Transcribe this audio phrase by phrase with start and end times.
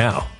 [0.00, 0.39] now.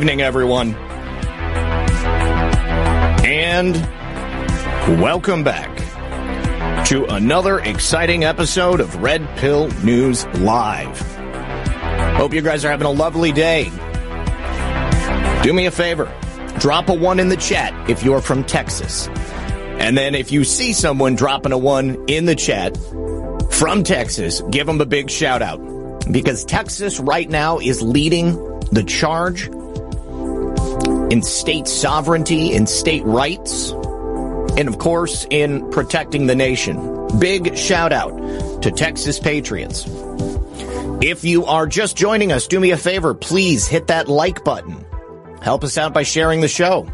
[0.00, 0.74] Evening, everyone.
[3.22, 3.74] And
[4.98, 5.76] welcome back
[6.86, 10.98] to another exciting episode of Red Pill News Live.
[12.16, 13.64] Hope you guys are having a lovely day.
[15.42, 16.10] Do me a favor
[16.58, 19.06] drop a one in the chat if you're from Texas.
[19.80, 22.74] And then if you see someone dropping a one in the chat
[23.50, 25.58] from Texas, give them a big shout out.
[26.10, 28.32] Because Texas right now is leading
[28.72, 29.50] the charge
[31.10, 33.70] in state sovereignty, in state rights,
[34.56, 37.18] and of course in protecting the nation.
[37.18, 39.84] Big shout out to Texas Patriots.
[41.02, 44.84] If you are just joining us, do me a favor, please hit that like button.
[45.40, 46.84] Help us out by sharing the show.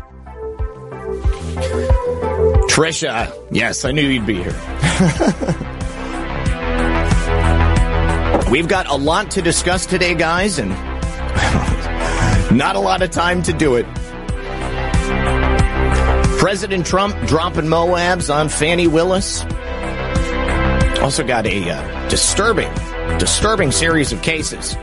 [2.68, 4.52] Trisha, yes, I knew you'd be here.
[8.50, 10.70] We've got a lot to discuss today, guys, and
[12.56, 13.86] not a lot of time to do it.
[16.46, 19.42] President Trump dropping Moabs on Fani Willis.
[21.00, 22.72] Also got a uh, disturbing,
[23.18, 24.76] disturbing series of cases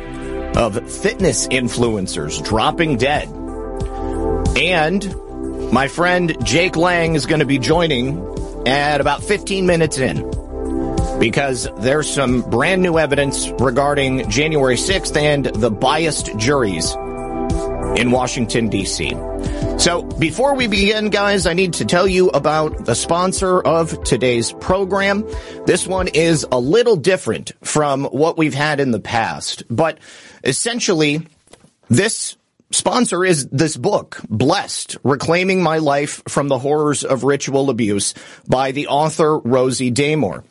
[0.58, 3.30] of fitness influencers dropping dead.
[4.58, 10.30] And my friend Jake Lang is going to be joining at about 15 minutes in
[11.18, 16.94] because there's some brand new evidence regarding January 6th and the biased juries
[17.96, 19.12] in Washington, D.C.
[19.78, 24.52] So before we begin, guys, I need to tell you about the sponsor of today's
[24.54, 25.28] program.
[25.66, 30.00] This one is a little different from what we've had in the past, but
[30.44, 31.28] essentially
[31.90, 32.38] this
[32.72, 38.14] sponsor is this book, Blessed, Reclaiming My Life from the Horrors of Ritual Abuse
[38.48, 40.44] by the author Rosie Daymore.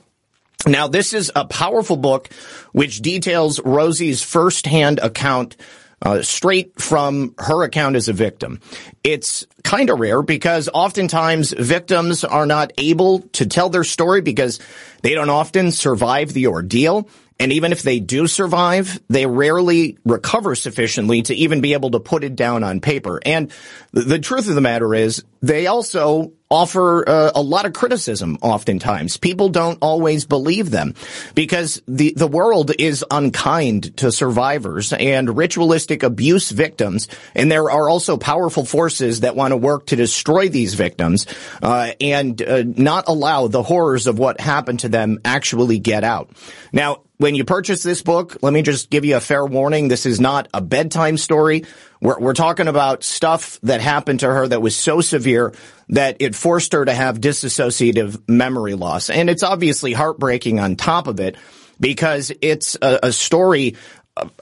[0.66, 2.32] Now, this is a powerful book
[2.70, 5.56] which details Rosie's firsthand account
[6.02, 8.60] uh, straight from her account as a victim.
[9.04, 14.58] It's kind of rare because oftentimes victims are not able to tell their story because
[15.02, 17.08] they don't often survive the ordeal.
[17.42, 21.98] And even if they do survive, they rarely recover sufficiently to even be able to
[21.98, 23.20] put it down on paper.
[23.26, 23.50] And
[23.90, 29.16] the truth of the matter is they also offer uh, a lot of criticism oftentimes.
[29.16, 30.94] People don't always believe them
[31.34, 37.08] because the, the world is unkind to survivors and ritualistic abuse victims.
[37.34, 41.26] And there are also powerful forces that want to work to destroy these victims
[41.60, 46.30] uh, and uh, not allow the horrors of what happened to them actually get out.
[46.70, 49.86] Now, when you purchase this book, let me just give you a fair warning.
[49.86, 51.64] This is not a bedtime story.
[52.00, 55.54] We're, we're talking about stuff that happened to her that was so severe
[55.90, 59.08] that it forced her to have dissociative memory loss.
[59.08, 61.36] And it's obviously heartbreaking on top of it
[61.78, 63.76] because it's a, a story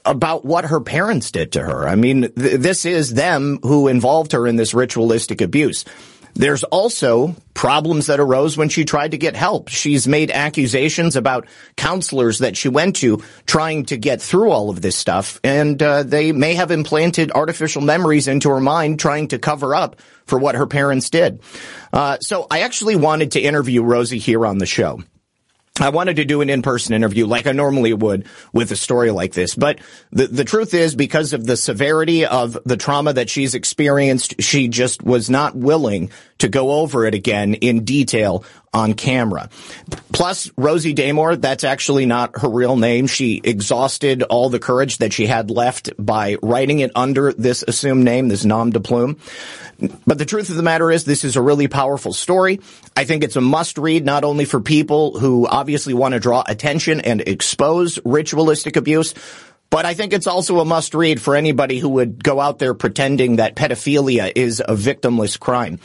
[0.03, 1.87] about what her parents did to her.
[1.87, 5.85] I mean, th- this is them who involved her in this ritualistic abuse.
[6.33, 9.67] There's also problems that arose when she tried to get help.
[9.69, 14.81] She's made accusations about counselors that she went to trying to get through all of
[14.81, 19.39] this stuff, and uh, they may have implanted artificial memories into her mind trying to
[19.39, 21.41] cover up for what her parents did.
[21.91, 25.01] Uh, so I actually wanted to interview Rosie here on the show.
[25.79, 29.33] I wanted to do an in-person interview like I normally would with a story like
[29.33, 29.55] this.
[29.55, 29.79] But
[30.11, 34.67] the, the truth is because of the severity of the trauma that she's experienced, she
[34.67, 39.49] just was not willing to go over it again in detail on camera.
[40.13, 43.07] Plus, Rosie Daymore, that's actually not her real name.
[43.07, 48.05] She exhausted all the courage that she had left by writing it under this assumed
[48.05, 49.17] name, this nom de plume.
[50.05, 52.59] But the truth of the matter is this is a really powerful story.
[52.95, 56.43] I think it's a must read not only for people who obviously want to draw
[56.47, 59.13] attention and expose ritualistic abuse,
[59.71, 62.73] but I think it's also a must read for anybody who would go out there
[62.73, 65.79] pretending that pedophilia is a victimless crime.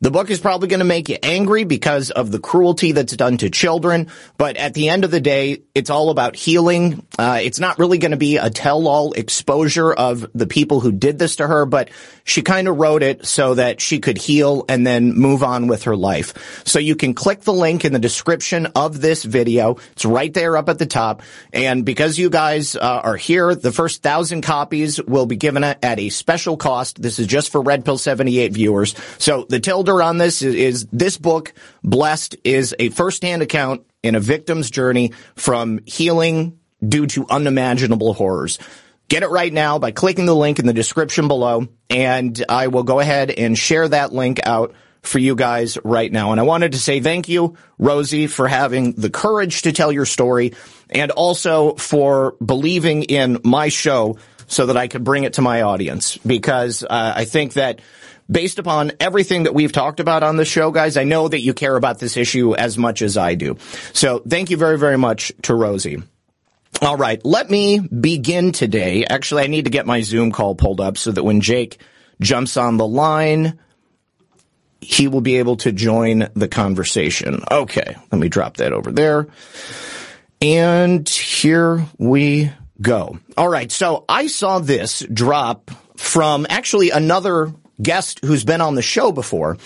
[0.00, 3.36] The book is probably going to make you angry because of the cruelty that's done
[3.38, 4.06] to children.
[4.36, 7.04] But at the end of the day, it's all about healing.
[7.18, 11.18] Uh, it's not really going to be a tell-all exposure of the people who did
[11.18, 11.90] this to her, but
[12.22, 15.82] she kind of wrote it so that she could heal and then move on with
[15.84, 16.62] her life.
[16.64, 19.78] So you can click the link in the description of this video.
[19.92, 21.22] It's right there up at the top.
[21.52, 25.98] And because you guys uh, are here, the first thousand copies will be given at
[25.98, 27.02] a special cost.
[27.02, 28.94] This is just for Red Pill 78 viewers.
[29.18, 34.16] So the Tilda on this is, is this book, Blessed, is a firsthand account in
[34.16, 38.58] a victim's journey from healing due to unimaginable horrors.
[39.08, 42.82] Get it right now by clicking the link in the description below, and I will
[42.82, 46.32] go ahead and share that link out for you guys right now.
[46.32, 50.04] And I wanted to say thank you, Rosie, for having the courage to tell your
[50.04, 50.52] story
[50.90, 54.18] and also for believing in my show
[54.48, 57.80] so that I could bring it to my audience because uh, I think that
[58.30, 61.54] based upon everything that we've talked about on the show, guys, I know that you
[61.54, 63.56] care about this issue as much as I do.
[63.92, 66.02] So thank you very, very much to Rosie.
[66.80, 69.04] All right, let me begin today.
[69.04, 71.80] Actually, I need to get my Zoom call pulled up so that when Jake
[72.20, 73.58] jumps on the line,
[74.80, 77.42] he will be able to join the conversation.
[77.50, 79.26] Okay, let me drop that over there.
[80.40, 83.18] And here we go.
[83.36, 88.82] All right, so I saw this drop from actually another guest who's been on the
[88.82, 89.56] show before,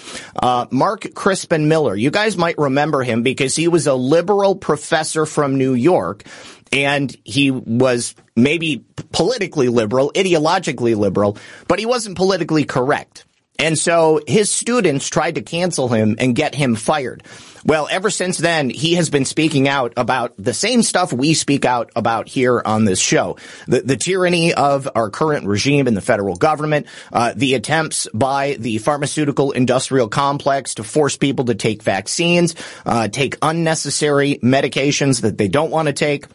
[0.40, 1.94] uh, Mark Crispin Miller.
[1.94, 6.24] You guys might remember him because he was a liberal professor from New York
[6.72, 11.36] and he was maybe politically liberal, ideologically liberal,
[11.68, 13.26] but he wasn't politically correct.
[13.58, 17.22] And so his students tried to cancel him and get him fired.
[17.64, 21.64] Well, ever since then, he has been speaking out about the same stuff we speak
[21.64, 23.36] out about here on this show.
[23.68, 28.56] The, the tyranny of our current regime in the federal government, uh, the attempts by
[28.58, 35.38] the pharmaceutical industrial complex to force people to take vaccines, uh, take unnecessary medications that
[35.38, 36.26] they don't want to take.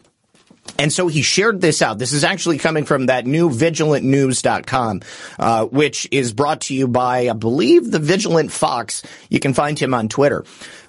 [0.80, 1.98] And so he shared this out.
[1.98, 5.02] This is actually coming from that new vigilantnews.com,
[5.40, 9.02] uh, which is brought to you by, I believe, the Vigilant Fox.
[9.30, 10.46] You can find him on Twitter.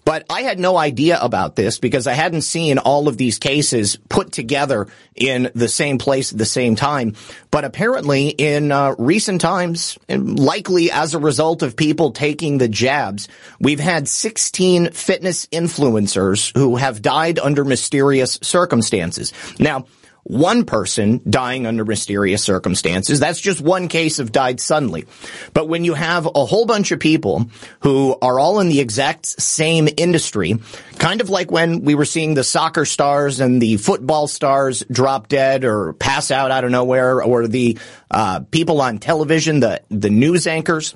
[0.09, 3.97] But I had no idea about this because I hadn't seen all of these cases
[4.09, 7.15] put together in the same place at the same time.
[7.51, 13.29] But apparently in uh, recent times, likely as a result of people taking the jabs,
[13.61, 19.35] we've had 16 fitness influencers who have died under mysterious circumstances.
[19.59, 19.85] Now,
[20.29, 23.19] one person dying under mysterious circumstances.
[23.19, 25.07] That's just one case of died suddenly.
[25.55, 29.27] But when you have a whole bunch of people who are all in the exact
[29.27, 30.59] same industry,
[30.99, 35.29] kind of like when we were seeing the soccer stars and the football stars drop
[35.29, 37.79] dead or pass out out of nowhere, or the
[38.11, 40.95] uh, people on television, the the news anchors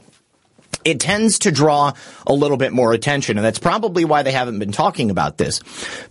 [0.85, 1.93] it tends to draw
[2.27, 3.39] a little bit more attention.
[3.39, 5.61] And that's probably why they haven't been talking about this.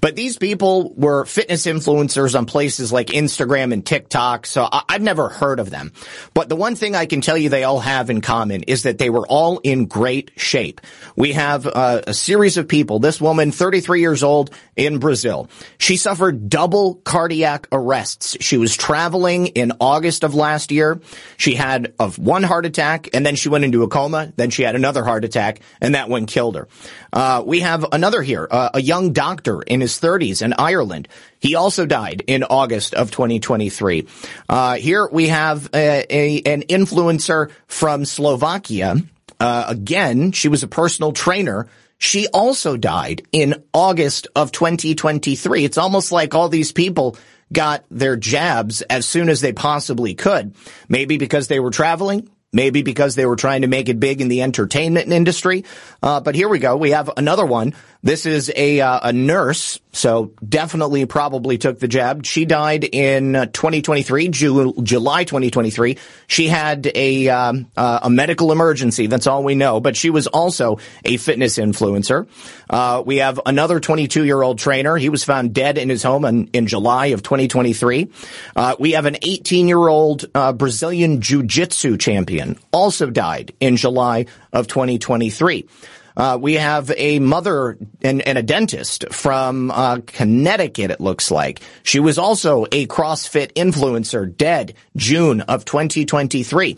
[0.02, 4.46] But these people were fitness influencers on places like Instagram and TikTok.
[4.46, 5.92] So I- have never heard of them.
[6.34, 8.98] But the one thing I can tell you they all have in common is that
[8.98, 10.82] they were all in great shape.
[11.16, 13.00] We have uh, a series of people.
[13.00, 15.50] This woman, 33 years old in Brazil.
[15.78, 18.38] She suffered double cardiac arrests.
[18.42, 21.00] She was traveling in August of last year.
[21.38, 24.34] She had of one heart attack and then she went into a coma.
[24.36, 26.68] Then she she had another heart attack, and that one killed her.
[27.12, 31.08] Uh, we have another here, uh, a young doctor in his 30s in Ireland.
[31.40, 34.08] He also died in August of 2023.
[34.48, 38.98] Uh, here we have a, a, an influencer from Slovakia.
[39.40, 41.68] Uh, again, she was a personal trainer.
[41.98, 45.66] She also died in August of 2023.
[45.66, 47.18] It's almost like all these people
[47.52, 50.54] got their jabs as soon as they possibly could.
[50.88, 54.28] Maybe because they were traveling, Maybe because they were trying to make it big in
[54.28, 55.64] the entertainment industry.
[56.04, 56.76] Uh, but here we go.
[56.76, 57.74] We have another one.
[58.04, 62.26] This is a, uh, a nurse so definitely probably took the jab.
[62.26, 65.98] She died in uh, 2023, Ju- July 2023.
[66.28, 69.08] She had a um, uh, a medical emergency.
[69.08, 69.82] That's all we know.
[69.82, 72.28] But she was also a fitness influencer.
[72.70, 74.96] Uh, we have another 22 year old trainer.
[74.96, 78.10] He was found dead in his home in, in July of 2023.
[78.56, 82.41] Uh, we have an 18 year old uh, Brazilian jiu jitsu champion
[82.72, 85.68] also died in July of 2023.
[86.16, 91.62] Uh, we have a mother and, and a dentist from uh, Connecticut, it looks like.
[91.84, 96.78] She was also a CrossFit influencer, dead June of 2023.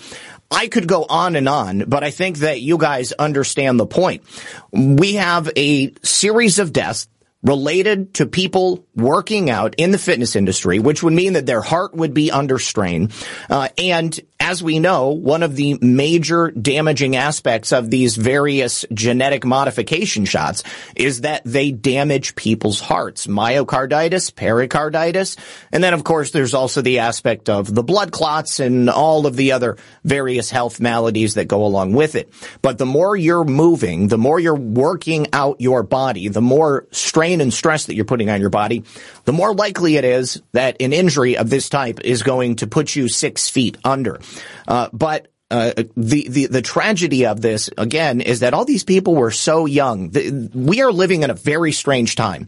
[0.52, 4.24] I could go on and on, but I think that you guys understand the point.
[4.72, 7.08] We have a series of deaths
[7.44, 11.94] related to people working out in the fitness industry, which would mean that their heart
[11.94, 13.10] would be under strain.
[13.50, 19.46] Uh, and as we know, one of the major damaging aspects of these various genetic
[19.46, 20.64] modification shots
[20.96, 23.26] is that they damage people's hearts.
[23.26, 25.38] Myocarditis, pericarditis,
[25.72, 29.38] and then of course there's also the aspect of the blood clots and all of
[29.38, 32.32] the other various health maladies that go along with it.
[32.62, 37.33] But the more you're moving, the more you're working out your body, the more strain
[37.42, 38.84] and stress that you're putting on your body,
[39.26, 42.96] the more likely it is that an injury of this type is going to put
[42.96, 44.20] you six feet under.
[44.68, 49.14] Uh, but uh, the, the the tragedy of this again is that all these people
[49.14, 50.10] were so young.
[50.10, 52.48] The, we are living in a very strange time.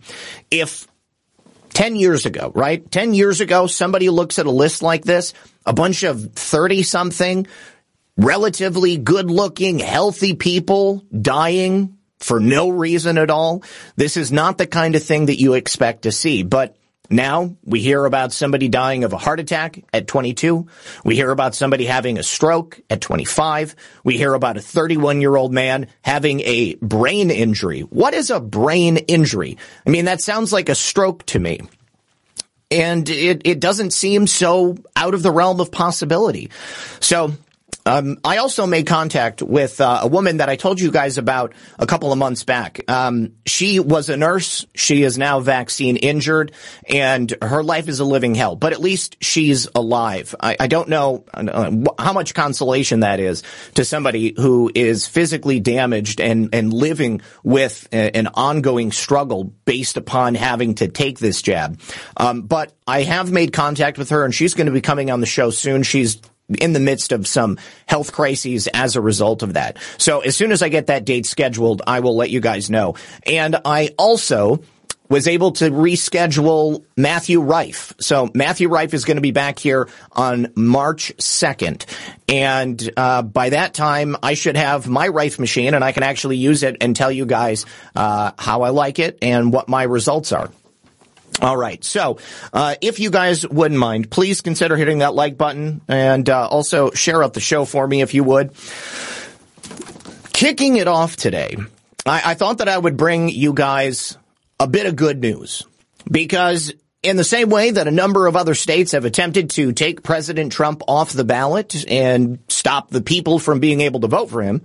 [0.49, 0.87] If
[1.75, 2.89] 10 years ago, right?
[2.89, 5.33] 10 years ago, somebody looks at a list like this,
[5.65, 7.47] a bunch of 30 something,
[8.17, 13.63] relatively good looking, healthy people dying for no reason at all.
[13.95, 16.75] This is not the kind of thing that you expect to see, but
[17.09, 20.67] now we hear about somebody dying of a heart attack at 22.
[21.03, 23.75] We hear about somebody having a stroke at 25.
[24.03, 27.81] We hear about a 31 year old man having a brain injury.
[27.81, 29.57] What is a brain injury?
[29.85, 31.61] I mean, that sounds like a stroke to me.
[32.71, 36.49] And it, it doesn't seem so out of the realm of possibility.
[36.99, 37.33] So
[37.85, 41.53] um, I also made contact with uh, a woman that I told you guys about
[41.77, 42.79] a couple of months back.
[42.89, 44.65] Um, she was a nurse.
[44.73, 46.51] She is now vaccine injured,
[46.89, 48.55] and her life is a living hell.
[48.55, 50.33] But at least she's alive.
[50.39, 51.25] I, I don't know
[51.99, 53.43] how much consolation that is
[53.75, 59.97] to somebody who is physically damaged and and living with a, an ongoing struggle based
[59.97, 61.79] upon having to take this jab.
[62.17, 65.19] Um, but I have made contact with her, and she's going to be coming on
[65.19, 65.83] the show soon.
[65.83, 66.19] She's
[66.59, 69.77] in the midst of some health crises as a result of that.
[69.97, 72.95] So as soon as I get that date scheduled, I will let you guys know.
[73.25, 74.61] And I also
[75.09, 77.93] was able to reschedule Matthew Rife.
[77.99, 81.85] So Matthew Rife is going to be back here on March 2nd.
[82.27, 86.37] And uh, by that time, I should have my Rife machine and I can actually
[86.37, 90.31] use it and tell you guys uh, how I like it and what my results
[90.31, 90.49] are.
[91.41, 91.83] All right.
[91.83, 92.17] So,
[92.53, 96.91] uh, if you guys wouldn't mind, please consider hitting that like button and uh, also
[96.91, 98.53] share out the show for me if you would.
[100.33, 101.57] Kicking it off today,
[102.05, 104.17] I-, I thought that I would bring you guys
[104.59, 105.63] a bit of good news
[106.09, 110.03] because in the same way that a number of other states have attempted to take
[110.03, 114.41] President Trump off the ballot and stop the people from being able to vote for
[114.41, 114.63] him,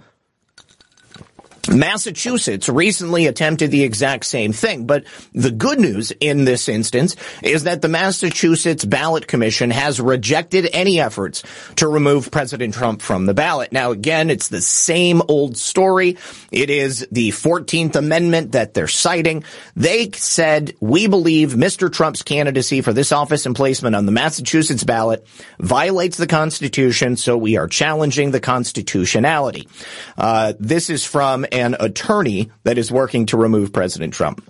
[1.68, 7.64] Massachusetts recently attempted the exact same thing, but the good news in this instance is
[7.64, 11.42] that the Massachusetts Ballot Commission has rejected any efforts
[11.76, 13.72] to remove President Trump from the ballot.
[13.72, 16.16] Now again, it's the same old story.
[16.50, 19.44] It is the 14th Amendment that they're citing.
[19.76, 21.92] They said, we believe Mr.
[21.92, 25.26] Trump's candidacy for this office and placement on the Massachusetts ballot
[25.58, 29.68] violates the Constitution, so we are challenging the constitutionality.
[30.16, 34.42] Uh, this is from an attorney that is working to remove President Trump.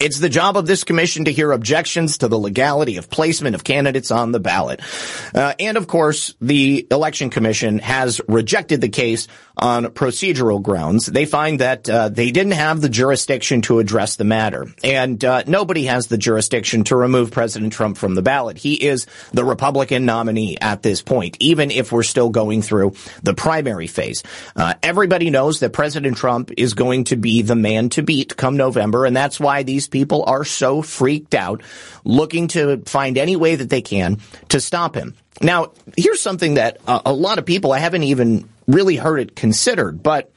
[0.00, 3.62] It's the job of this commission to hear objections to the legality of placement of
[3.62, 4.80] candidates on the ballot.
[5.34, 11.06] Uh, and of course, the election commission has rejected the case on procedural grounds.
[11.06, 14.68] They find that uh, they didn't have the jurisdiction to address the matter.
[14.82, 18.58] And uh, nobody has the jurisdiction to remove President Trump from the ballot.
[18.58, 23.34] He is the Republican nominee at this point, even if we're still going through the
[23.34, 24.22] primary phase.
[24.56, 28.56] Uh, everybody knows that President Trump is going to be the man to beat come
[28.56, 31.62] November, and that's why these people are so freaked out,
[32.04, 35.14] looking to find any way that they can to stop him.
[35.40, 39.36] Now, here's something that uh, a lot of people, I haven't even really heard it
[39.36, 40.30] considered, but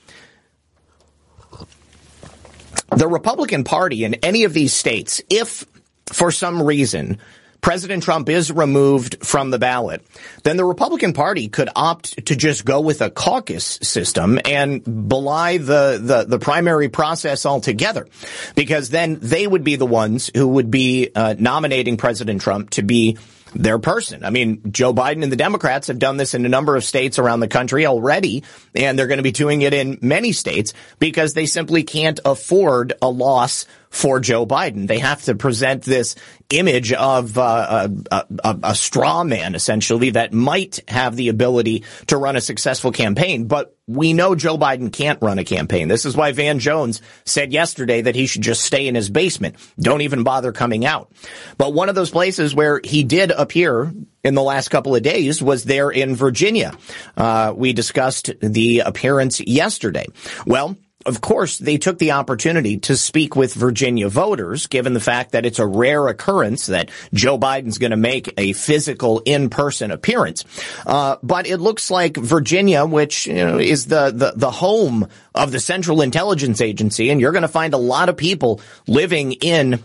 [2.90, 5.66] the Republican Party in any of these states, if
[6.06, 7.20] for some reason
[7.60, 10.06] President Trump is removed from the ballot,
[10.44, 15.58] then the Republican Party could opt to just go with a caucus system and belie
[15.58, 18.08] the, the, the primary process altogether.
[18.56, 22.84] Because then they would be the ones who would be uh, nominating President Trump to
[22.84, 23.18] be
[23.54, 24.24] their person.
[24.24, 27.20] I mean, Joe Biden and the Democrats have done this in a number of states
[27.20, 28.44] around the country already,
[28.76, 32.94] and they're going to be doing it in many states because they simply can't afford
[33.02, 34.88] a loss for Joe Biden.
[34.88, 36.16] They have to present this
[36.50, 42.18] image of uh, a, a, a straw man, essentially, that might have the ability to
[42.18, 43.46] run a successful campaign.
[43.46, 45.88] But we know Joe Biden can't run a campaign.
[45.88, 49.56] This is why Van Jones said yesterday that he should just stay in his basement.
[49.80, 51.12] Don't even bother coming out.
[51.58, 53.94] But one of those places where he did appear
[54.26, 56.74] in the last couple of days was there in Virginia.
[57.16, 60.06] Uh, we discussed the appearance yesterday.
[60.46, 60.76] Well,
[61.08, 65.46] of course, they took the opportunity to speak with Virginia voters, given the fact that
[65.46, 70.44] it's a rare occurrence that Joe Biden's going to make a physical in-person appearance.
[70.86, 75.54] Uh, but it looks like Virginia, which you know, is the, the, the home of
[75.54, 79.82] the Central Intelligence Agency, and you're going to find a lot of people living in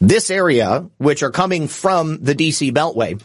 [0.00, 3.20] this area, which are coming from the DC Beltway.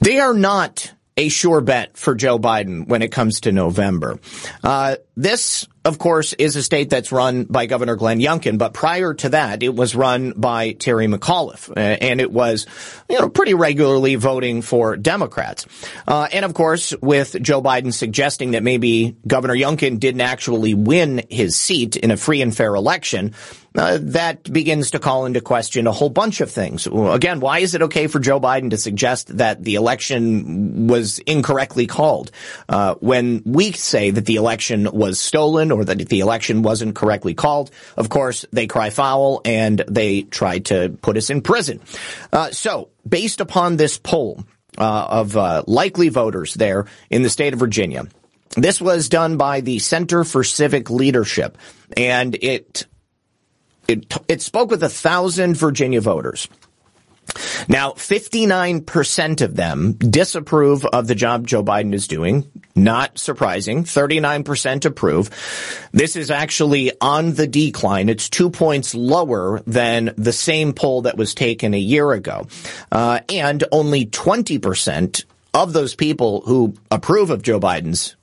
[0.00, 4.18] They are not a sure bet for Joe Biden when it comes to November.
[4.62, 9.12] Uh, this, of course, is a state that's run by Governor Glenn Youngkin, but prior
[9.14, 12.66] to that, it was run by Terry McAuliffe, uh, and it was,
[13.10, 15.66] you know, pretty regularly voting for Democrats.
[16.08, 21.22] Uh, and of course, with Joe Biden suggesting that maybe Governor Youngkin didn't actually win
[21.28, 23.34] his seat in a free and fair election,
[23.74, 26.86] uh, that begins to call into question a whole bunch of things.
[26.86, 31.86] Again, why is it okay for Joe Biden to suggest that the election was incorrectly
[31.86, 32.30] called
[32.68, 37.34] uh, when we say that the election was stolen or that the election wasn't correctly
[37.34, 37.70] called?
[37.96, 41.80] Of course, they cry foul and they try to put us in prison.
[42.32, 44.44] Uh, so, based upon this poll
[44.78, 48.06] uh, of uh, likely voters there in the state of Virginia.
[48.56, 51.58] This was done by the Center for Civic Leadership,
[51.96, 52.86] and it
[53.88, 56.48] it, it spoke with a thousand Virginia voters.
[57.68, 62.50] Now, 59% of them disapprove of the job Joe Biden is doing.
[62.74, 63.84] Not surprising.
[63.84, 65.30] 39% approve.
[65.92, 68.08] This is actually on the decline.
[68.08, 72.46] It's two points lower than the same poll that was taken a year ago.
[72.90, 78.16] Uh, and only 20% of those people who approve of Joe Biden's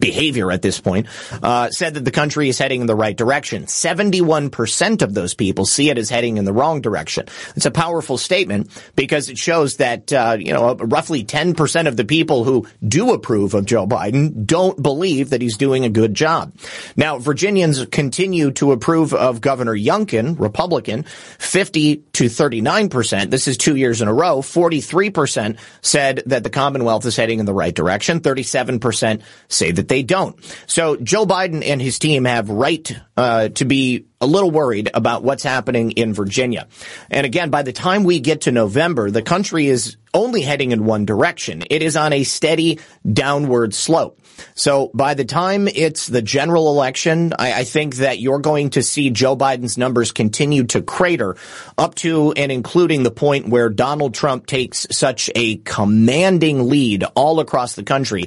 [0.00, 1.06] behavior at this point,
[1.42, 3.64] uh, said that the country is heading in the right direction.
[3.64, 7.26] 71% of those people see it as heading in the wrong direction.
[7.56, 12.04] It's a powerful statement because it shows that, uh, you know, roughly 10% of the
[12.04, 16.52] people who do approve of Joe Biden don't believe that he's doing a good job.
[16.96, 23.30] Now, Virginians continue to approve of Governor Youngkin, Republican, 50 to 39%.
[23.30, 24.40] This is two years in a row.
[24.40, 28.20] 43% said that the Commonwealth is heading in the right direction.
[28.20, 30.36] 37% say that they don't.
[30.66, 35.22] So Joe Biden and his team have right uh, to be a little worried about
[35.22, 36.66] what's happening in Virginia.
[37.10, 40.84] And again, by the time we get to November, the country is only heading in
[40.84, 41.62] one direction.
[41.70, 44.20] It is on a steady downward slope.
[44.54, 48.82] So by the time it's the general election, I, I, think that you're going to
[48.82, 51.36] see Joe Biden's numbers continue to crater
[51.76, 57.40] up to and including the point where Donald Trump takes such a commanding lead all
[57.40, 58.26] across the country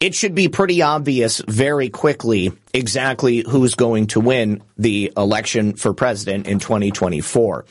[0.00, 5.92] it should be pretty obvious very quickly exactly who's going to win the election for
[5.92, 7.64] president in 2024.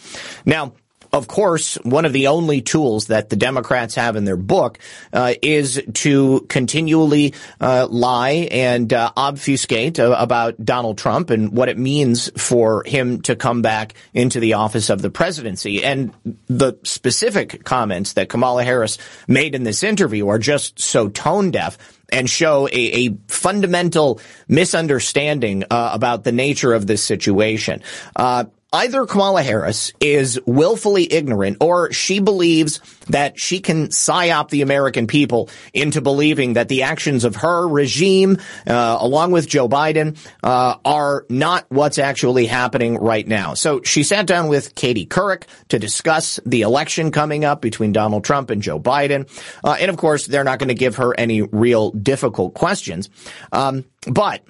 [0.45, 0.73] Now,
[1.17, 4.80] of course, one of the only tools that the Democrats have in their book
[5.12, 11.69] uh, is to continually uh, lie and uh, obfuscate uh, about Donald Trump and what
[11.69, 15.84] it means for him to come back into the office of the presidency.
[15.84, 16.13] And
[16.47, 21.77] the specific comments that Kamala Harris made in this interview are just so tone deaf
[22.10, 27.82] and show a, a fundamental misunderstanding uh, about the nature of this situation.
[28.15, 34.62] Uh, either Kamala Harris is willfully ignorant or she believes that she can psyop the
[34.62, 40.17] American people into believing that the actions of her regime, uh, along with Joe Biden,
[40.43, 43.53] uh, are not what's actually happening right now.
[43.53, 48.25] So she sat down with Katie Couric to discuss the election coming up between Donald
[48.25, 49.30] Trump and Joe Biden.
[49.63, 53.10] Uh, and of course, they're not going to give her any real difficult questions.
[53.53, 54.43] Um, but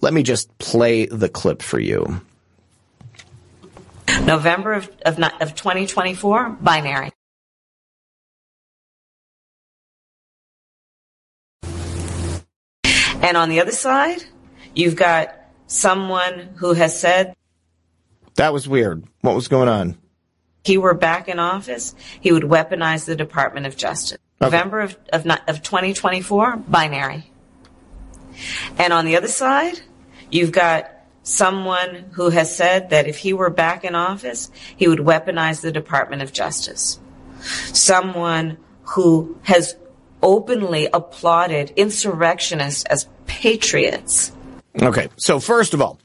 [0.00, 2.20] let me just play the clip for you.
[4.24, 7.10] November of, of, of 2024, binary.
[13.20, 14.22] And on the other side,
[14.74, 15.34] you've got
[15.66, 17.34] someone who has said.
[18.36, 19.04] That was weird.
[19.20, 19.98] What was going on?
[20.64, 24.18] He were back in office, he would weaponize the Department of Justice.
[24.40, 24.50] Okay.
[24.50, 27.30] November of, of, of 2024, binary.
[28.76, 29.80] And on the other side,
[30.30, 30.90] you've got
[31.28, 35.70] someone who has said that if he were back in office, he would weaponize the
[35.70, 36.98] Department of Justice.
[37.72, 39.76] Someone who has
[40.22, 44.32] openly applauded insurrectionists as patriots.
[44.80, 45.08] Okay.
[45.16, 46.00] So first of all,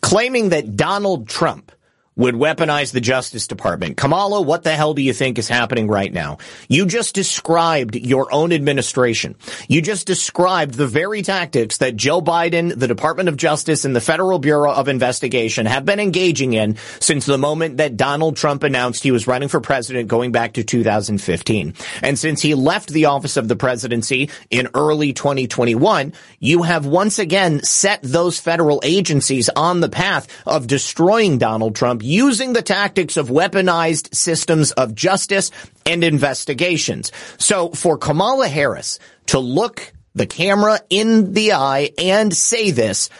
[0.00, 1.70] claiming that Donald Trump
[2.16, 3.98] would weaponize the Justice Department.
[3.98, 6.38] Kamala, what the hell do you think is happening right now?
[6.66, 9.36] You just described your own administration.
[9.68, 14.00] You just described the very tactics that Joe Biden, the Department of Justice, and the
[14.00, 19.02] Federal Bureau of Investigation have been engaging in since the moment that Donald Trump announced
[19.02, 21.74] he was running for president going back to 2015.
[22.02, 27.18] And since he left the office of the presidency in early 2021, you have once
[27.18, 33.16] again set those federal agencies on the path of destroying Donald Trump using the tactics
[33.16, 35.50] of weaponized systems of justice
[35.84, 37.12] and investigations.
[37.38, 43.10] So for Kamala Harris to look the camera in the eye and say this,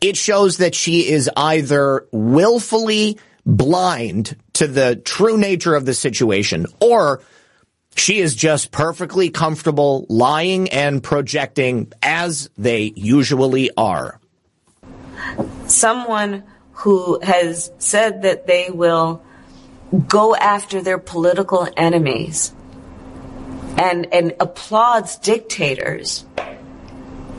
[0.00, 6.66] it shows that she is either willfully blind to the true nature of the situation
[6.80, 7.22] or
[7.96, 14.20] she is just perfectly comfortable lying and projecting as they usually are.
[15.66, 16.44] Someone
[16.76, 19.22] who has said that they will
[20.06, 22.52] go after their political enemies
[23.78, 26.24] and, and applauds dictators,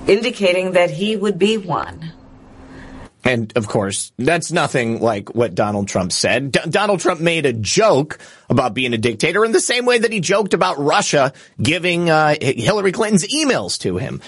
[0.08, 2.14] indicating that he would be one.
[3.28, 6.54] And of course, that's nothing like what Donald Trump said.
[6.54, 10.14] D- Donald Trump made a joke about being a dictator in the same way that
[10.14, 14.22] he joked about Russia giving uh, Hillary Clinton's emails to him.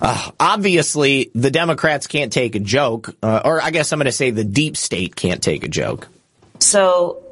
[0.00, 4.12] Uh, obviously, the Democrats can't take a joke, uh, or I guess I'm going to
[4.12, 6.08] say the deep state can't take a joke.
[6.58, 7.22] So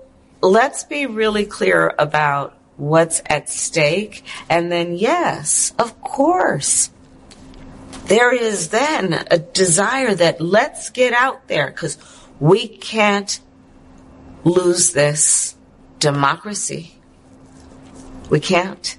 [0.42, 4.24] let's be really clear about what's at stake.
[4.50, 6.90] And then, yes, of course,
[8.06, 11.98] there is then a desire that let's get out there because
[12.38, 13.40] we can't
[14.44, 15.56] lose this
[15.98, 16.94] democracy.
[18.28, 18.98] We can't.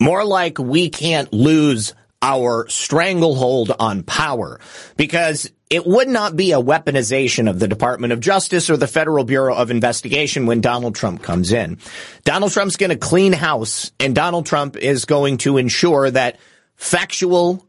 [0.00, 4.58] More like we can't lose our stranglehold on power
[4.96, 9.24] because it would not be a weaponization of the Department of Justice or the Federal
[9.24, 11.78] Bureau of Investigation when Donald Trump comes in.
[12.24, 16.38] Donald Trump's going to clean house and Donald Trump is going to ensure that
[16.76, 17.66] factual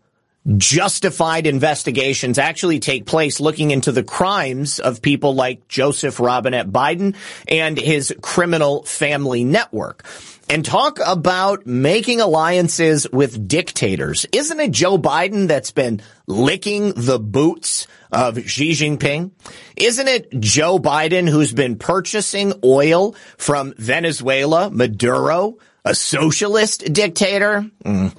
[0.57, 7.15] justified investigations actually take place looking into the crimes of people like Joseph Robinette Biden
[7.47, 10.05] and his criminal family network.
[10.51, 14.25] And talk about making alliances with dictators.
[14.31, 19.29] Isn't it Joe Biden that's been licking the boots of Xi Jinping?
[19.75, 27.65] Isn't it Joe Biden who's been purchasing oil from Venezuela, Maduro, a socialist dictator?
[27.83, 28.13] Mm.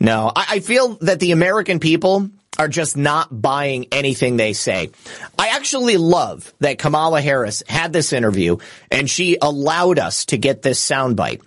[0.00, 4.90] No, I, I feel that the American people are just not buying anything they say.
[5.38, 8.56] I actually love that Kamala Harris had this interview
[8.90, 11.42] and she allowed us to get this soundbite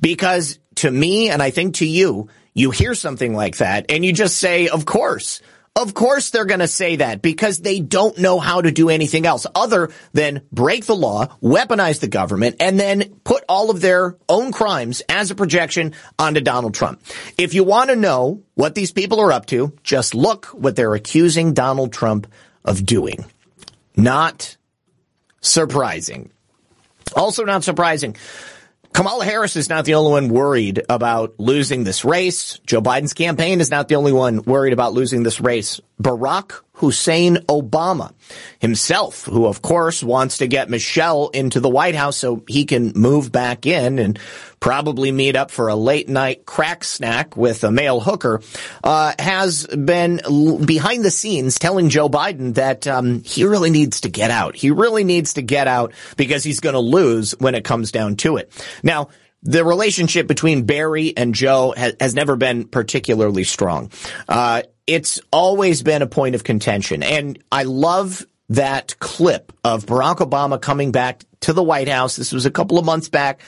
[0.00, 4.12] because to me, and I think to you, you hear something like that and you
[4.12, 5.40] just say, of course.
[5.74, 9.24] Of course they're going to say that because they don't know how to do anything
[9.24, 14.16] else other than break the law, weaponize the government, and then put all of their
[14.28, 17.00] own crimes as a projection onto Donald Trump.
[17.38, 20.94] If you want to know what these people are up to, just look what they're
[20.94, 22.26] accusing Donald Trump
[22.66, 23.24] of doing.
[23.96, 24.58] Not
[25.40, 26.30] surprising.
[27.16, 28.16] Also not surprising.
[28.92, 32.60] Kamala Harris is not the only one worried about losing this race.
[32.66, 35.80] Joe Biden's campaign is not the only one worried about losing this race.
[36.00, 38.12] Barack Hussein Obama
[38.58, 42.90] himself, who of course wants to get Michelle into the White House so he can
[42.96, 44.18] move back in and
[44.58, 48.40] probably meet up for a late night crack snack with a male hooker,
[48.82, 50.20] uh, has been
[50.66, 54.56] behind the scenes telling Joe Biden that um, he really needs to get out.
[54.56, 58.16] He really needs to get out because he's going to lose when it comes down
[58.16, 58.52] to it.
[58.82, 59.08] Now,
[59.42, 63.90] the relationship between Barry and Joe has, has never been particularly strong.
[64.28, 67.02] Uh, it's always been a point of contention.
[67.02, 72.16] And I love that clip of Barack Obama coming back to the White House.
[72.16, 73.40] This was a couple of months back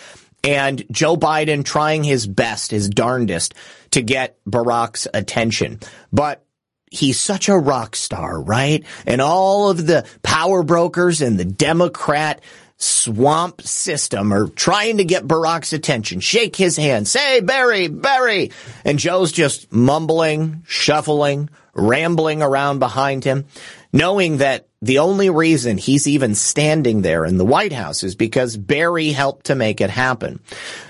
[0.45, 3.55] and Joe Biden trying his best, his darndest
[3.93, 5.81] to get Barack's attention.
[6.13, 6.45] But
[6.91, 8.85] he's such a rock star, right?
[9.07, 12.43] And all of the power brokers and the Democrat
[12.77, 16.21] swamp system or trying to get Barack's attention.
[16.21, 17.07] Shake his hand.
[17.07, 18.51] Say, Barry, Barry.
[18.85, 23.47] And Joe's just mumbling, shuffling, rambling around behind him,
[23.93, 28.57] knowing that the only reason he's even standing there in the White House is because
[28.57, 30.41] Barry helped to make it happen.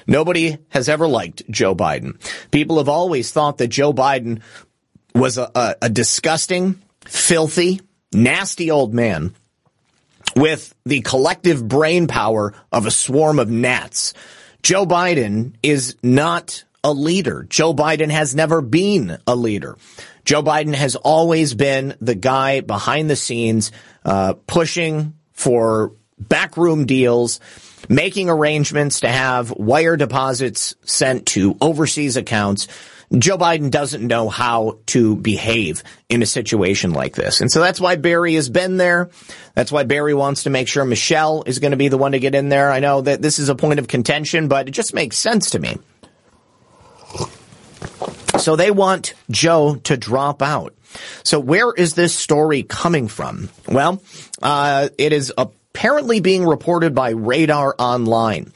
[0.06, 2.18] Nobody has ever liked Joe Biden.
[2.50, 4.40] People have always thought that Joe Biden
[5.14, 7.80] was a, a, a disgusting, filthy,
[8.12, 9.34] nasty old man
[10.36, 14.14] with the collective brain power of a swarm of gnats.
[14.62, 17.46] Joe Biden is not a leader.
[17.48, 19.76] Joe Biden has never been a leader.
[20.24, 23.72] Joe Biden has always been the guy behind the scenes,
[24.04, 27.40] uh, pushing for backroom deals,
[27.88, 32.68] making arrangements to have wire deposits sent to overseas accounts.
[33.18, 37.40] Joe Biden doesn't know how to behave in a situation like this.
[37.40, 39.10] And so that's why Barry has been there.
[39.54, 42.18] That's why Barry wants to make sure Michelle is going to be the one to
[42.18, 42.70] get in there.
[42.70, 45.58] I know that this is a point of contention, but it just makes sense to
[45.58, 45.76] me.
[48.38, 50.74] So they want Joe to drop out.
[51.22, 53.48] So where is this story coming from?
[53.68, 54.02] Well,
[54.42, 55.32] uh, it is
[55.74, 58.52] apparently being reported by Radar Online.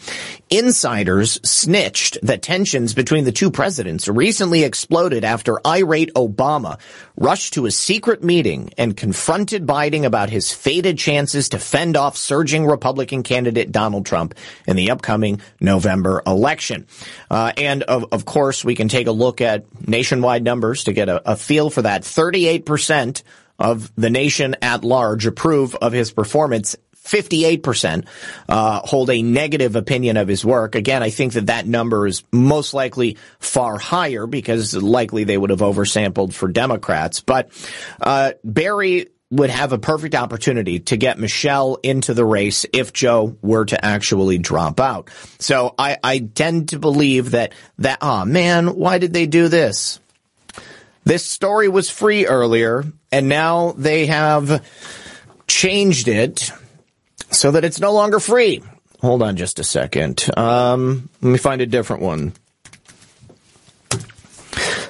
[0.50, 6.78] Insiders snitched that tensions between the two presidents recently exploded after irate Obama
[7.16, 12.16] rushed to a secret meeting and confronted Biden about his faded chances to fend off
[12.16, 14.34] surging Republican candidate Donald Trump
[14.68, 16.86] in the upcoming November election.
[17.28, 21.08] Uh, and of, of course, we can take a look at nationwide numbers to get
[21.08, 22.02] a, a feel for that.
[22.02, 23.22] 38%
[23.58, 26.76] of the nation at large approve of his performance
[27.08, 28.06] 58%
[28.48, 30.74] uh, hold a negative opinion of his work.
[30.74, 35.50] Again, I think that that number is most likely far higher because likely they would
[35.50, 37.20] have oversampled for Democrats.
[37.20, 37.50] But
[38.00, 43.36] uh, Barry would have a perfect opportunity to get Michelle into the race if Joe
[43.42, 45.10] were to actually drop out.
[45.38, 50.00] So I, I tend to believe that that, oh man, why did they do this?
[51.04, 54.64] This story was free earlier and now they have
[55.46, 56.52] changed it
[57.30, 58.62] so that it's no longer free.
[59.00, 60.28] Hold on just a second.
[60.36, 62.32] Um, let me find a different one.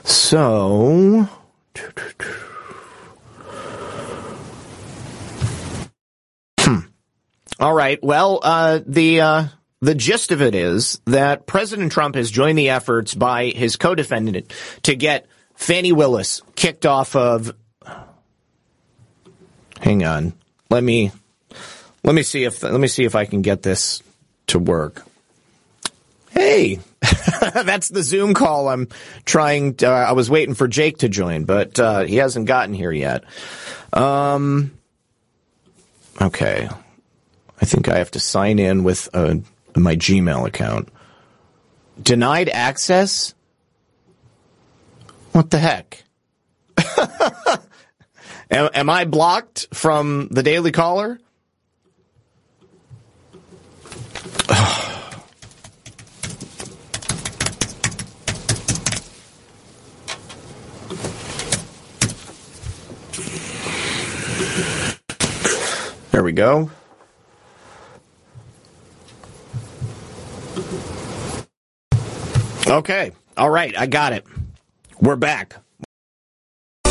[0.04, 1.28] So,
[6.60, 6.78] hmm.
[7.60, 8.02] All right.
[8.02, 9.44] Well, uh, the uh,
[9.80, 14.52] the gist of it is that President Trump has joined the efforts by his co-defendant
[14.84, 17.54] to get Fani Willis kicked off of.
[19.80, 20.32] Hang on.
[20.70, 21.12] Let me
[22.08, 24.02] let me see if let me see if I can get this
[24.46, 25.04] to work.
[26.30, 26.78] Hey,
[27.52, 28.70] that's the Zoom call.
[28.70, 28.88] I'm
[29.26, 29.74] trying.
[29.74, 32.92] To, uh, I was waiting for Jake to join, but uh, he hasn't gotten here
[32.92, 33.24] yet.
[33.92, 34.72] Um.
[36.18, 36.66] Okay,
[37.60, 39.34] I think I have to sign in with uh,
[39.76, 40.88] my Gmail account.
[42.02, 43.34] Denied access.
[45.32, 46.04] What the heck?
[48.50, 51.20] am, am I blocked from the Daily Caller?
[66.10, 66.68] There we go.
[72.66, 73.12] Okay.
[73.36, 73.78] All right.
[73.78, 74.26] I got it.
[75.00, 75.54] We're back.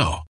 [0.00, 0.29] now.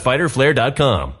[0.03, 1.20] www.fighterflare.com.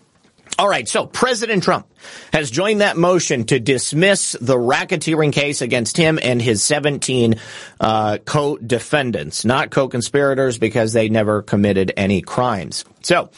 [0.59, 1.87] All right, so President Trump
[2.33, 7.35] has joined that motion to dismiss the racketeering case against him and his 17
[7.79, 12.85] uh, co-defendants, not co-conspirators because they never committed any crimes.
[13.01, 13.29] So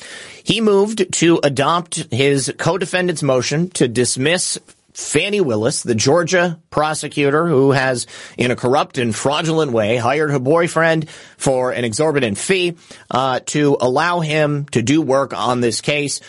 [0.44, 4.60] he moved to adopt his co-defendants motion to dismiss
[4.94, 8.06] Fani Willis, the Georgia prosecutor who has,
[8.38, 12.76] in a corrupt and fraudulent way, hired her boyfriend for an exorbitant fee
[13.10, 16.22] uh, to allow him to do work on this case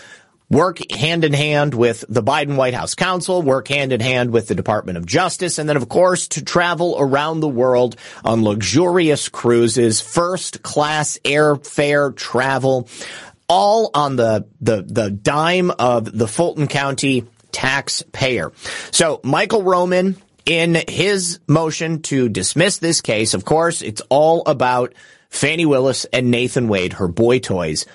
[0.51, 4.49] work hand in hand with the Biden White House counsel, work hand in hand with
[4.49, 9.28] the Department of Justice, and then of course to travel around the world on luxurious
[9.28, 12.88] cruises, first class airfare travel,
[13.49, 18.53] all on the, the, the dime of the Fulton County taxpayer.
[18.90, 20.16] So Michael Roman,
[20.47, 24.95] in his motion to dismiss this case, of course, it's all about
[25.30, 27.86] Fani Willis and Nathan Wade, her boy toys,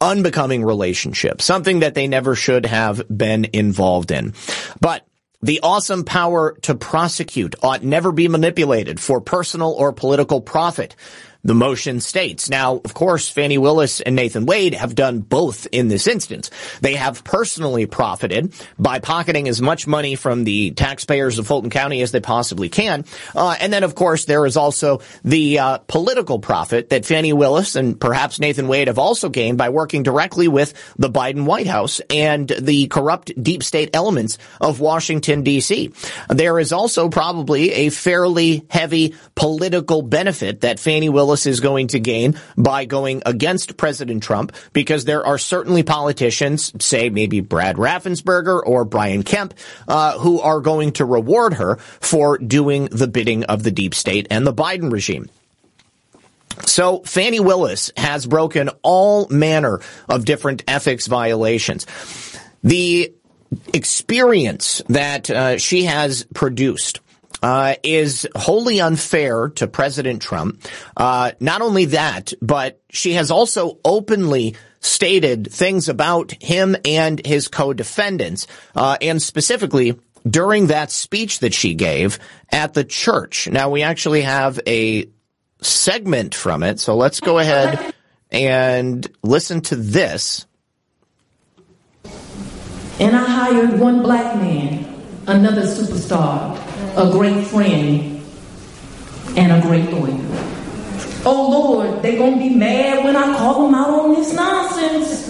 [0.00, 4.34] unbecoming relationship, something that they never should have been involved in.
[4.80, 5.06] But
[5.40, 10.96] the awesome power to prosecute ought never be manipulated for personal or political profit
[11.44, 12.50] the motion states.
[12.50, 16.50] Now, of course, Fani Willis and Nathan Wade have done both in this instance.
[16.80, 22.02] They have personally profited by pocketing as much money from the taxpayers of Fulton County
[22.02, 23.04] as they possibly can.
[23.34, 27.76] Uh, and then, of course, there is also the uh, political profit that Fani Willis
[27.76, 32.00] and perhaps Nathan Wade have also gained by working directly with the Biden White House
[32.10, 35.92] and the corrupt deep state elements of Washington, D.C.
[36.28, 41.88] There is also probably a fairly heavy political benefit that Fani Willis Willis is going
[41.88, 47.76] to gain by going against President Trump because there are certainly politicians, say maybe Brad
[47.76, 49.52] Raffensperger or Brian Kemp,
[49.86, 54.26] uh, who are going to reward her for doing the bidding of the deep state
[54.30, 55.28] and the Biden regime.
[56.64, 61.84] So Fani Willis has broken all manner of different ethics violations.
[62.64, 63.12] The
[63.74, 67.00] experience that uh, she has produced
[67.42, 70.62] uh, is wholly unfair to President Trump.
[70.96, 77.48] Uh, not only that, but she has also openly stated things about him and his
[77.48, 82.18] co-defendants, uh, and specifically during that speech that she gave
[82.50, 83.48] at the church.
[83.48, 85.08] Now we actually have a
[85.60, 87.94] segment from it, so let's go ahead
[88.30, 90.46] and listen to this.
[93.00, 94.84] And I hired one black man,
[95.26, 96.56] another superstar,
[96.96, 98.22] a great friend,
[99.36, 100.18] and a great lawyer.
[101.24, 105.28] Oh Lord, they gonna be mad when I call them out on this nonsense.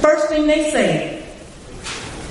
[0.00, 1.24] First thing they say,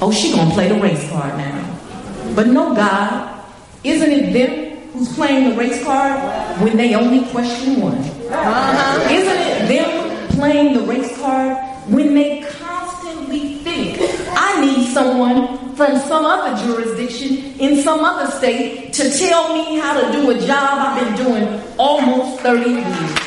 [0.01, 2.34] oh, she gonna play the race card now.
[2.36, 3.43] But no, God,
[3.84, 7.97] isn't it them who's playing the race card when they only question one?
[7.97, 9.09] Uh-huh.
[9.09, 11.57] Isn't it them playing the race card
[11.88, 13.97] when they constantly think,
[14.32, 19.99] I need someone from some other jurisdiction in some other state to tell me how
[19.99, 23.17] to do a job I've been doing almost 30 years.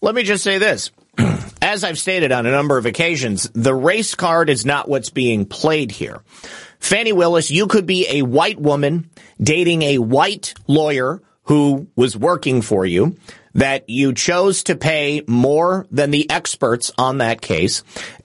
[0.00, 0.92] Let me just say this.
[1.60, 5.44] As I've stated on a number of occasions, the race card is not what's being
[5.44, 6.22] played here.
[6.78, 9.10] Fani Willis, you could be a white woman
[9.42, 13.16] dating a white lawyer who was working for you
[13.54, 17.82] that you chose to pay more than the experts on that case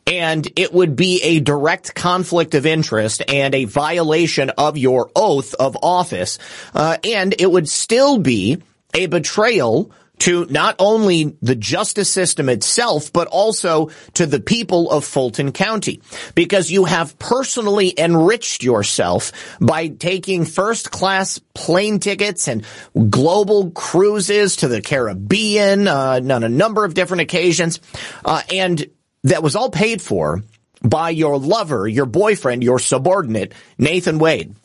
[0.10, 5.54] and it would be a direct conflict of interest and a violation of your oath
[5.54, 6.40] of office,
[6.74, 8.58] uh, and it would still be
[8.96, 15.06] a betrayal to not only the justice system itself, but also to the people of
[15.06, 16.02] Fulton County.
[16.36, 22.66] Because you have personally enriched yourself by taking first class plane tickets and
[23.10, 27.80] global cruises to the Caribbean uh, on a number of different occasions.
[28.24, 28.90] Uh, and
[29.24, 30.44] that was all paid for
[30.82, 34.56] by your lover, your boyfriend, your subordinate, Nathan Wade.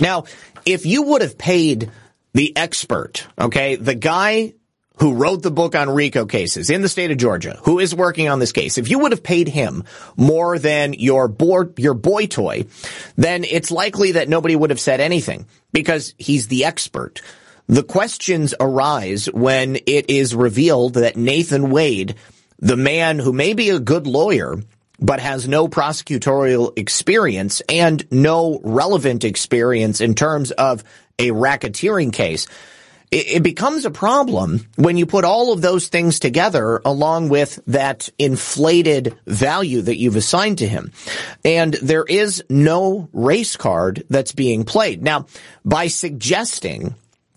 [0.00, 0.24] Now,
[0.64, 1.90] if you would have paid
[2.32, 4.54] the expert, okay, the guy
[4.98, 8.28] who wrote the book on RICO cases in the state of Georgia, who is working
[8.28, 9.84] on this case, if you would have paid him
[10.16, 12.64] more than your board, your boy toy,
[13.16, 17.20] then it's likely that nobody would have said anything because he's the expert.
[17.66, 22.14] The questions arise when it is revealed that Nathan Wade,
[22.58, 24.56] the man who may be a good lawyer,
[25.00, 30.84] but has no prosecutorial experience and no relevant experience in terms of
[31.18, 32.46] a racketeering case,
[33.14, 38.08] it, becomes a problem when you put all of those things together along with that
[38.18, 40.92] inflated value that you've assigned to him.
[41.44, 45.02] And there is no race card that's being played.
[45.02, 45.26] Now,
[45.64, 46.96] by suggesting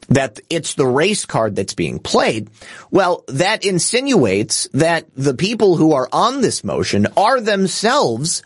[0.09, 2.49] that it's the race card that's being played,
[2.89, 8.41] well, that insinuates that the people who are on this motion are themselves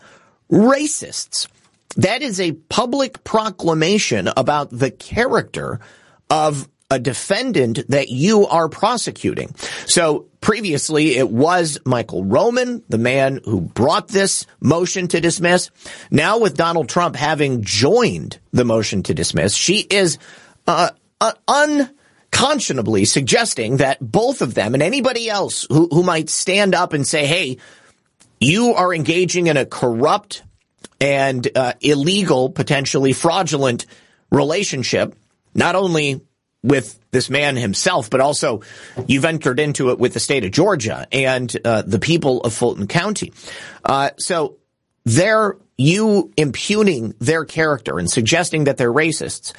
[0.50, 1.48] racists.
[1.96, 5.80] That is a public proclamation about the character
[6.28, 9.54] of a defendant that you are prosecuting.
[9.86, 15.70] So previously it was Michael Roman, the man who brought this motion to dismiss.
[16.10, 20.18] Now with Donald Trump having joined the motion to dismiss, she is
[20.66, 26.74] uh, uh, unconscionably suggesting that both of them and anybody else who, who might stand
[26.74, 27.56] up and say, hey,
[28.38, 30.42] you are engaging in a corrupt
[31.00, 33.86] and uh, illegal, potentially fraudulent
[34.30, 35.16] relationship,
[35.54, 36.20] not only
[36.62, 38.62] with this man himself, but also
[39.06, 42.86] you've entered into it with the state of Georgia and uh, the people of Fulton
[42.86, 43.32] County.
[43.84, 44.56] Uh, so
[45.04, 49.52] they're you impugning their character and suggesting that they're racists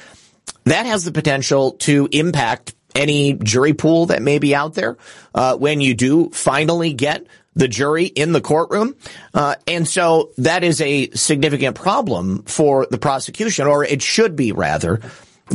[0.64, 4.96] that has the potential to impact any jury pool that may be out there
[5.34, 8.96] uh, when you do finally get the jury in the courtroom.
[9.32, 14.52] Uh, and so that is a significant problem for the prosecution, or it should be
[14.52, 15.00] rather,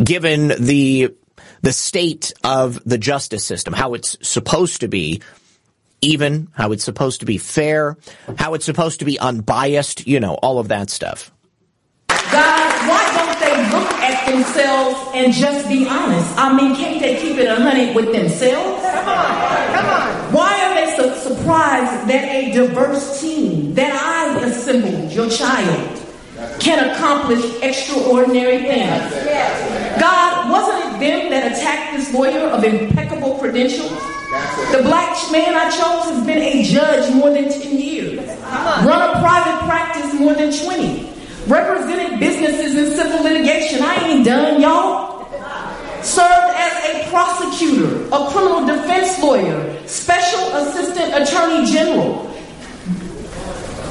[0.02, 1.14] given the
[1.62, 5.22] the state of the justice system, how it's supposed to be
[6.02, 7.98] even, how it's supposed to be fair,
[8.38, 11.32] how it's supposed to be unbiased, you know, all of that stuff.
[12.08, 16.38] God, why don't they look at themselves and just be honest?
[16.38, 18.84] I mean, can't they keep it a hundred with themselves?
[18.84, 20.34] Come on, come on.
[20.34, 26.00] Why are they so surprised that a diverse team that I assembled, your child,
[26.60, 29.14] can accomplish extraordinary things?
[30.00, 33.92] God, wasn't it them that attacked this lawyer of impeccable credentials?
[34.72, 38.20] The black man I chose has been a judge more than 10 years,
[38.86, 41.10] run a private practice more than 20
[41.50, 43.82] represented businesses in civil litigation.
[43.82, 45.26] I ain't done, y'all.
[46.04, 52.26] Served as a prosecutor, a criminal defense lawyer, special assistant attorney general.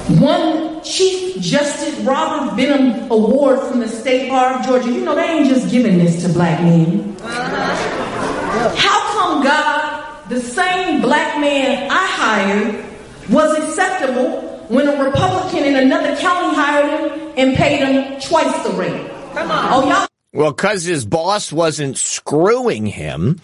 [0.09, 4.90] One Chief Justice Robert Benham Award from the State Bar of Georgia.
[4.90, 7.14] You know, they ain't just giving this to black men.
[7.20, 12.84] How come God, the same black man I hired,
[13.28, 18.70] was acceptable when a Republican in another county hired him and paid him twice the
[18.70, 19.11] rate.
[19.34, 19.68] Come on.
[19.72, 20.09] Oh, y'all.
[20.32, 23.40] Well, because his boss wasn't screwing him,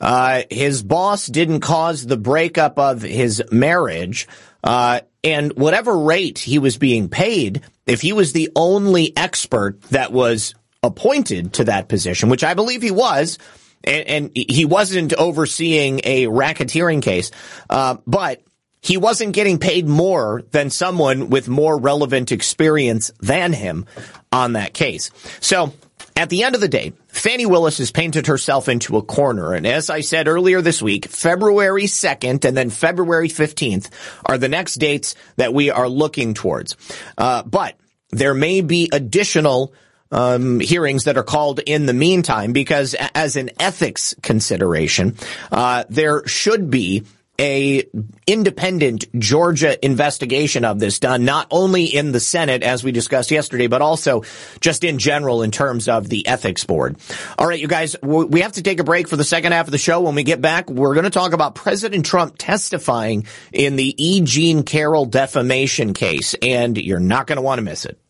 [0.00, 4.28] uh, his boss didn't cause the breakup of his marriage,
[4.64, 10.12] uh, and whatever rate he was being paid, if he was the only expert that
[10.12, 13.38] was appointed to that position, which I believe he was,
[13.84, 17.30] and, and he wasn't overseeing a racketeering case,
[17.70, 18.42] uh, but
[18.80, 23.86] he wasn't getting paid more than someone with more relevant experience than him
[24.30, 25.10] on that case.
[25.40, 25.72] So
[26.18, 29.54] at the end of the day, Fani Willis has painted herself into a corner.
[29.54, 33.88] And as I said earlier this week, February 2nd and then February 15th
[34.26, 36.76] are the next dates that we are looking towards.
[37.16, 37.76] Uh, but
[38.10, 39.72] there may be additional
[40.10, 45.14] um, hearings that are called in the meantime because as an ethics consideration,
[45.52, 47.04] uh, there should be
[47.40, 47.84] a
[48.26, 53.66] independent Georgia investigation of this done, not only in the Senate, as we discussed yesterday,
[53.66, 54.22] but also
[54.60, 56.96] just in general in terms of the ethics board.
[57.38, 59.72] All right, you guys, we have to take a break for the second half of
[59.72, 60.00] the show.
[60.00, 64.20] When we get back, we're going to talk about President Trump testifying in the E.
[64.22, 68.00] Jean Carroll defamation case, and you're not going to want to miss it.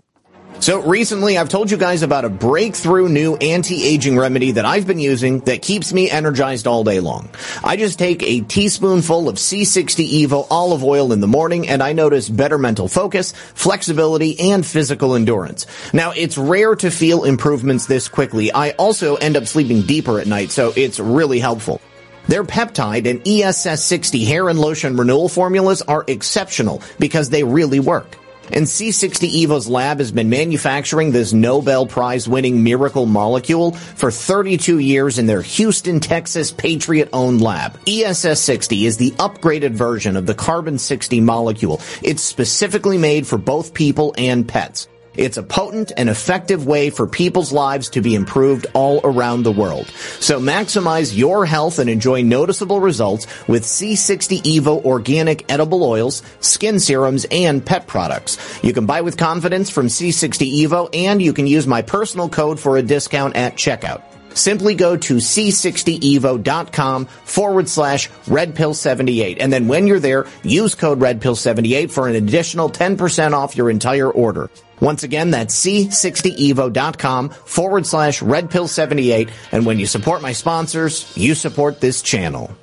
[0.61, 4.99] So recently I've told you guys about a breakthrough new anti-aging remedy that I've been
[4.99, 7.29] using that keeps me energized all day long.
[7.63, 11.93] I just take a teaspoonful of C60 Evo olive oil in the morning and I
[11.93, 15.67] notice better mental focus, flexibility, and physical endurance.
[15.93, 18.53] Now it's rare to feel improvements this quickly.
[18.53, 21.81] I also end up sleeping deeper at night, so it's really helpful.
[22.27, 28.17] Their peptide and ESS60 hair and lotion renewal formulas are exceptional because they really work.
[28.53, 34.79] And C60 Evo's lab has been manufacturing this Nobel Prize winning miracle molecule for 32
[34.79, 37.79] years in their Houston, Texas Patriot owned lab.
[37.85, 41.81] ESS60 is the upgraded version of the carbon 60 molecule.
[42.03, 44.89] It's specifically made for both people and pets.
[45.19, 49.51] It's a potent and effective way for people's lives to be improved all around the
[49.51, 49.89] world.
[50.21, 56.79] So maximize your health and enjoy noticeable results with C60 Evo organic edible oils, skin
[56.79, 58.39] serums, and pet products.
[58.63, 62.61] You can buy with confidence from C60 Evo and you can use my personal code
[62.61, 64.05] for a discount at checkout
[64.39, 69.37] simply go to c60evo.com forward slash redpill78.
[69.41, 74.11] And then when you're there, use code redpill78 for an additional 10% off your entire
[74.11, 74.51] order.
[74.81, 79.31] Once again, that's c60evo.com forward slash redpill78.
[79.53, 82.57] And when you support my sponsors, you support this channel.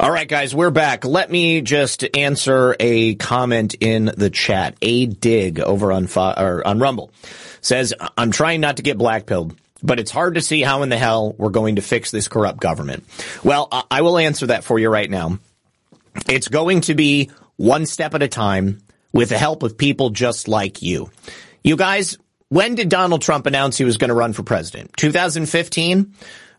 [0.00, 1.04] All right, guys, we're back.
[1.04, 4.76] Let me just answer a comment in the chat.
[4.80, 7.10] A dig over on or on Rumble
[7.60, 10.98] says, "I'm trying not to get blackpilled, but it's hard to see how in the
[10.98, 13.04] hell we're going to fix this corrupt government."
[13.44, 15.38] Well, I will answer that for you right now.
[16.28, 18.80] It's going to be one step at a time
[19.12, 21.10] with the help of people just like you.
[21.62, 22.16] You guys,
[22.48, 24.96] when did Donald Trump announce he was going to run for president?
[24.96, 26.14] 2015?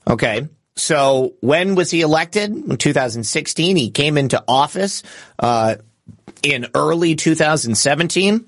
[0.10, 0.48] Okay.
[0.76, 2.52] So when was he elected?
[2.52, 3.76] In 2016.
[3.76, 5.04] He came into office
[5.38, 5.76] uh,
[6.44, 8.46] in early 2017.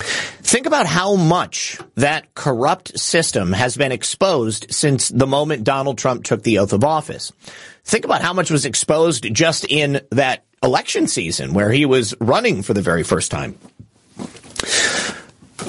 [0.00, 6.24] Think about how much that corrupt system has been exposed since the moment Donald Trump
[6.24, 7.32] took the oath of office.
[7.84, 12.62] Think about how much was exposed just in that election season where he was running
[12.62, 13.58] for the very first time.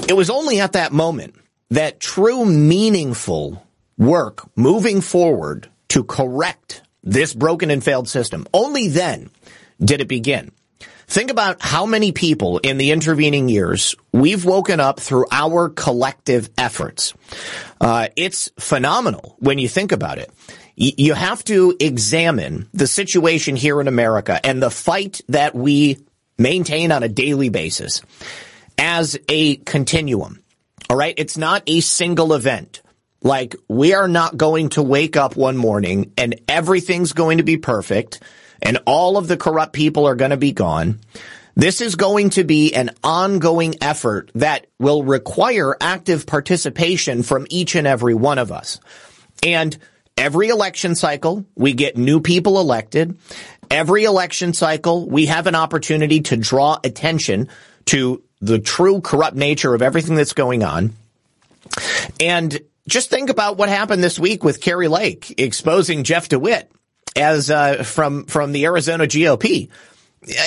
[0.08, 1.34] It was only at that moment
[1.70, 3.64] that true meaningful
[3.96, 9.30] work moving forward to correct this broken and failed system, only then
[9.80, 10.52] did it begin.
[11.06, 16.48] Think about how many people in the intervening years we've woken up through our collective
[16.56, 17.14] efforts.
[17.80, 20.30] Uh, it's phenomenal when you think about it
[20.74, 25.98] you have to examine the situation here in America and the fight that we
[26.38, 28.02] maintain on a daily basis
[28.78, 30.42] as a continuum.
[30.88, 31.14] All right.
[31.16, 32.82] It's not a single event.
[33.22, 37.56] Like we are not going to wake up one morning and everything's going to be
[37.56, 38.20] perfect
[38.62, 41.00] and all of the corrupt people are going to be gone.
[41.54, 47.74] This is going to be an ongoing effort that will require active participation from each
[47.74, 48.80] and every one of us.
[49.42, 49.76] And
[50.16, 53.16] Every election cycle, we get new people elected.
[53.70, 57.48] Every election cycle, we have an opportunity to draw attention
[57.86, 60.92] to the true corrupt nature of everything that's going on.
[62.20, 66.70] And just think about what happened this week with Kari Lake exposing Jeff DeWitt
[67.16, 69.68] as uh, from from the Arizona GOP.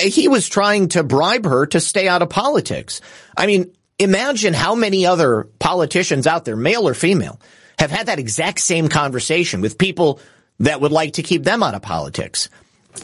[0.00, 3.02] He was trying to bribe her to stay out of politics.
[3.36, 7.38] I mean, imagine how many other politicians out there, male or female,
[7.78, 10.20] have had that exact same conversation with people
[10.60, 12.48] that would like to keep them out of politics.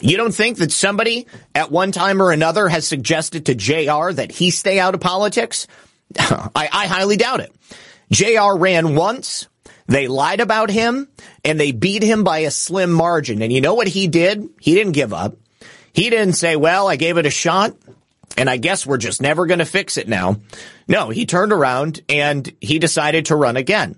[0.01, 4.31] You don't think that somebody at one time or another has suggested to JR that
[4.31, 5.67] he stay out of politics?
[6.19, 7.53] I, I highly doubt it.
[8.11, 9.47] JR ran once.
[9.87, 11.09] They lied about him
[11.43, 13.41] and they beat him by a slim margin.
[13.41, 14.47] And you know what he did?
[14.59, 15.35] He didn't give up.
[15.93, 17.75] He didn't say, well, I gave it a shot
[18.37, 20.37] and I guess we're just never going to fix it now.
[20.87, 23.95] No, he turned around and he decided to run again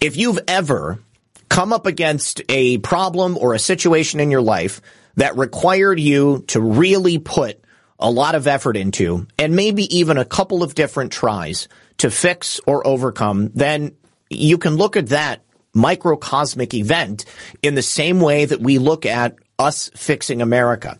[0.00, 1.00] if you've ever
[1.48, 4.80] come up against a problem or a situation in your life
[5.16, 7.62] that required you to really put
[7.98, 11.68] a lot of effort into and maybe even a couple of different tries
[11.98, 13.96] to fix or overcome, then
[14.30, 15.42] you can look at that
[15.74, 17.24] microcosmic event
[17.62, 20.98] in the same way that we look at us fixing America.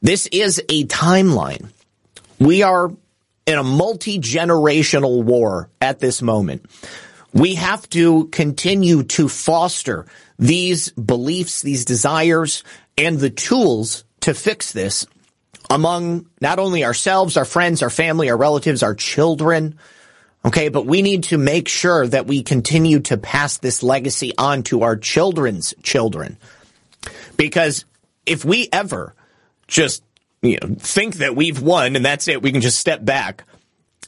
[0.00, 1.70] This is a timeline.
[2.38, 2.90] We are
[3.46, 6.66] in a multi-generational war at this moment.
[7.32, 10.06] We have to continue to foster
[10.38, 12.62] these beliefs, these desires,
[12.98, 15.06] and the tools to fix this
[15.70, 19.78] among not only ourselves, our friends, our family, our relatives, our children.
[20.44, 20.68] Okay.
[20.68, 24.82] But we need to make sure that we continue to pass this legacy on to
[24.82, 26.36] our children's children.
[27.36, 27.84] Because
[28.26, 29.14] if we ever
[29.66, 30.02] just,
[30.42, 33.44] you know, think that we've won and that's it, we can just step back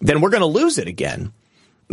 [0.00, 1.32] then we're going to lose it again.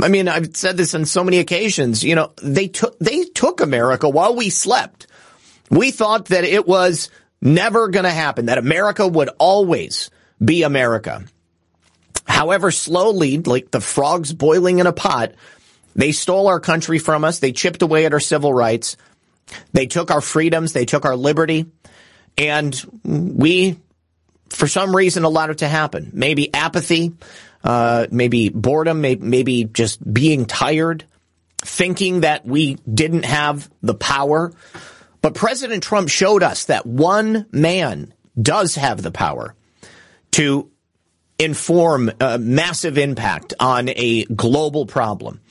[0.02, 2.04] I mean, I've said this on so many occasions.
[2.04, 5.08] You know, they took, they took America while we slept.
[5.70, 7.10] We thought that it was
[7.42, 10.10] never going to happen, that America would always
[10.44, 11.24] be America.
[12.32, 15.34] However, slowly, like the frogs boiling in a pot,
[15.96, 17.40] they stole our country from us.
[17.40, 18.96] They chipped away at our civil rights.
[19.74, 20.74] They took our freedoms.
[20.74, 21.66] They took our liberty.
[22.38, 22.74] And
[23.04, 23.78] we,
[24.50, 26.12] for some reason, allowed it to happen.
[26.14, 27.14] Maybe apathy,
[27.64, 31.04] uh, maybe boredom, maybe, maybe just being tired,
[31.60, 34.54] thinking that we didn't have the power.
[35.22, 39.54] But President Trump showed us that one man does have the power
[40.32, 40.72] to
[41.42, 45.42] inform a massive impact on a global problem.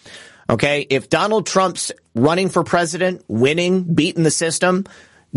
[0.49, 0.87] Okay.
[0.89, 4.87] If Donald Trump's running for president, winning, beating the system,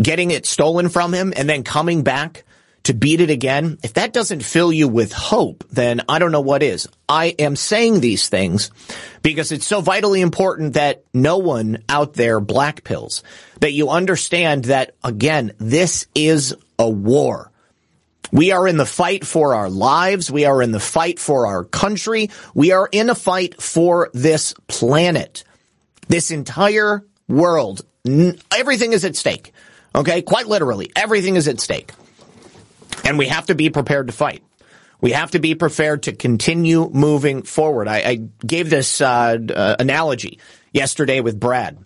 [0.00, 2.44] getting it stolen from him, and then coming back
[2.84, 6.40] to beat it again, if that doesn't fill you with hope, then I don't know
[6.40, 6.88] what is.
[7.08, 8.70] I am saying these things
[9.22, 13.22] because it's so vitally important that no one out there black pills,
[13.60, 17.50] that you understand that again, this is a war.
[18.32, 20.30] We are in the fight for our lives.
[20.30, 22.30] We are in the fight for our country.
[22.54, 25.44] We are in a fight for this planet.
[26.08, 27.82] This entire world.
[28.50, 29.52] Everything is at stake.
[29.94, 30.22] Okay.
[30.22, 31.92] Quite literally, everything is at stake.
[33.04, 34.42] And we have to be prepared to fight.
[35.00, 37.88] We have to be prepared to continue moving forward.
[37.88, 38.14] I, I
[38.46, 40.38] gave this uh, uh, analogy
[40.72, 41.78] yesterday with Brad.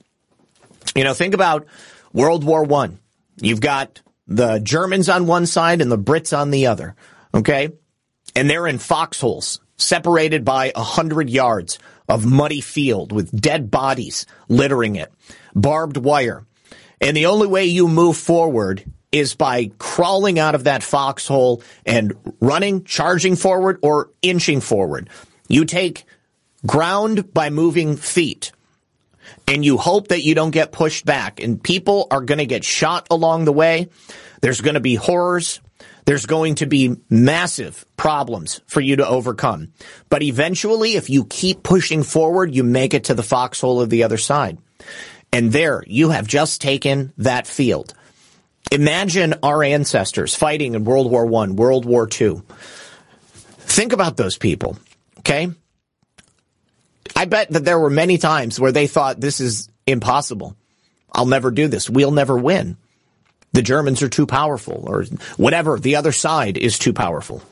[0.94, 1.66] You know, think about
[2.12, 3.00] World War One.
[3.40, 6.94] You've got the Germans on one side and the Brits on the other.
[7.34, 7.70] Okay.
[8.36, 14.26] And they're in foxholes separated by a hundred yards of muddy field with dead bodies
[14.48, 15.12] littering it,
[15.54, 16.44] barbed wire.
[17.00, 22.12] And the only way you move forward is by crawling out of that foxhole and
[22.40, 25.08] running, charging forward or inching forward.
[25.48, 26.04] You take
[26.66, 28.52] ground by moving feet
[29.48, 32.64] and you hope that you don't get pushed back and people are going to get
[32.64, 33.88] shot along the way.
[34.42, 35.60] There's going to be horrors.
[36.04, 39.72] There's going to be massive problems for you to overcome.
[40.08, 44.04] But eventually, if you keep pushing forward, you make it to the foxhole of the
[44.04, 44.58] other side.
[45.32, 47.94] And there, you have just taken that field.
[48.70, 52.44] Imagine our ancestors fighting in World War One, World War Two.
[53.30, 54.78] Think about those people.
[55.20, 55.50] Okay.
[57.16, 60.56] I bet that there were many times where they thought this is impossible.
[61.12, 61.88] I'll never do this.
[61.88, 62.76] We'll never win.
[63.52, 65.04] The Germans are too powerful or
[65.36, 65.78] whatever.
[65.78, 67.42] The other side is too powerful.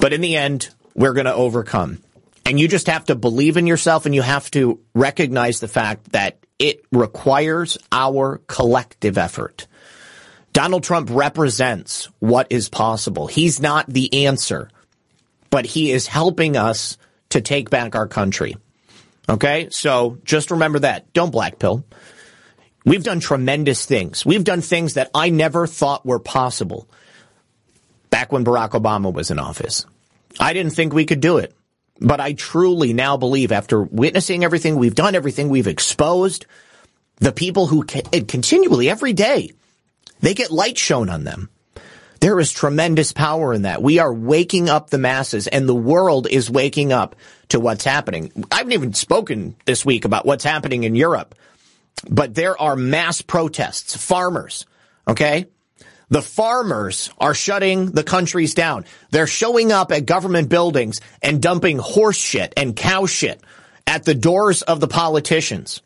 [0.00, 1.98] But in the end, we're going to overcome.
[2.44, 6.12] And you just have to believe in yourself and you have to recognize the fact
[6.12, 9.66] that it requires our collective effort.
[10.52, 13.26] Donald Trump represents what is possible.
[13.26, 14.70] He's not the answer,
[15.50, 16.96] but he is helping us
[17.30, 18.56] to take back our country.
[19.28, 19.68] Okay.
[19.70, 21.12] So just remember that.
[21.12, 21.84] Don't black pill.
[22.84, 24.24] We've done tremendous things.
[24.24, 26.88] We've done things that I never thought were possible
[28.08, 29.84] back when Barack Obama was in office.
[30.40, 31.54] I didn't think we could do it.
[32.00, 36.46] But I truly now believe after witnessing everything we've done, everything we've exposed,
[37.16, 39.50] the people who continually every day,
[40.20, 41.50] they get light shown on them.
[42.20, 43.82] There is tremendous power in that.
[43.82, 47.14] We are waking up the masses and the world is waking up
[47.50, 48.32] to what's happening.
[48.50, 51.34] I haven't even spoken this week about what's happening in Europe,
[52.10, 54.66] but there are mass protests, farmers,
[55.06, 55.46] okay?
[56.10, 58.86] The farmers are shutting the countries down.
[59.10, 63.40] They're showing up at government buildings and dumping horse shit and cow shit
[63.86, 65.82] at the doors of the politicians.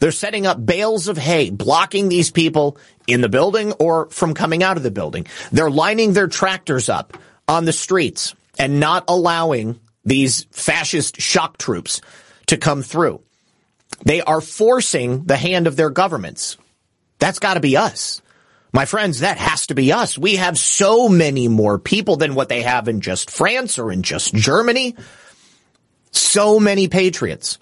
[0.00, 4.62] They're setting up bales of hay, blocking these people in the building or from coming
[4.62, 5.26] out of the building.
[5.52, 12.00] They're lining their tractors up on the streets and not allowing these fascist shock troops
[12.46, 13.20] to come through.
[14.04, 16.56] They are forcing the hand of their governments.
[17.18, 18.22] That's got to be us.
[18.72, 20.16] My friends, that has to be us.
[20.16, 24.02] We have so many more people than what they have in just France or in
[24.02, 24.94] just Germany.
[26.12, 27.58] So many patriots.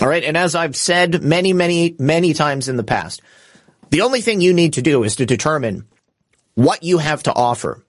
[0.00, 0.24] All right.
[0.24, 3.22] And as I've said many, many, many times in the past,
[3.90, 5.86] the only thing you need to do is to determine
[6.54, 7.84] what you have to offer.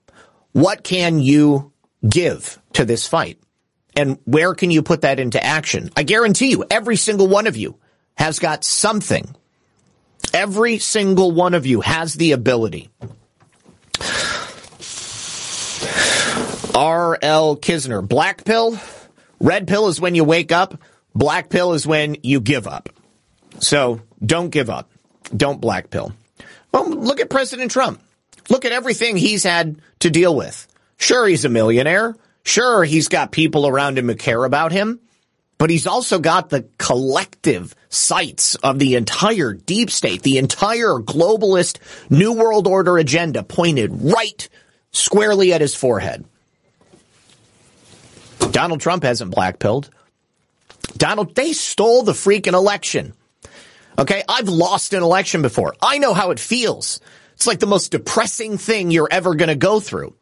[0.52, 1.72] What can you
[2.08, 3.40] give to this fight?
[3.96, 5.90] And where can you put that into action?
[5.96, 7.78] I guarantee you, every single one of you
[8.16, 9.34] has got something
[10.32, 12.90] Every single one of you has the ability.
[16.74, 17.56] R.L.
[17.56, 18.78] Kisner, black pill,
[19.40, 20.78] red pill is when you wake up,
[21.16, 22.88] black pill is when you give up.
[23.60, 24.90] So don't give up.
[25.36, 26.12] Don't black pill.
[26.72, 28.00] Well, look at President Trump.
[28.48, 30.68] Look at everything he's had to deal with.
[30.98, 32.14] Sure, he's a millionaire.
[32.44, 35.00] Sure, he's got people around him who care about him,
[35.58, 41.78] but he's also got the collective sights of the entire deep state, the entire globalist
[42.08, 44.48] New World Order agenda pointed right
[44.92, 46.24] squarely at his forehead.
[48.52, 49.90] Donald Trump hasn't blackpilled.
[50.96, 53.14] Donald, they stole the freaking election.
[53.98, 54.22] Okay.
[54.28, 55.74] I've lost an election before.
[55.80, 57.00] I know how it feels.
[57.34, 60.14] It's like the most depressing thing you're ever going to go through.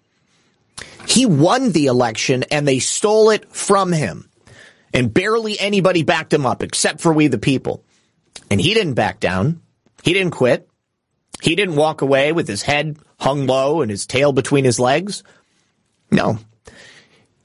[1.07, 4.29] He won the election and they stole it from him.
[4.93, 7.85] And barely anybody backed him up except for we the people.
[8.51, 9.61] And he didn't back down.
[10.03, 10.69] He didn't quit.
[11.43, 15.23] He didn't walk away with his head hung low and his tail between his legs.
[16.11, 16.39] No.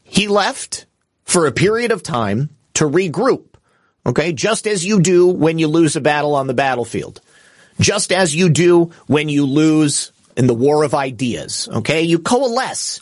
[0.03, 0.85] He left
[1.23, 2.49] for a period of time
[2.79, 3.43] to regroup.
[4.05, 4.33] Okay.
[4.33, 7.21] Just as you do when you lose a battle on the battlefield.
[7.79, 11.69] Just as you do when you lose in the war of ideas.
[11.71, 12.01] Okay.
[12.03, 13.01] You coalesce.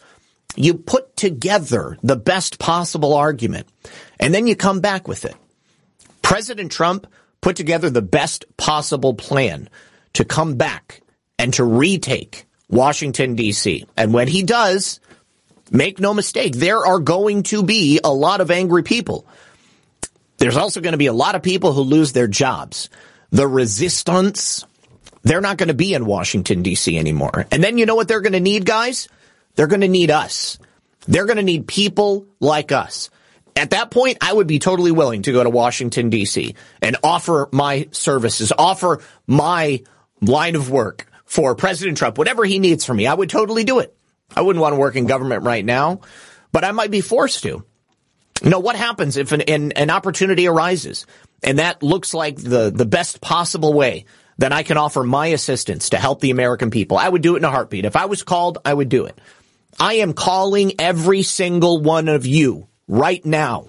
[0.56, 3.68] You put together the best possible argument
[4.20, 5.36] and then you come back with it.
[6.24, 7.06] President Trump
[7.42, 9.70] put together the best possible plan
[10.14, 11.02] to come back
[11.38, 13.88] and to retake Washington DC.
[13.96, 15.00] And when he does,
[15.72, 19.28] make no mistake, there are going to be a lot of angry people.
[20.38, 22.90] There's also going to be a lot of people who lose their jobs.
[23.32, 24.66] The resistance,
[25.24, 27.46] they're not going to be in Washington DC anymore.
[27.52, 29.10] And then you know what they're going to need, guys?
[29.56, 30.60] They're going to need us.
[31.08, 33.10] They're going to need people like us.
[33.56, 37.50] At that point, I would be totally willing to go to Washington DC and offer
[37.52, 39.82] my services, offer my
[40.22, 43.08] line of work for President Trump, whatever he needs from me.
[43.08, 43.96] I would totally do it.
[44.36, 46.02] I wouldn't want to work in government right now,
[46.52, 47.66] but I might be forced to.
[48.44, 51.06] You know, what happens if an, an, an opportunity arises
[51.44, 54.06] and that looks like the, the best possible way
[54.38, 56.98] that I can offer my assistance to help the American people?
[56.98, 57.86] I would do it in a heartbeat.
[57.86, 59.18] If I was called, I would do it.
[59.80, 63.68] I am calling every single one of you right now.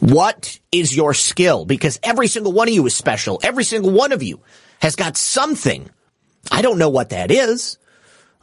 [0.00, 1.64] What is your skill?
[1.64, 3.40] Because every single one of you is special.
[3.42, 4.40] Every single one of you
[4.80, 5.88] has got something.
[6.50, 7.78] I don't know what that is.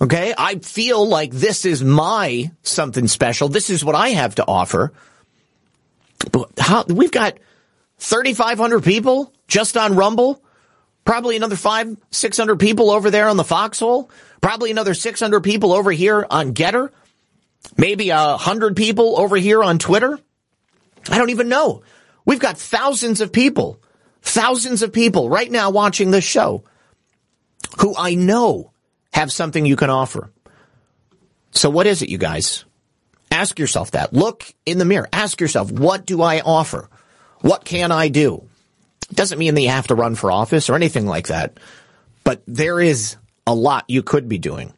[0.02, 0.34] Okay.
[0.38, 3.50] I feel like this is my something special.
[3.50, 4.94] This is what I have to offer.
[6.32, 7.38] But how, we've got
[8.00, 10.42] 3,500 people just on Rumble.
[11.06, 14.10] Probably another five, 600 people over there on the foxhole.
[14.42, 16.90] Probably another 600 people over here on Gettr.
[17.78, 20.20] Maybe a hundred people over here on Twitter.
[21.10, 21.84] I don't even know.
[22.26, 23.82] We've got thousands of people,
[24.22, 26.64] thousands of people right now watching this show
[27.80, 28.73] who I know
[29.14, 30.32] have something you can offer.
[31.52, 32.66] So what is it, you guys?
[33.32, 34.14] Ask yourself that.
[34.14, 35.08] Look in the mirror.
[35.14, 36.90] Ask yourself, what do I offer?
[37.42, 38.48] What can I do?
[39.10, 41.60] It doesn't mean that you have to run for office or anything like that,
[42.24, 44.74] but there is a lot you could be doing.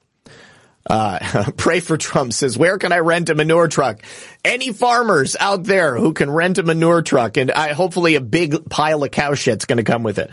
[0.88, 4.02] Uh, pray for Trump says, where can I rent a manure truck?
[4.44, 8.70] Any farmers out there who can rent a manure truck and I, hopefully a big
[8.70, 10.30] pile of cow shit's going to come with it.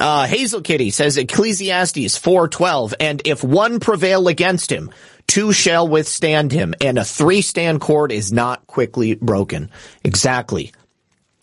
[0.00, 4.90] Uh, Hazel Kitty says Ecclesiastes 412 and if one prevail against him,
[5.28, 9.70] two shall withstand him and a three stand cord is not quickly broken.
[10.02, 10.72] Exactly.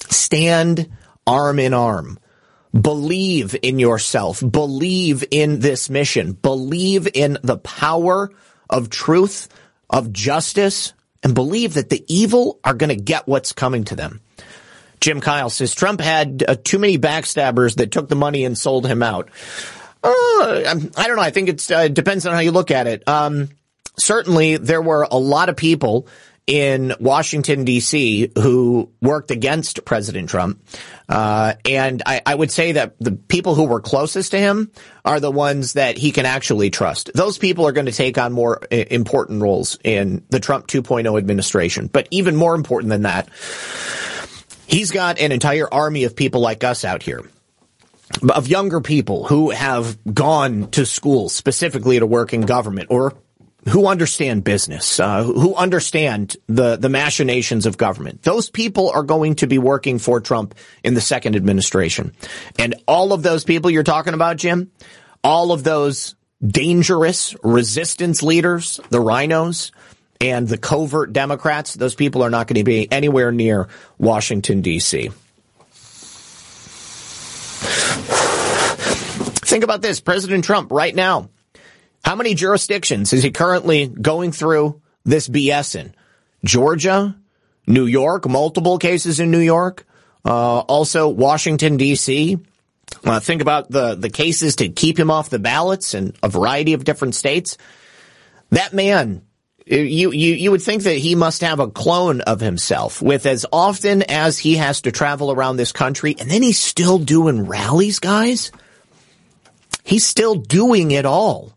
[0.09, 0.89] Stand
[1.25, 2.19] arm in arm.
[2.73, 4.43] Believe in yourself.
[4.47, 6.33] Believe in this mission.
[6.33, 8.29] Believe in the power
[8.69, 9.49] of truth,
[9.89, 10.93] of justice,
[11.23, 14.21] and believe that the evil are going to get what's coming to them.
[14.99, 18.85] Jim Kyle says Trump had uh, too many backstabbers that took the money and sold
[18.85, 19.29] him out.
[20.03, 21.21] Uh, I don't know.
[21.21, 23.07] I think it uh, depends on how you look at it.
[23.07, 23.49] Um,
[23.97, 26.07] certainly, there were a lot of people
[26.49, 28.31] in Washington D.C.
[28.35, 30.59] who worked against President Trump,
[31.07, 34.71] uh, and I, I, would say that the people who were closest to him
[35.05, 37.11] are the ones that he can actually trust.
[37.13, 41.85] Those people are going to take on more important roles in the Trump 2.0 administration.
[41.85, 43.29] But even more important than that,
[44.65, 47.21] he's got an entire army of people like us out here
[48.27, 53.13] of younger people who have gone to school specifically to work in government or
[53.67, 58.21] who understand business, uh, who understand the, the machinations of government.
[58.23, 62.13] Those people are going to be working for Trump in the second administration.
[62.57, 64.71] And all of those people you're talking about, Jim,
[65.23, 69.71] all of those dangerous resistance leaders, the rhinos,
[70.21, 75.11] and the covert Democrats, those people are not going to be anywhere near Washington, D.C.
[79.49, 79.99] Think about this.
[79.99, 81.29] President Trump right now
[82.03, 85.93] how many jurisdictions is he currently going through this BS in?
[86.43, 87.15] Georgia,
[87.67, 89.85] New York, multiple cases in New York,
[90.25, 92.37] uh, also Washington D.C.
[93.03, 96.73] Uh, think about the the cases to keep him off the ballots in a variety
[96.73, 97.57] of different states.
[98.51, 99.21] That man
[99.67, 103.45] You, you, you would think that he must have a clone of himself with as
[103.53, 107.99] often as he has to travel around this country and then he's still doing rallies,
[107.99, 108.51] guys.
[109.83, 111.53] He's still doing it all.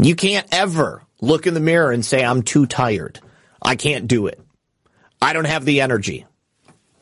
[0.00, 3.20] You can't ever look in the mirror and say, I'm too tired.
[3.62, 4.40] I can't do it.
[5.22, 6.26] I don't have the energy.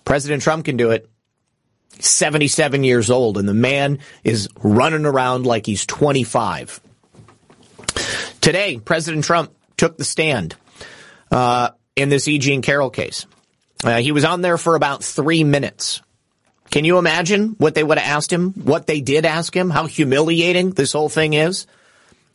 [0.05, 1.09] President Trump can do it.
[1.99, 6.81] 77 years old and the man is running around like he's 25.
[8.41, 10.57] Today, President Trump took the stand
[11.31, 12.39] uh, in this E.
[12.39, 13.27] Jean Carroll case.
[13.85, 16.03] Uh, he was on there for about three minutes.
[16.71, 18.53] Can you imagine what they would have asked him?
[18.53, 19.71] What they did ask him?
[19.71, 21.67] How humiliating this whole thing is?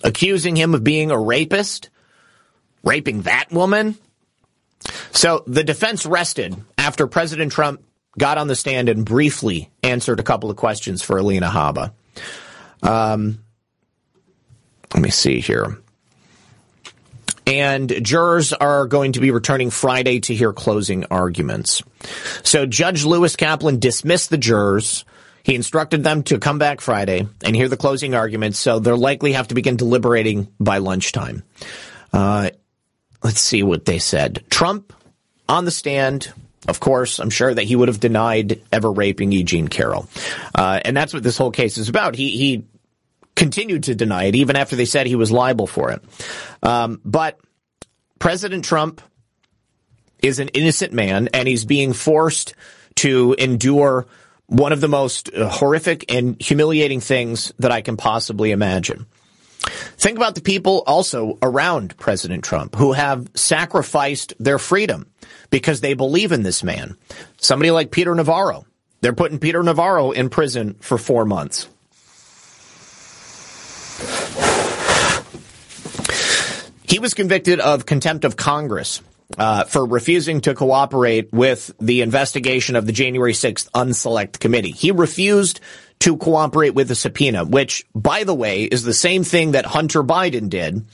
[0.03, 1.89] Accusing him of being a rapist?
[2.83, 3.97] Raping that woman?
[5.11, 7.83] So the defense rested after President Trump
[8.17, 11.91] got on the stand and briefly answered a couple of questions for Alina Habba.
[12.81, 13.43] Um,
[14.93, 15.77] let me see here.
[17.45, 21.81] And jurors are going to be returning Friday to hear closing arguments.
[22.43, 25.05] So Judge Lewis Kaplan dismissed the jurors.
[25.47, 28.59] He instructed them to come back Friday and hear the closing arguments.
[28.59, 31.43] So they'll likely have to begin deliberating by lunchtime.
[32.11, 32.49] Uh,
[33.23, 34.43] let's see what they said.
[34.49, 34.91] Trump
[35.47, 36.33] on the stand
[36.67, 39.43] of course, I'm sure that he would have denied ever raping E.
[39.43, 40.09] Jean Carroll.
[40.53, 42.13] Uh, and that's what this whole case is about.
[42.13, 42.65] He, he
[43.37, 46.03] continued to deny it even after they said he was liable for it.
[46.61, 47.39] Um, but
[48.19, 49.01] President Trump
[50.21, 52.53] is an innocent man and he's being forced
[52.95, 54.07] to endure
[54.47, 59.05] one of the most uh, horrific and humiliating things that I can possibly imagine.
[59.97, 65.11] Think about the people also around President Trump who have sacrificed their freedom
[65.49, 66.97] because they believe in this man.
[67.37, 68.65] Somebody like Peter Navarro.
[69.01, 71.67] They're putting Peter Navarro in prison for four months.
[76.83, 79.01] He was convicted of contempt of Congress
[79.37, 84.71] uh, for refusing to cooperate with the investigation of the January 6th Unselect Committee.
[84.71, 85.59] He refused
[85.99, 90.03] to cooperate with the subpoena, which, by the way, is the same thing that Hunter
[90.03, 90.85] Biden did.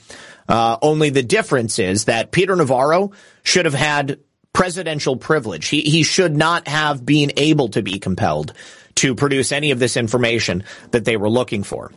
[0.47, 3.11] Uh, only the difference is that Peter Navarro
[3.43, 4.19] should have had
[4.51, 5.67] presidential privilege.
[5.67, 8.53] He, he should not have been able to be compelled
[8.95, 11.91] to produce any of this information that they were looking for.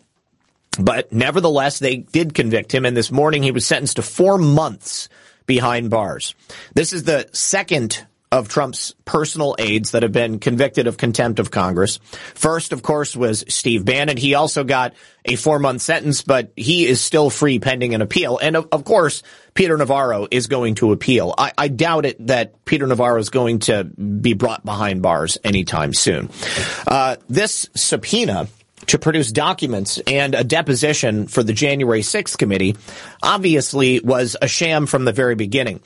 [0.78, 5.08] But nevertheless, they did convict him, and this morning he was sentenced to four months
[5.46, 6.34] behind bars.
[6.74, 11.50] This is the second of Trump's personal aides that have been convicted of contempt of
[11.50, 11.98] Congress.
[12.34, 14.16] First, of course, was Steve Bannon.
[14.16, 14.94] He also got
[15.24, 18.38] a four month sentence, but he is still free pending an appeal.
[18.38, 19.22] And of, of course,
[19.54, 21.34] Peter Navarro is going to appeal.
[21.38, 25.94] I, I, doubt it that Peter Navarro is going to be brought behind bars anytime
[25.94, 26.28] soon.
[26.86, 28.48] Uh, this subpoena
[28.88, 32.76] to produce documents and a deposition for the January 6th committee
[33.22, 35.80] obviously was a sham from the very beginning.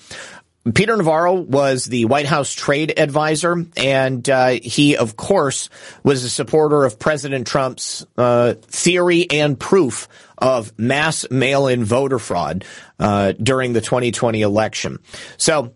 [0.75, 5.71] Peter Navarro was the White House trade advisor, and uh, he, of course,
[6.03, 12.67] was a supporter of President Trump's uh, theory and proof of mass mail-in voter fraud
[12.99, 14.99] uh, during the 2020 election.
[15.39, 15.73] So,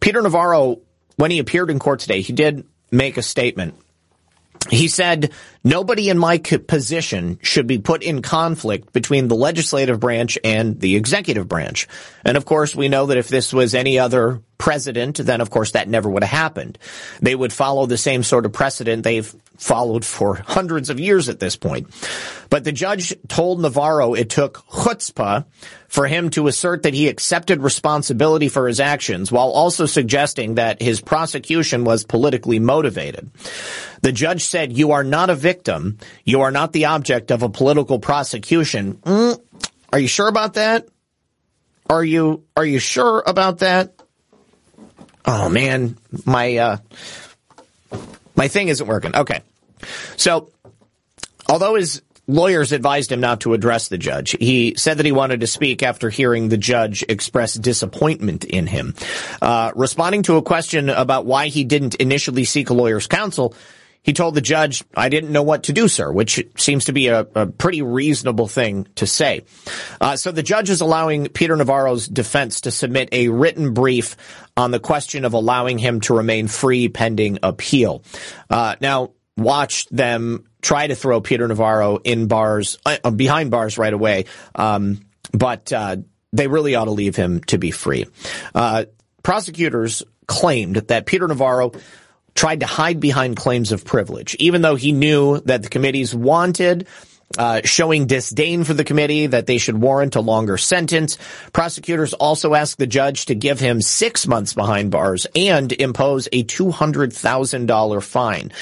[0.00, 0.80] Peter Navarro,
[1.14, 3.76] when he appeared in court today, he did make a statement
[4.70, 10.38] he said, nobody in my position should be put in conflict between the legislative branch
[10.42, 11.86] and the executive branch.
[12.24, 15.72] And of course, we know that if this was any other president, then of course
[15.72, 16.78] that never would have happened.
[17.20, 21.40] They would follow the same sort of precedent they've followed for hundreds of years at
[21.40, 21.88] this point.
[22.50, 25.44] But the judge told Navarro it took chutzpah
[25.94, 30.82] for him to assert that he accepted responsibility for his actions while also suggesting that
[30.82, 33.30] his prosecution was politically motivated.
[34.02, 35.98] The judge said, you are not a victim.
[36.24, 38.94] You are not the object of a political prosecution.
[38.94, 39.40] Mm,
[39.92, 40.88] are you sure about that?
[41.88, 43.94] Are you, are you sure about that?
[45.24, 46.76] Oh man, my, uh,
[48.34, 49.14] my thing isn't working.
[49.14, 49.42] Okay.
[50.16, 50.50] So,
[51.48, 55.40] although his lawyers advised him not to address the judge, he said that he wanted
[55.40, 58.94] to speak after hearing the judge express disappointment in him.
[59.42, 63.54] Uh, responding to a question about why he didn't initially seek a lawyer's counsel,
[64.04, 67.08] he told the judge, I didn't know what to do, sir, which seems to be
[67.08, 69.44] a, a pretty reasonable thing to say.
[69.98, 74.16] Uh, so the judge is allowing Peter Navarro's defense to submit a written brief
[74.58, 78.04] on the question of allowing him to remain free pending appeal.
[78.50, 83.92] Uh, now, watch them try to throw Peter Navarro in bars, uh, behind bars right
[83.92, 84.24] away.
[84.54, 85.96] Um, but, uh,
[86.32, 88.06] they really ought to leave him to be free.
[88.54, 88.86] Uh,
[89.22, 91.72] prosecutors claimed that Peter Navarro
[92.34, 96.88] tried to hide behind claims of privilege, even though he knew that the committees wanted
[97.38, 101.18] uh, showing disdain for the committee that they should warrant a longer sentence.
[101.52, 106.44] Prosecutors also asked the judge to give him six months behind bars and impose a
[106.44, 108.52] $200,000 fine.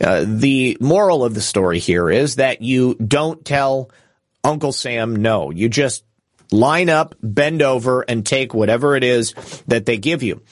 [0.00, 3.90] Uh, the moral of the story here is that you don't tell
[4.42, 5.50] Uncle Sam no.
[5.50, 6.04] You just
[6.50, 9.32] line up, bend over, and take whatever it is
[9.66, 10.42] that they give you.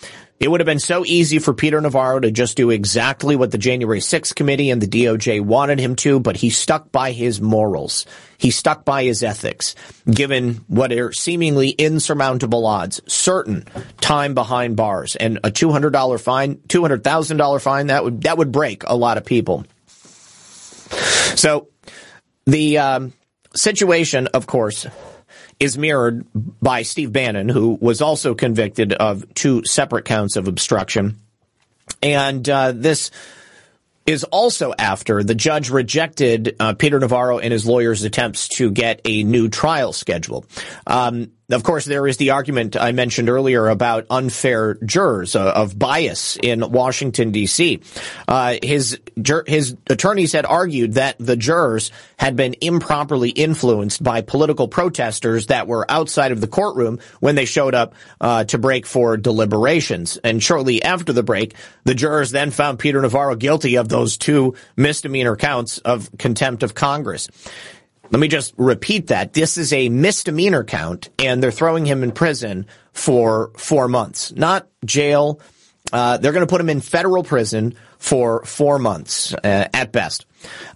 [0.41, 3.59] It would have been so easy for Peter Navarro to just do exactly what the
[3.59, 8.07] January 6th committee and the DOJ wanted him to, but he stuck by his morals.
[8.39, 9.77] He stuck by his ethics,
[10.11, 13.67] given what are seemingly insurmountable odds, certain
[14.01, 18.97] time behind bars and a $200 fine, $200,000 fine, that would, that would break a
[18.97, 19.65] lot of people.
[21.37, 21.69] So
[22.47, 23.13] the um,
[23.55, 24.87] situation, of course,
[25.63, 31.21] is mirrored by Steve Bannon, who was also convicted of two separate counts of obstruction.
[32.03, 33.13] And uh, this
[34.05, 39.03] is also after the judge rejected uh, Peter Navarro and his lawyer's attempts to get
[39.05, 40.45] a new trial schedule.
[40.85, 45.79] Um, of course, there is the argument I mentioned earlier about unfair jurors uh, of
[45.79, 47.81] bias in Washington D.C.
[48.29, 48.99] Uh, his
[49.47, 55.67] his attorneys had argued that the jurors had been improperly influenced by political protesters that
[55.67, 60.17] were outside of the courtroom when they showed up uh, to break for deliberations.
[60.19, 64.55] And shortly after the break, the jurors then found Peter Navarro guilty of those two
[64.77, 67.29] misdemeanor counts of contempt of Congress.
[68.13, 69.33] Let me just repeat that.
[69.33, 74.69] This is a misdemeanor count and they're throwing him in prison for four months, not
[74.85, 75.41] jail.
[75.95, 80.27] Uh, they're going to put him in federal prison for four months uh, at best.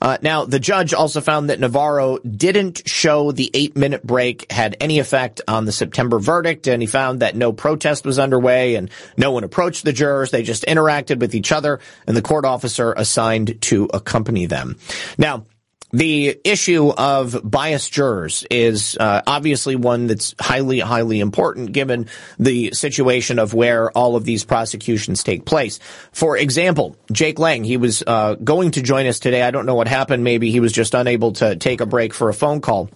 [0.00, 4.76] Uh, now, the judge also found that Navarro didn't show the eight minute break had
[4.80, 8.90] any effect on the September verdict, and he found that no protest was underway and
[9.16, 10.30] no one approached the jurors.
[10.30, 14.76] They just interacted with each other and the court officer assigned to accompany them.
[15.18, 15.44] Now,
[15.92, 22.08] the issue of biased jurors is uh, obviously one that's highly, highly important given
[22.38, 25.78] the situation of where all of these prosecutions take place.
[26.12, 29.42] For example, Jake Lang, he was uh, going to join us today.
[29.42, 30.24] I don't know what happened.
[30.24, 32.90] Maybe he was just unable to take a break for a phone call.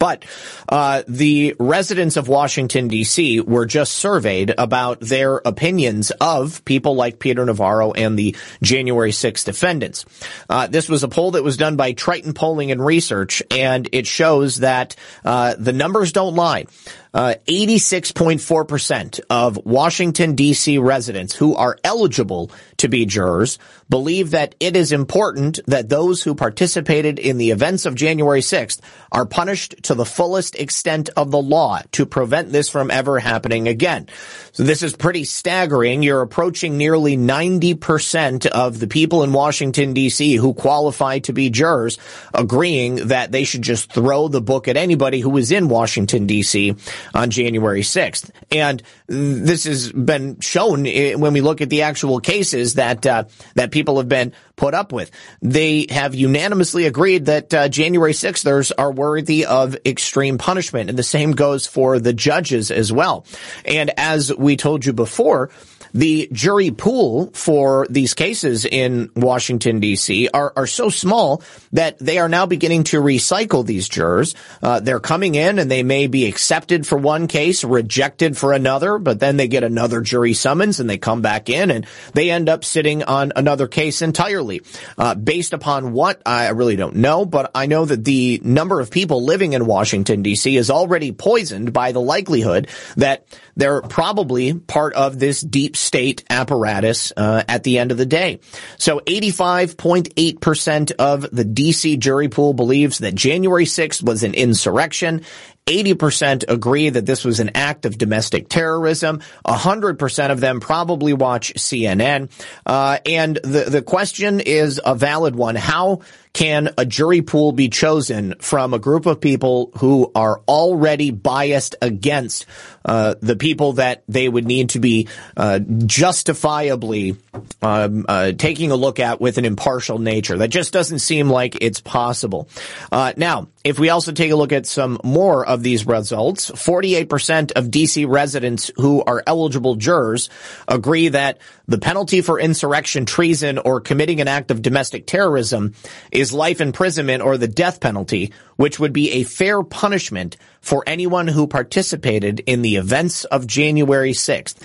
[0.00, 0.24] But
[0.68, 3.40] uh, the residents of Washington D.C.
[3.40, 9.44] were just surveyed about their opinions of people like Peter Navarro and the January 6
[9.44, 10.04] defendants.
[10.50, 14.08] Uh, this was a poll that was done by Triton Polling and Research, and it
[14.08, 16.66] shows that uh, the numbers don't lie.
[17.14, 23.58] 86.4% uh, of Washington DC residents who are eligible to be jurors
[23.88, 28.80] believe that it is important that those who participated in the events of January 6th
[29.12, 33.68] are punished to the fullest extent of the law to prevent this from ever happening
[33.68, 34.08] again.
[34.52, 36.02] So this is pretty staggering.
[36.02, 41.98] You're approaching nearly 90% of the people in Washington DC who qualify to be jurors
[42.34, 46.78] agreeing that they should just throw the book at anybody who was in Washington DC
[47.14, 48.30] on January 6th.
[48.50, 53.24] And this has been shown when we look at the actual cases that uh,
[53.54, 55.10] that people have been put up with.
[55.42, 61.02] They have unanimously agreed that uh, January 6thers are worthy of extreme punishment, and the
[61.02, 63.26] same goes for the judges as well.
[63.66, 65.50] And as we told you before,
[65.94, 70.28] the jury pool for these cases in Washington D.C.
[70.32, 74.34] are, are so small that they are now beginning to recycle these jurors.
[74.62, 78.98] Uh, they're coming in and they may be accepted for one case, rejected for another,
[78.98, 82.48] but then they get another jury summons and they come back in and they end
[82.48, 84.62] up sitting on another case entirely.
[84.98, 88.90] Uh, based upon what I really don't know, but I know that the number of
[88.90, 90.56] people living in Washington D.C.
[90.56, 93.26] is already poisoned by the likelihood that
[93.56, 98.40] they're probably part of this deep state apparatus uh, at the end of the day.
[98.78, 105.22] So 85.8% of the DC jury pool believes that January 6th was an insurrection
[105.66, 109.20] 80% agree that this was an act of domestic terrorism.
[109.44, 112.30] 100% of them probably watch CNN.
[112.64, 115.56] Uh, and the, the question is a valid one.
[115.56, 116.02] How
[116.32, 121.74] can a jury pool be chosen from a group of people who are already biased
[121.82, 122.46] against
[122.86, 127.16] uh, the people that they would need to be uh, justifiably
[127.60, 130.38] um, uh, taking a look at with an impartial nature?
[130.38, 132.48] That just doesn't seem like it's possible.
[132.90, 137.52] Uh, now, if we also take a look at some more of these results, 48%
[137.52, 140.30] of DC residents who are eligible jurors
[140.68, 145.74] agree that the penalty for insurrection, treason, or committing an act of domestic terrorism
[146.12, 151.28] is life imprisonment or the death penalty, which would be a fair punishment for anyone
[151.28, 154.56] who participated in the events of January 6th.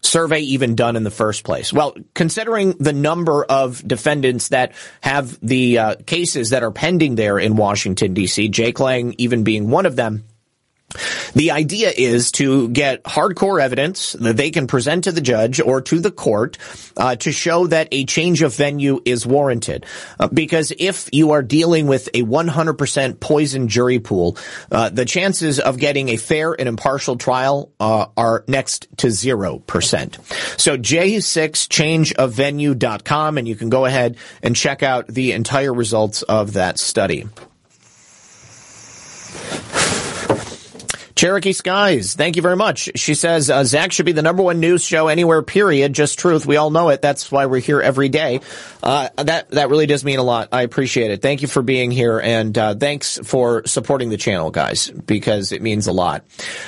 [0.00, 1.72] survey even done in the first place?
[1.72, 7.40] Well, considering the number of defendants that have the uh, cases that are pending there
[7.40, 10.22] in Washington DC, Jake Lang even being one of them,
[11.34, 15.82] the idea is to get hardcore evidence that they can present to the judge or
[15.82, 16.56] to the court
[16.96, 19.84] uh, to show that a change of venue is warranted.
[20.18, 24.38] Uh, because if you are dealing with a 100% poison jury pool,
[24.72, 30.58] uh, the chances of getting a fair and impartial trial uh, are next to 0%.
[30.58, 36.78] So j6changeofvenue.com and you can go ahead and check out the entire results of that
[36.78, 37.26] study.
[41.18, 42.90] Cherokee Skies, thank you very much.
[42.94, 45.92] She says, uh, Zak should be the number one news show anywhere, period.
[45.92, 46.46] Just truth.
[46.46, 47.02] We all know it.
[47.02, 48.38] That's why we're here every day.
[48.80, 50.50] Uh, that, that really does mean a lot.
[50.52, 51.20] I appreciate it.
[51.20, 55.60] Thank you for being here and, uh, thanks for supporting the channel, guys, because it
[55.60, 56.24] means a lot.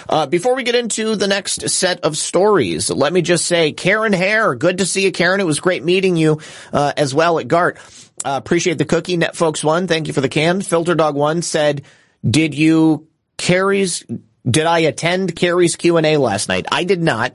[0.08, 4.12] Uh, before we get into the next set of stories, let me just say, Karen
[4.12, 5.38] Hare, good to see you, Karen.
[5.38, 6.40] It was great meeting you,
[6.72, 7.78] uh, as well at GART.
[8.24, 9.16] Uh, appreciate the cookie.
[9.16, 10.60] Net folks one, thank you for the can.
[10.60, 11.82] Filter Dog one said,
[12.28, 13.06] did you
[13.38, 14.04] Carrie's
[14.48, 16.66] did I attend Carrie's Q&A last night?
[16.70, 17.34] I did not.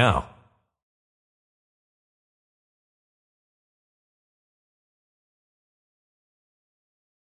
[0.01, 0.25] now.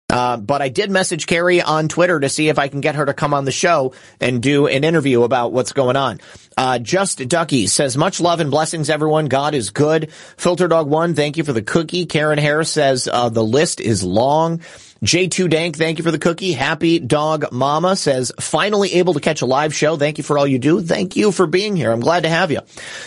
[0.10, 3.06] Uh, but I did message Carrie on Twitter to see if I can get her
[3.06, 6.22] to come on the show and do an interview about what's going on.
[6.56, 9.26] Uh, Just Ducky says, much love and blessings, everyone.
[9.26, 10.12] God is good.
[10.38, 12.06] Filter Dog One, thank you for the cookie.
[12.06, 14.62] Karen Harris says, uh, the list is long.
[15.06, 16.54] J2 Dank, thank you for the cookie.
[16.54, 19.98] Happy Dog Mama says, finally able to catch a live show.
[19.98, 20.82] Thank you for all you do.
[20.82, 21.92] Thank you for being here.
[21.92, 22.62] I'm glad to have you.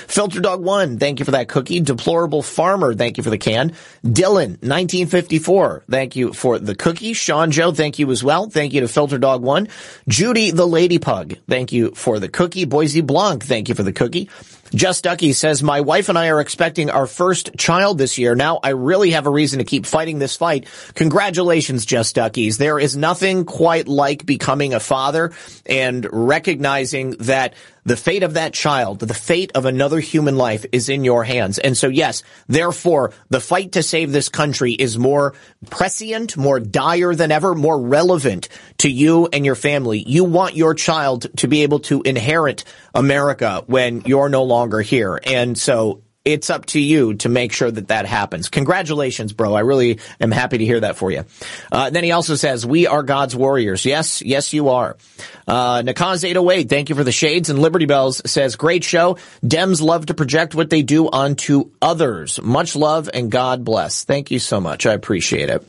[0.06, 1.80] Filter Dog 1, thank you for that cookie.
[1.80, 3.72] Deplorable Farmer, thank you for the can.
[4.04, 7.14] Dylan, 1954, thank you for the cookie.
[7.14, 8.48] Sean Joe, thank you as well.
[8.48, 9.66] Thank you to Filter Dog 1.
[10.06, 12.64] Judy the Lady Pug, thank you for the cookie.
[12.64, 14.30] Boise Blanc, thank you for the cookie.
[14.74, 18.34] Just Ducky says, my wife and I are expecting our first child this year.
[18.34, 20.66] Now I really have a reason to keep fighting this fight.
[20.94, 22.58] Congratulations, Just Duckies.
[22.58, 25.32] There is nothing quite like becoming a father
[25.66, 27.54] and recognizing that
[27.88, 31.58] the fate of that child, the fate of another human life is in your hands.
[31.58, 35.34] And so yes, therefore, the fight to save this country is more
[35.70, 38.48] prescient, more dire than ever, more relevant
[38.78, 40.02] to you and your family.
[40.06, 45.20] You want your child to be able to inherit America when you're no longer here.
[45.24, 48.50] And so it's up to you to make sure that that happens.
[48.50, 49.54] Congratulations, bro.
[49.54, 51.24] I really am happy to hear that for you.
[51.72, 53.86] Uh, then he also says, we are God's warriors.
[53.86, 54.98] Yes, yes, you are.
[55.46, 57.48] Uh, Nakaz 808, thank you for the shades.
[57.48, 59.16] And Liberty Bells says, great show.
[59.42, 62.38] Dems love to project what they do onto others.
[62.42, 64.04] Much love and God bless.
[64.04, 64.84] Thank you so much.
[64.84, 65.66] I appreciate it.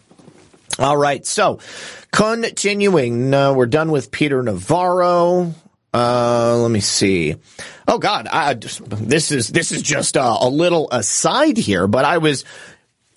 [0.77, 1.25] All right.
[1.25, 1.59] So
[2.11, 5.53] continuing, uh, we're done with Peter Navarro.
[5.93, 7.35] Uh, let me see.
[7.87, 12.19] Oh God, I, this is this is just a, a little aside here, but I
[12.19, 12.45] was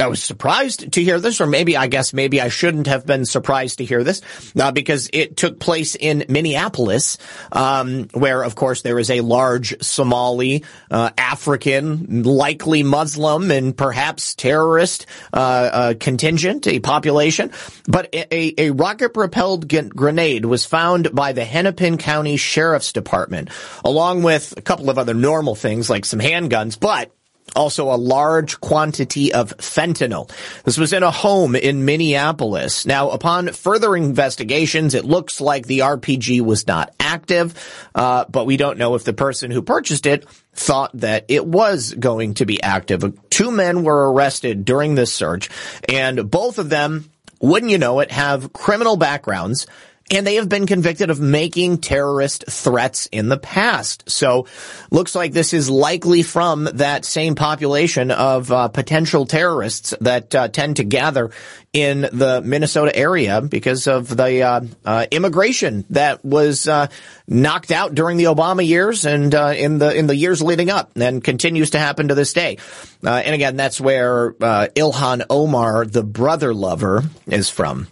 [0.02, 3.24] I was surprised to hear this, or maybe I guess maybe I shouldn't have been
[3.24, 4.20] surprised to hear this,
[4.58, 7.18] uh, because it took place in Minneapolis,
[7.52, 14.34] um, where of course there is a large Somali, uh, African, likely Muslim, and perhaps
[14.34, 15.36] terrorist uh,
[15.72, 17.52] uh contingent, a population.
[17.86, 23.50] But a, a rocket-propelled grenade was found by the Hennepin County Sheriff's Department,
[23.84, 27.12] along with a couple of other normal things like some handguns, but
[27.54, 30.30] also a large quantity of fentanyl.
[30.64, 32.86] This was in a home in Minneapolis.
[32.86, 37.54] Now, upon further investigations, it looks like the RPG was not active,
[37.94, 41.92] uh, but we don't know if the person who purchased it thought that it was
[41.92, 43.18] going to be active.
[43.30, 45.48] Two men were arrested during this search,
[45.88, 47.10] and both of them,
[47.40, 49.66] wouldn't you know it, have criminal backgrounds
[50.12, 54.08] and they have been convicted of making terrorist threats in the past.
[54.10, 54.46] So
[54.90, 60.48] looks like this is likely from that same population of uh, potential terrorists that uh,
[60.48, 61.30] tend to gather
[61.72, 66.88] in the Minnesota area because of the uh, uh immigration that was uh,
[67.26, 70.90] knocked out during the Obama years and uh, in the in the years leading up
[70.96, 72.58] and continues to happen to this day.
[73.02, 77.86] and again, that's where Ilhan Omar, the brother lover, is from.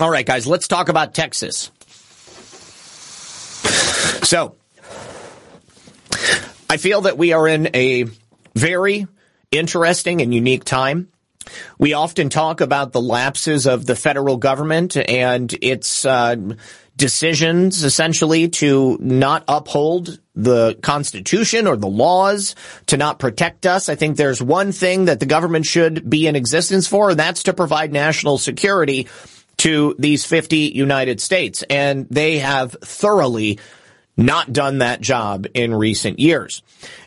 [0.00, 1.72] All right, guys, let's talk about Texas.
[4.22, 4.56] So,
[6.70, 8.04] I feel that we are in a
[8.54, 9.06] very
[9.50, 11.08] interesting and unique time.
[11.78, 16.36] We often talk about the lapses of the federal government and its uh,
[16.94, 22.54] decisions, essentially, to not uphold the Constitution or the laws,
[22.86, 23.88] to not protect us.
[23.88, 27.44] I think there's one thing that the government should be in existence for, and that's
[27.44, 29.08] to provide national security
[29.58, 31.62] to these 50 United States.
[31.68, 33.58] And they have thoroughly
[34.16, 36.62] not done that job in recent years.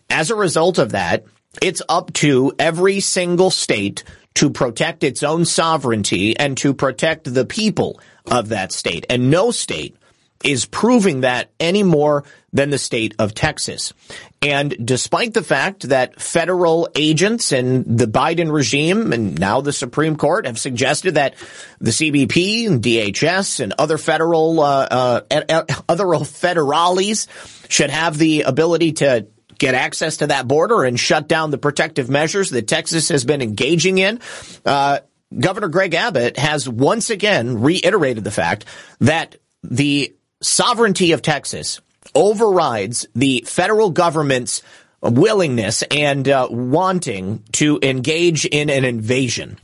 [0.09, 1.25] As a result of that,
[1.61, 4.03] it's up to every single state
[4.35, 7.99] to protect its own sovereignty and to protect the people
[8.29, 9.05] of that state.
[9.09, 9.95] And no state
[10.43, 12.23] is proving that any more
[12.53, 13.93] than the state of Texas.
[14.41, 20.15] And despite the fact that federal agents and the Biden regime and now the Supreme
[20.15, 21.35] Court have suggested that
[21.79, 27.27] the CBP and DHS and other federal, uh, uh, other federales
[27.69, 29.27] should have the ability to
[29.57, 33.43] get access to that border and shut down the protective measures that Texas has been
[33.43, 34.19] engaging in,
[34.65, 34.99] uh,
[35.37, 38.65] Governor Greg Abbott has once again reiterated the fact
[38.99, 41.81] that the sovereignty of Texas
[42.13, 44.61] overrides the federal government's
[45.01, 49.57] willingness and uh, wanting to engage in an invasion.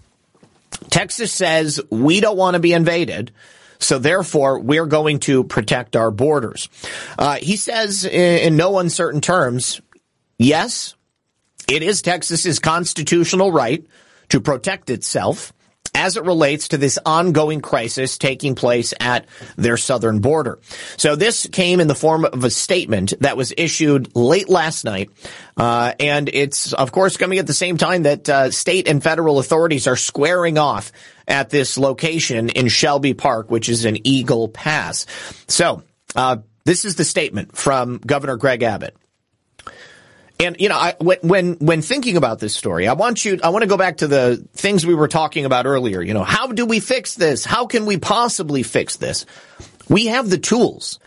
[0.90, 3.32] Texas says we don't want to be invaded.
[3.80, 6.68] So therefore, we're going to protect our borders.
[7.18, 9.82] Uh, he says in, in no uncertain terms,
[10.40, 10.96] yes,
[11.70, 13.86] it is Texas's constitutional right
[14.30, 15.54] to protect itself
[15.98, 19.26] as it relates to this ongoing crisis taking place at
[19.56, 20.60] their southern border.
[20.96, 25.10] So this came in the form of a statement that was issued late last night.
[25.58, 29.40] Uh, and it's, of course, coming at the same time that uh, state and federal
[29.40, 30.92] authorities are squaring off
[31.28, 35.08] at this location in Shelby Park, which is an Eagle Pass.
[35.48, 35.82] So,
[36.16, 38.96] uh, this is the statement from Governor Greg Abbott.
[40.40, 43.50] And you know, I, when when when thinking about this story, I want you, I
[43.50, 46.02] want to go back to the things we were talking about earlier.
[46.02, 47.44] You know, how do we fix this?
[47.44, 49.26] How can we possibly fix this?
[49.90, 51.00] We have the tools,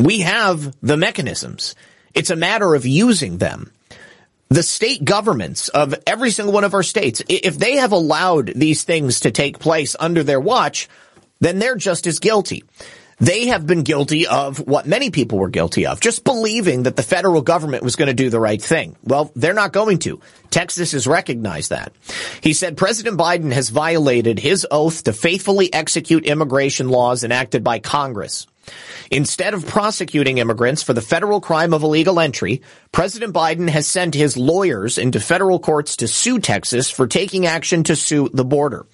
[0.00, 1.74] we have the mechanisms.
[2.14, 3.70] It's a matter of using them.
[4.48, 8.82] The state governments of every single one of our states, if they have allowed these
[8.82, 10.88] things to take place under their watch,
[11.38, 12.64] then they're just as guilty.
[13.20, 17.02] They have been guilty of what many people were guilty of, just believing that the
[17.02, 18.96] federal government was going to do the right thing.
[19.02, 20.20] Well, they're not going to.
[20.50, 21.92] Texas has recognized that.
[22.40, 27.80] He said President Biden has violated his oath to faithfully execute immigration laws enacted by
[27.80, 28.46] Congress.
[29.10, 32.60] Instead of prosecuting immigrants for the federal crime of illegal entry,
[32.92, 37.82] President Biden has sent his lawyers into federal courts to sue Texas for taking action
[37.84, 38.86] to sue the border.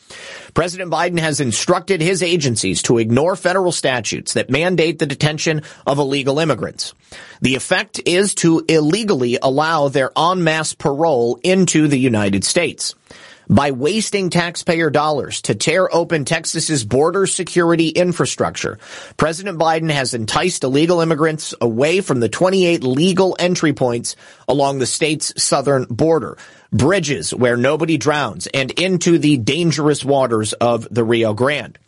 [0.53, 5.99] President Biden has instructed his agencies to ignore federal statutes that mandate the detention of
[5.99, 6.95] illegal immigrants.
[7.41, 12.95] The effect is to illegally allow their en masse parole into the United States
[13.49, 18.79] by wasting taxpayer dollars to tear open Texas's border security infrastructure.
[19.17, 24.17] President Biden has enticed illegal immigrants away from the 28 legal entry points
[24.49, 26.39] along the state's southern border,
[26.73, 31.79] bridges where nobody drowns, and into the dangerous waters of the Rio Grande.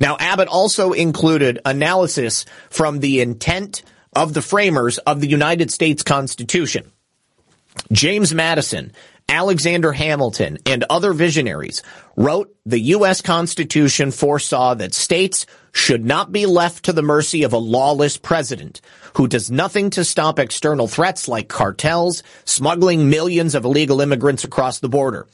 [0.00, 3.82] Now, Abbott also included analysis from the intent
[4.12, 6.90] of the framers of the United States Constitution.
[7.90, 8.92] James Madison
[9.32, 11.82] Alexander Hamilton, and other visionaries
[12.16, 13.22] wrote the U.S.
[13.22, 18.82] Constitution foresaw that states should not be left to the mercy of a lawless president
[19.14, 24.80] who does nothing to stop external threats like cartels smuggling millions of illegal immigrants across
[24.80, 25.26] the border.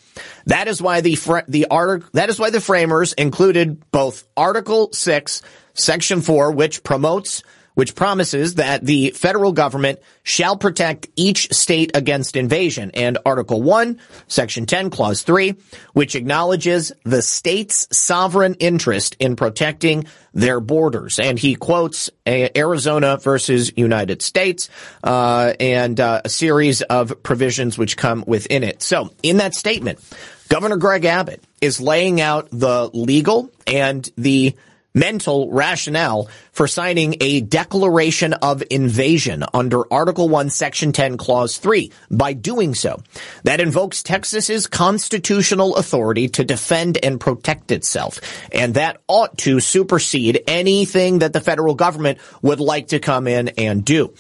[0.47, 4.93] That is why the fr- the art- that is why the framers included both Article
[4.93, 5.43] 6,
[5.75, 7.43] Section 4 which promotes
[7.79, 14.01] which promises that the federal government shall protect each state against invasion, and Article 1,
[14.27, 15.55] Section 10, Clause 3,
[15.93, 21.21] which acknowledges the state's sovereign interest in protecting their borders.
[21.21, 24.69] And he quotes Arizona versus United States,
[25.05, 28.83] uh, and uh, a series of provisions which come within it.
[28.83, 30.01] So, in that statement,
[30.49, 34.57] Governor Greg Abbott is laying out the legal and the
[34.99, 41.93] mental rationale for signing a declaration of invasion under Article 1, Section 10, Clause 3.
[42.11, 43.01] By doing so,
[43.45, 48.21] that invokes Texas's constitutional authority to defend and protect itself.
[48.53, 53.49] And that ought to supersede anything that the federal government would like to come in
[53.51, 54.15] and do.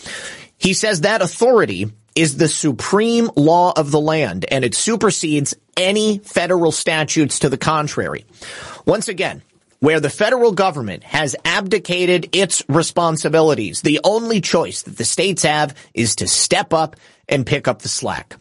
[0.58, 6.18] He says that authority is the supreme law of the land and it supersedes any
[6.18, 8.24] federal statutes to the contrary.
[8.84, 9.42] Once again,
[9.80, 13.82] where the federal government has abdicated its responsibilities.
[13.82, 16.96] The only choice that the states have is to step up
[17.28, 18.36] and pick up the slack.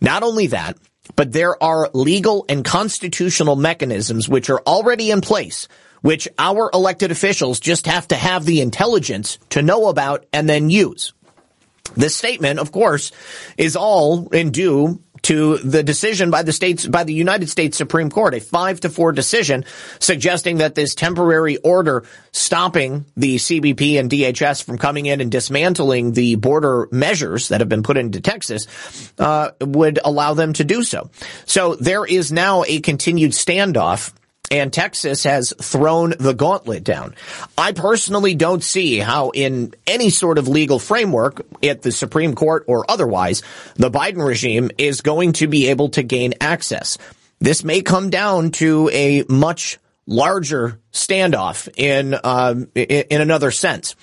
[0.00, 0.76] Not only that,
[1.16, 5.68] but there are legal and constitutional mechanisms which are already in place
[6.02, 10.70] which our elected officials just have to have the intelligence to know about and then
[10.70, 11.12] use.
[11.96, 13.10] This statement, of course,
[13.56, 18.10] is all in due to the decision by the states, by the United States Supreme
[18.10, 19.64] Court, a five to four decision
[19.98, 26.12] suggesting that this temporary order stopping the CBP and DHS from coming in and dismantling
[26.12, 28.66] the border measures that have been put into Texas,
[29.18, 31.10] uh, would allow them to do so.
[31.46, 34.12] So there is now a continued standoff
[34.50, 37.14] and Texas has thrown the gauntlet down.
[37.56, 42.64] I personally don't see how in any sort of legal framework at the Supreme Court
[42.66, 43.42] or otherwise,
[43.76, 46.98] the Biden regime is going to be able to gain access.
[47.38, 53.94] This may come down to a much larger standoff in um, in another sense.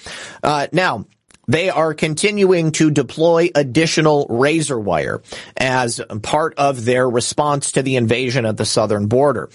[0.42, 1.06] Uh, now,
[1.48, 5.22] they are continuing to deploy additional razor wire
[5.56, 9.50] as part of their response to the invasion at the southern border.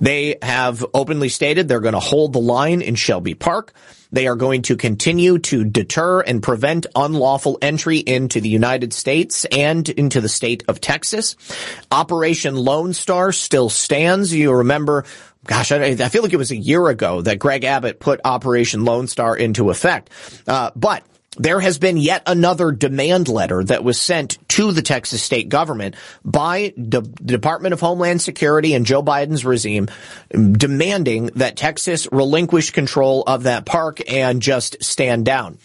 [0.00, 3.72] They have openly stated they're going to hold the line in Shelby Park.
[4.12, 9.44] They are going to continue to deter and prevent unlawful entry into the United States
[9.46, 11.36] and into the state of Texas.
[11.90, 14.34] Operation Lone Star still stands.
[14.34, 15.04] You remember
[15.44, 18.84] gosh, I, I, feel like it was a year ago that Greg Abbott put Operation
[18.84, 20.10] Lone Star into effect.
[20.48, 21.04] Uh, but
[21.36, 25.94] there has been yet another demand letter that was sent to the Texas state government
[26.24, 29.88] by the Department of Homeland Security and Joe Biden's regime
[30.30, 35.58] demanding that Texas relinquish control of that park and just stand down.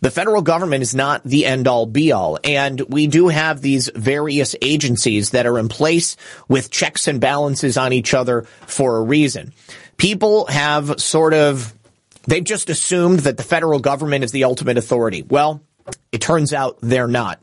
[0.00, 2.38] The federal government is not the end all be all.
[2.44, 7.78] And we do have these various agencies that are in place with checks and balances
[7.78, 9.54] on each other for a reason.
[9.96, 11.72] People have sort of
[12.26, 15.22] They've just assumed that the federal government is the ultimate authority.
[15.22, 15.62] Well,
[16.10, 17.40] it turns out they're not.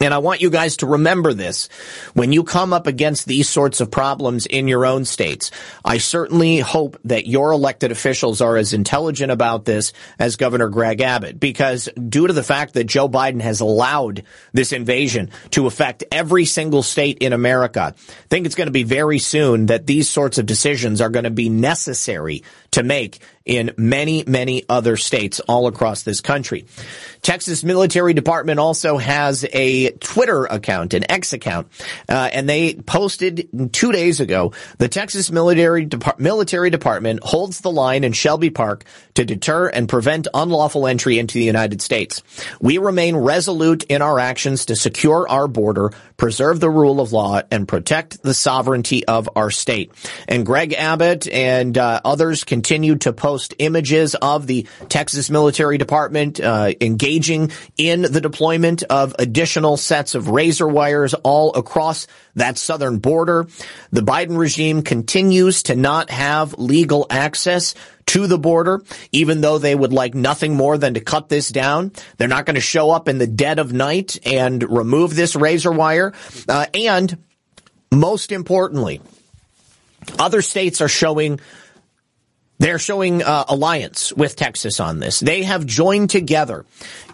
[0.00, 1.68] And I want you guys to remember this
[2.14, 5.50] when you come up against these sorts of problems in your own states.
[5.84, 11.00] I certainly hope that your elected officials are as intelligent about this as Governor Greg
[11.00, 16.04] Abbott, because due to the fact that Joe Biden has allowed this invasion to affect
[16.12, 20.08] every single state in America, I think it's going to be very soon that these
[20.08, 25.40] sorts of decisions are going to be necessary to make in many, many other states
[25.40, 26.66] all across this country.
[27.22, 31.66] Texas Military Department also has a Twitter account, an X account,
[32.08, 35.88] uh, and they posted two days ago, the Texas Military,
[36.18, 38.84] Military Department holds the line in Shelby Park
[39.14, 42.22] to deter and prevent unlawful entry into the United States.
[42.60, 47.40] We remain resolute in our actions to secure our border, preserve the rule of law,
[47.50, 49.92] and protect the sovereignty of our state.
[50.28, 56.40] And Greg Abbott and uh, others continue to post images of the Texas Military Department
[56.40, 62.98] uh, engaging in the deployment of additional sets of razor wires all across that southern
[62.98, 63.46] border.
[63.90, 67.74] The Biden regime continues to not have legal access
[68.06, 68.82] to the border,
[69.12, 71.92] even though they would like nothing more than to cut this down.
[72.16, 75.72] They're not going to show up in the dead of night and remove this razor
[75.72, 76.14] wire.
[76.48, 77.18] Uh, and
[77.92, 79.00] most importantly,
[80.18, 81.40] other states are showing
[82.58, 85.20] They're showing uh, alliance with Texas on this.
[85.20, 86.66] They have joined together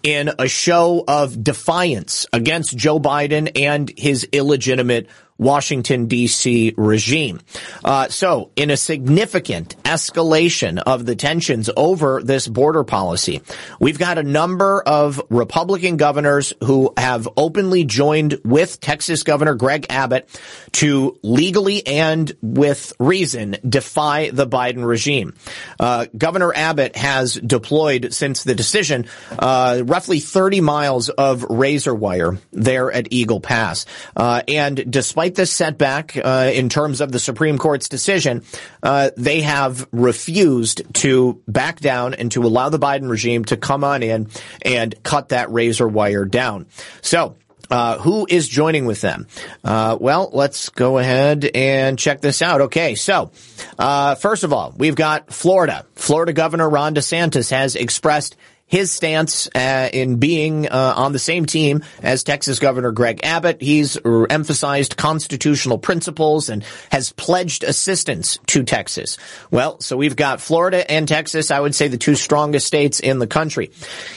[0.03, 5.09] in a show of defiance against Joe Biden and his illegitimate
[5.39, 6.75] Washington, D.C.
[6.77, 7.41] regime.
[7.85, 13.43] Uh, so, in a significant escalation of the tensions over this border policy,
[13.81, 19.87] we've got a number of Republican governors who have openly joined with Texas Governor Greg
[19.91, 20.29] Abbott
[20.73, 25.35] to legally and with reason defy the Biden regime.
[25.79, 29.07] Uh, Governor Abbott has deployed since the decision
[29.39, 33.87] uh, roughly 30 miles of razor wire there at Eagle Pass.
[34.17, 38.43] Uh, and despite despite this setback uh, in terms of the Supreme Court's decision,
[38.83, 43.85] uh, they have refused to back down and to allow the Biden regime to come
[43.85, 44.29] on in
[44.63, 46.67] and cut that razor wire down.
[47.03, 47.37] So.
[47.71, 49.27] Uh, who is joining with them?
[49.65, 52.61] Uh, well, let's go ahead and check this out.
[52.61, 53.33] Okay, so
[53.79, 55.87] uh, first of all, we've got Florida.
[55.95, 58.37] Florida Governor Ron DeSantis has expressed
[58.75, 63.63] his stance uh, in being uh, on the same team as Texas Governor Greg Abbott.
[63.63, 69.17] He's emphasized constitutional principles and has pledged assistance to Texas.
[69.53, 73.21] Well, so we've got Florida and Texas, I would say the two strongest states in
[73.21, 73.71] the country.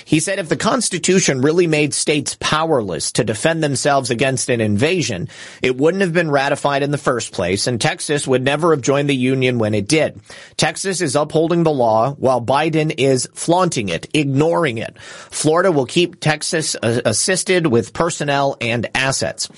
[0.06, 5.30] He said if the Constitution really made states powerless to defend themselves against an invasion,
[5.62, 9.08] it wouldn't have been ratified in the first place, and Texas would never have joined
[9.08, 10.20] the Union when it did.
[10.56, 14.98] Texas is upholding the law while Biden is flaunting it, ignoring ignoring it.
[15.00, 19.50] Florida will keep Texas uh, assisted with personnel and assets.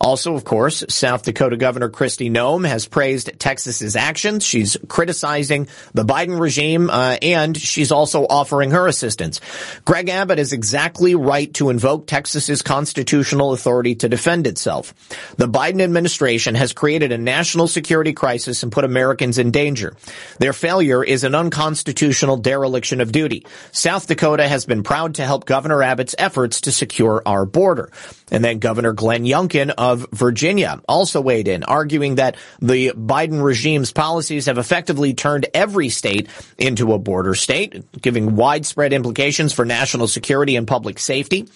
[0.00, 4.44] Also, of course, South Dakota Governor Kristi Noem has praised Texas's actions.
[4.44, 9.40] She's criticizing the Biden regime, uh, and she's also offering her assistance.
[9.84, 14.94] Greg Abbott is exactly right to invoke Texas's constitutional authority to defend itself.
[15.36, 19.96] The Biden administration has created a national security crisis and put Americans in danger.
[20.38, 23.46] Their failure is an unconstitutional dereliction of duty.
[23.72, 27.90] South Dakota Dakota has been proud to help Governor Abbott's efforts to secure our border.
[28.30, 33.92] And then Governor Glenn Youngkin of Virginia also weighed in, arguing that the Biden regime's
[33.92, 40.08] policies have effectively turned every state into a border state, giving widespread implications for national
[40.08, 41.48] security and public safety.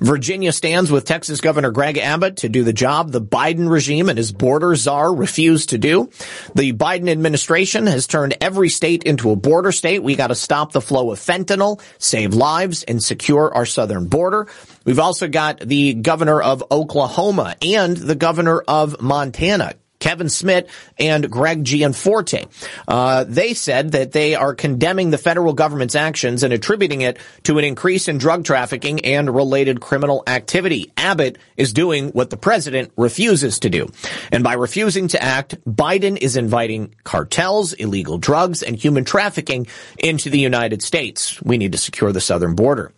[0.00, 4.18] Virginia stands with Texas Governor Greg Abbott to do the job the Biden regime and
[4.18, 6.10] his border czar refused to do.
[6.54, 10.02] The Biden administration has turned every state into a border state.
[10.02, 11.80] We got to stop the flow of fentanyl,
[12.18, 14.48] save lives and secure our southern border.
[14.84, 19.74] We've also got the governor of Oklahoma and the governor of Montana.
[19.98, 20.68] Kevin Stitt
[20.98, 22.46] and Greg Gianforte.
[22.86, 27.58] Uh, they said that they are condemning the federal government's actions and attributing it to
[27.58, 30.92] an increase in drug trafficking and related criminal activity.
[30.96, 33.90] Abbott is doing what the president refuses to do.
[34.32, 39.66] And by refusing to act, Biden is inviting cartels, illegal drugs, and human trafficking
[39.98, 41.40] into the United States.
[41.42, 42.92] We need to secure the southern border.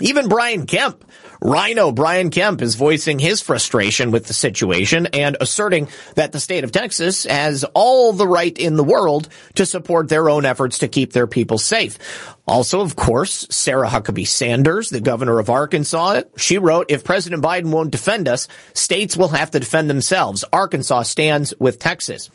[0.00, 1.04] Even Brian Kemp,
[1.44, 6.62] Rhino Brian Kemp is voicing his frustration with the situation and asserting that the state
[6.62, 10.88] of Texas has all the right in the world to support their own efforts to
[10.88, 11.98] keep their people safe.
[12.46, 17.72] Also, of course, Sarah Huckabee Sanders, the governor of Arkansas, she wrote, if President Biden
[17.72, 20.44] won't defend us, states will have to defend themselves.
[20.52, 22.30] Arkansas stands with Texas.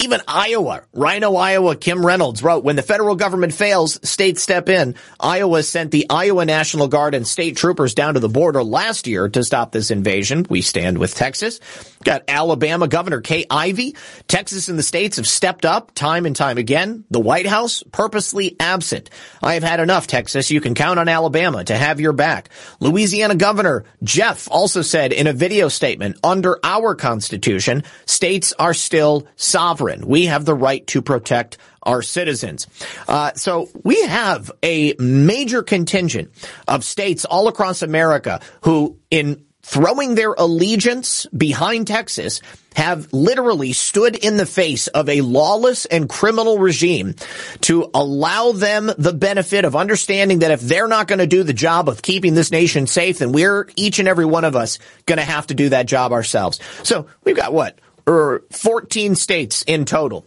[0.00, 4.96] Even Iowa, Rhino, Iowa, Kim Reynolds wrote, when the federal government fails, states step in.
[5.20, 9.28] Iowa sent the Iowa National Guard and state troopers down to the border last year
[9.28, 10.46] to stop this invasion.
[10.50, 11.60] We stand with Texas.
[12.04, 13.96] Got Alabama Governor Kay Ivey.
[14.28, 17.04] Texas and the states have stepped up time and time again.
[17.10, 19.10] The White House purposely absent.
[19.42, 20.50] I have had enough, Texas.
[20.50, 22.50] You can count on Alabama to have your back.
[22.78, 29.26] Louisiana Governor Jeff also said in a video statement, under our Constitution, states are still
[29.36, 30.06] sovereign.
[30.06, 32.66] We have the right to protect our citizens.
[33.06, 36.30] Uh, so we have a major contingent
[36.66, 42.42] of states all across America who, in throwing their allegiance behind Texas
[42.76, 47.14] have literally stood in the face of a lawless and criminal regime
[47.62, 51.54] to allow them the benefit of understanding that if they're not going to do the
[51.54, 55.18] job of keeping this nation safe, then we're each and every one of us going
[55.18, 56.60] to have to do that job ourselves.
[56.82, 57.78] So we've got what?
[58.06, 60.26] Er, 14 states in total.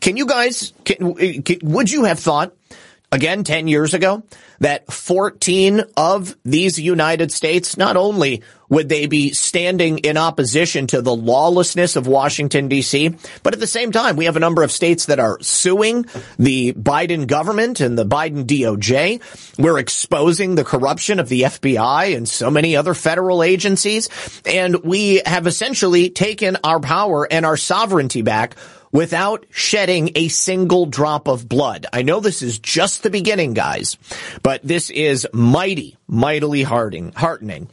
[0.00, 1.14] Can you guys, can,
[1.62, 2.54] would you have thought
[3.10, 4.22] again 10 years ago
[4.60, 11.00] that 14 of these United States, not only would they be standing in opposition to
[11.00, 14.70] the lawlessness of Washington DC, but at the same time, we have a number of
[14.70, 16.04] states that are suing
[16.38, 19.58] the Biden government and the Biden DOJ.
[19.58, 24.08] We're exposing the corruption of the FBI and so many other federal agencies.
[24.44, 28.56] And we have essentially taken our power and our sovereignty back
[28.92, 31.86] without shedding a single drop of blood.
[31.92, 33.96] I know this is just the beginning, guys,
[34.42, 37.68] but this is mighty, mightily hearting, heartening.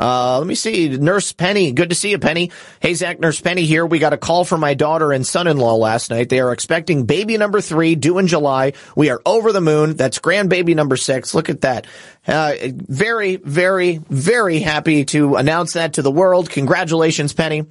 [0.00, 0.88] Uh, let me see.
[0.90, 1.72] Nurse Penny.
[1.72, 2.52] Good to see you, Penny.
[2.78, 3.84] Hey, Zak, Nurse Penny here.
[3.84, 6.28] We got a call from my daughter and son-in-law last night.
[6.28, 8.74] They are expecting baby number three due in July.
[8.94, 9.96] We are over the moon.
[9.96, 11.34] That's grandbaby number six.
[11.34, 11.88] Look at that.
[12.28, 16.48] Uh, very, very, very happy to announce that to the world.
[16.48, 17.66] Congratulations, Penny.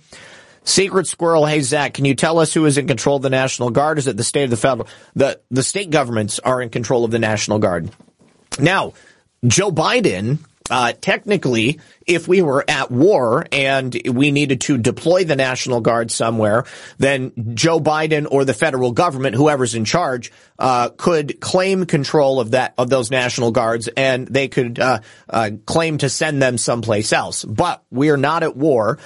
[0.67, 3.69] Secret Squirrel, hey Zak, can you tell us who is in control of the National
[3.69, 3.99] Guard?
[3.99, 4.87] Is it the state of the federal?
[5.15, 7.89] The the state governments are in control of the National Guard.
[8.59, 8.91] Now,
[9.45, 10.39] Joe Biden
[10.69, 16.11] uh, technically, if we were at war and we needed to deploy the National Guard
[16.11, 16.65] somewhere,
[16.97, 22.51] then Joe Biden or the federal government, whoever's in charge, uh, could claim control of
[22.51, 24.99] that of those National Guards, and they could uh,
[25.29, 27.45] uh claim to send them someplace else.
[27.45, 28.99] But we are not at war,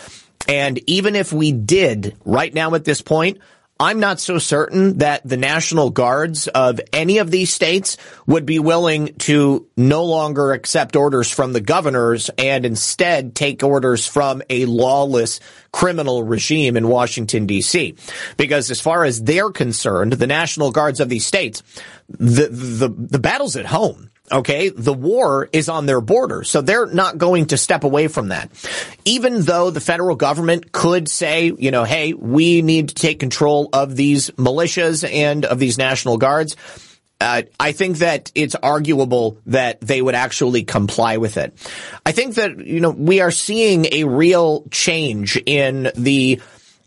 [0.47, 3.39] and even if we did, right now at this point,
[3.81, 7.97] I'm not so certain that the National Guards of any of these states
[8.27, 14.05] would be willing to no longer accept orders from the governors and instead take orders
[14.05, 15.39] from a lawless
[15.71, 17.95] criminal regime in Washington, D.C.
[18.37, 21.63] Because as far as they're concerned, the National Guards of these states,
[22.07, 24.10] the, the, the battle's at home.
[24.31, 24.69] Okay.
[24.69, 26.43] The war is on their border.
[26.43, 28.49] So they're not going to step away from that.
[29.03, 33.69] Even though the federal government could say, you know, hey, we need to take control
[33.73, 36.55] of these militias and of these national guards.
[37.19, 41.53] Uh, I think that it's arguable that they would actually comply with it.
[42.03, 46.41] I think that, you know, we are seeing a real change in the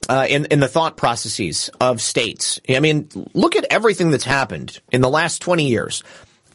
[0.09, 2.61] uh, in in the thought processes of states.
[2.69, 6.03] I mean, look at everything that's happened in the last twenty years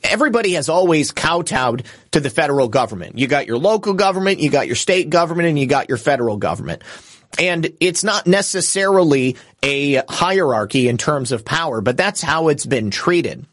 [0.03, 3.17] everybody has always kowtowed to the federal government.
[3.17, 6.37] You got your local government, you got your state government, and you got your federal
[6.37, 6.83] government.
[7.37, 12.89] And it's not necessarily a hierarchy in terms of power, but that's how it's been
[12.89, 13.45] treated.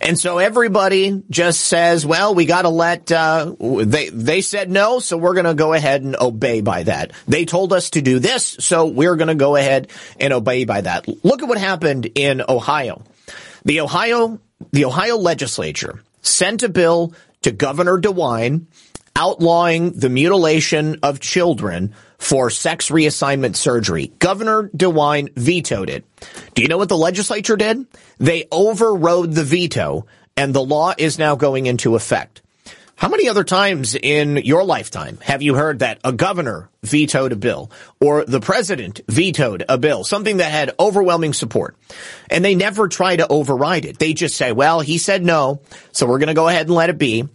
[0.00, 5.00] And so everybody just says, well, we got to let, uh, they, they said no,
[5.00, 7.12] so we're going to go ahead and obey by that.
[7.26, 9.88] They told us to do this, so we're going to go ahead
[10.20, 11.08] and obey by that.
[11.24, 13.02] Look at what happened in Ohio.
[13.64, 14.38] The Ohio
[14.72, 17.12] the Ohio legislature sent a bill
[17.42, 18.66] to Governor DeWine
[19.16, 24.12] outlawing the mutilation of children for sex reassignment surgery.
[24.18, 26.04] Governor DeWine vetoed it.
[26.54, 27.86] Do you know what the legislature did?
[28.18, 30.06] They overrode the veto
[30.36, 32.42] and the law is now going into effect.
[32.98, 37.36] How many other times in your lifetime have you heard that a governor vetoed a
[37.36, 37.70] bill
[38.00, 41.76] or the president vetoed a bill, something that had overwhelming support
[42.28, 44.00] and they never try to override it?
[44.00, 45.60] They just say, well, he said no,
[45.92, 47.28] so we're going to go ahead and let it be.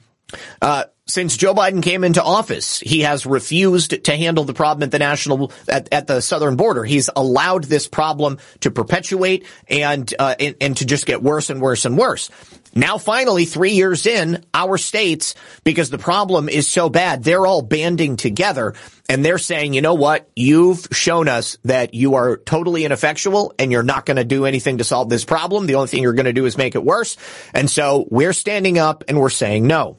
[0.61, 4.91] Uh, since Joe Biden came into office, he has refused to handle the problem at
[4.91, 6.84] the national at, at the southern border.
[6.84, 11.61] He's allowed this problem to perpetuate and, uh, and and to just get worse and
[11.61, 12.30] worse and worse.
[12.76, 17.62] Now, finally, three years in, our states, because the problem is so bad, they're all
[17.62, 18.74] banding together
[19.08, 20.30] and they're saying, you know what?
[20.36, 24.80] You've shown us that you are totally ineffectual and you're not going to do anything
[24.80, 25.68] to solve this problem.
[25.68, 27.18] The only thing you're going to do is make it worse.
[27.54, 29.98] And so we're standing up and we're saying no.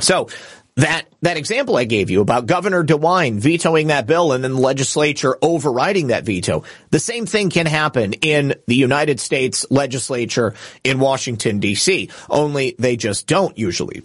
[0.00, 0.28] So
[0.78, 4.60] that that example I gave you about Governor DeWine vetoing that bill and then the
[4.60, 11.00] legislature overriding that veto, the same thing can happen in the United States legislature in
[11.00, 12.10] Washington D.C.
[12.30, 14.02] Only they just don't usually.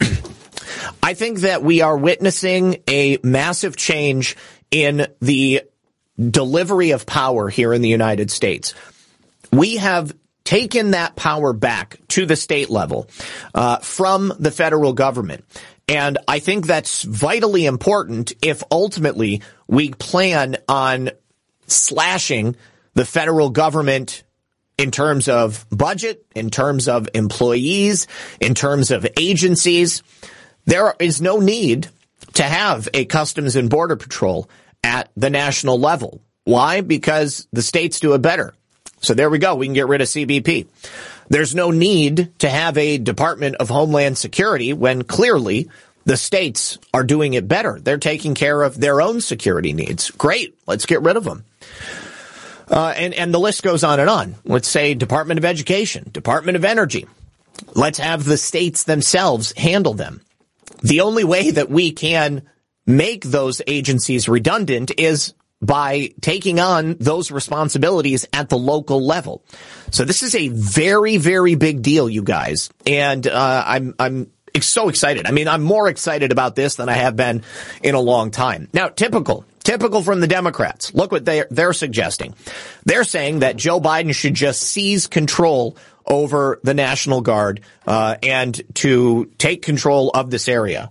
[1.02, 4.36] I think that we are witnessing a massive change
[4.70, 5.62] in the
[6.18, 8.74] delivery of power here in the United States.
[9.50, 10.14] We have
[10.44, 13.08] taken that power back to the state level
[13.54, 15.44] uh, from the federal government.
[15.92, 21.10] And I think that's vitally important if ultimately we plan on
[21.66, 22.56] slashing
[22.94, 24.22] the federal government
[24.78, 28.06] in terms of budget, in terms of employees,
[28.40, 30.02] in terms of agencies.
[30.64, 31.88] There is no need
[32.34, 34.48] to have a customs and border patrol
[34.82, 36.22] at the national level.
[36.44, 36.80] Why?
[36.80, 38.54] Because the states do it better.
[39.02, 39.54] So there we go.
[39.54, 40.66] We can get rid of CBP.
[41.28, 45.68] There's no need to have a Department of Homeland Security when clearly
[46.04, 47.78] the states are doing it better.
[47.80, 50.10] They're taking care of their own security needs.
[50.10, 50.56] Great.
[50.66, 51.44] Let's get rid of them.
[52.68, 54.34] Uh, and, and the list goes on and on.
[54.44, 57.06] Let's say Department of Education, Department of Energy.
[57.74, 60.22] Let's have the states themselves handle them.
[60.82, 62.42] The only way that we can
[62.86, 69.44] make those agencies redundant is by taking on those responsibilities at the local level.
[69.92, 72.68] So this is a very, very big deal, you guys.
[72.84, 75.26] And uh, I'm I'm so excited.
[75.26, 77.42] I mean, I'm more excited about this than I have been
[77.82, 78.68] in a long time.
[78.74, 80.92] Now, typical, typical from the Democrats.
[80.94, 82.34] Look what they're, they're suggesting.
[82.84, 88.60] They're saying that Joe Biden should just seize control over the National Guard uh, and
[88.74, 90.90] to take control of this area.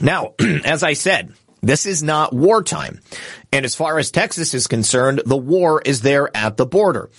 [0.00, 0.34] Now,
[0.64, 1.34] as I said,
[1.66, 3.00] this is not wartime.
[3.52, 7.10] And as far as Texas is concerned, the war is there at the border.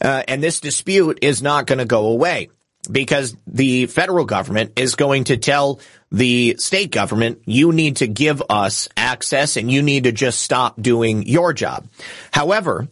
[0.00, 2.48] Uh, and this dispute is not going to go away
[2.90, 8.42] because the federal government is going to tell the state government, you need to give
[8.48, 11.86] us access and you need to just stop doing your job.
[12.32, 12.88] However,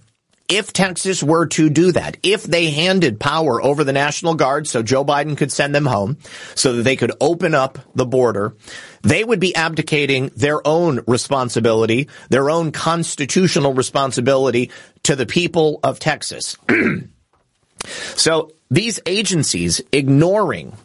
[0.49, 4.83] if Texas were to do that, if they handed power over the National Guard so
[4.83, 6.17] Joe Biden could send them home,
[6.55, 8.57] so that they could open up the border,
[9.03, 14.71] they would be abdicating their own responsibility, their own constitutional responsibility
[15.05, 16.57] to the people of Texas.
[18.17, 20.77] so these agencies ignoring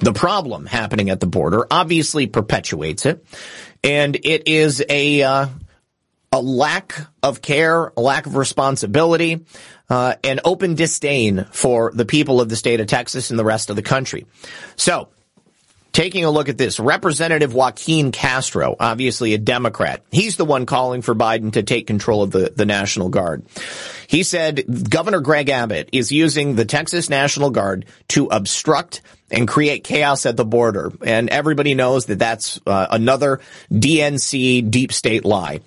[0.00, 3.24] the problem happening at the border obviously perpetuates it.
[3.84, 5.46] And it is a, uh,
[6.32, 9.44] a lack of care, a lack of responsibility,
[9.90, 13.68] uh, and open disdain for the people of the state of Texas and the rest
[13.68, 14.26] of the country.
[14.76, 15.10] So,
[15.92, 21.02] taking a look at this, Representative Joaquin Castro, obviously a Democrat, he's the one calling
[21.02, 23.44] for Biden to take control of the, the National Guard.
[24.06, 29.82] He said Governor Greg Abbott is using the Texas National Guard to obstruct and create
[29.82, 30.92] chaos at the border.
[31.04, 33.40] And everybody knows that that's uh, another
[33.72, 35.60] DNC deep state lie.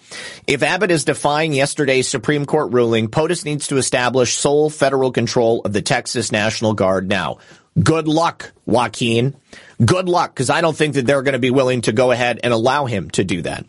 [0.46, 5.62] If Abbott is defying yesterday's Supreme Court ruling, POTUS needs to establish sole federal control
[5.66, 7.40] of the Texas National Guard now.
[7.82, 9.36] Good luck, Joaquin.
[9.84, 12.40] Good luck, because I don't think that they're going to be willing to go ahead
[12.44, 13.66] and allow him to do that.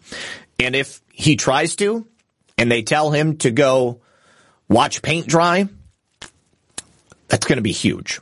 [0.58, 2.06] And if he tries to,
[2.56, 4.00] and they tell him to go
[4.68, 5.68] watch paint dry,
[7.28, 8.20] that's going to be huge.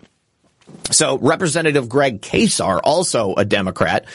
[0.90, 4.06] So Representative Greg Casar, also a Democrat,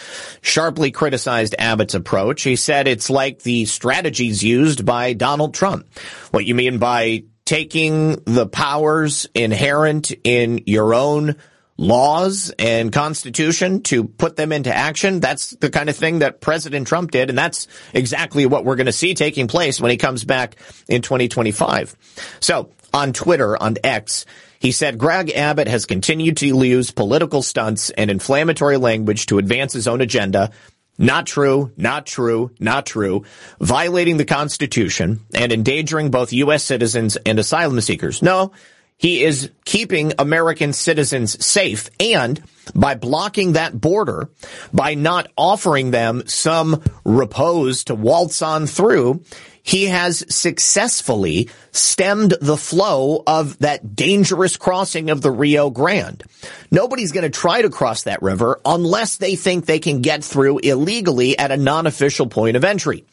[0.42, 2.42] sharply criticized Abbott's approach.
[2.42, 5.88] He said it's like the strategies used by Donald Trump.
[6.32, 11.36] What you mean by taking the powers inherent in your own
[11.80, 15.22] laws and constitution to put them into action.
[15.22, 17.30] That's the kind of thing that President Trump did.
[17.30, 20.58] And that's exactly what we're going to see taking place when he comes back
[20.90, 21.96] in 2025.
[22.42, 24.26] So on Twitter, on X,
[24.60, 29.72] he said Greg Abbott has continued to use political stunts and inflammatory language to advance
[29.72, 30.52] his own agenda.
[30.98, 33.24] Not true, not true, not true.
[33.62, 36.62] Violating the Constitution and endangering both U.S.
[36.62, 38.22] citizens and asylum seekers.
[38.22, 38.52] No,
[39.00, 42.44] he is keeping American citizens safe and
[42.76, 44.30] by blocking that border,
[44.74, 49.24] by not offering them some repose to waltz on through,
[49.64, 56.24] he has successfully stemmed the flow of that dangerous crossing of the Rio Grande.
[56.70, 60.60] Nobody's going to try to cross that river unless they think they can get through
[60.60, 63.06] illegally at a non-official point of entry.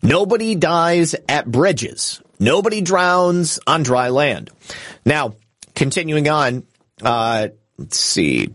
[0.00, 2.22] Nobody dies at bridges.
[2.38, 4.50] Nobody drowns on dry land.
[5.04, 5.34] Now,
[5.74, 6.64] continuing on,
[7.02, 8.48] uh, let's see.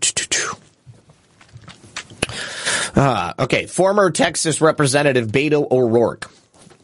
[2.95, 6.29] Uh, okay, former Texas Representative Beto O'Rourke.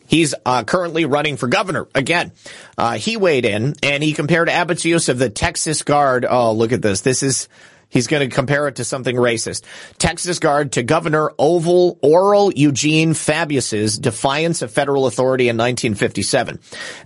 [0.07, 2.31] He's uh, currently running for governor again.
[2.75, 6.25] Uh, he weighed in and he compared Abbott's use of the Texas Guard.
[6.27, 7.01] Oh, look at this.
[7.01, 7.47] This is
[7.89, 9.63] He's going to compare it to something racist.
[9.97, 16.59] Texas Guard to Governor Oval Orval Eugene Faubus's defiance of federal authority in 1957.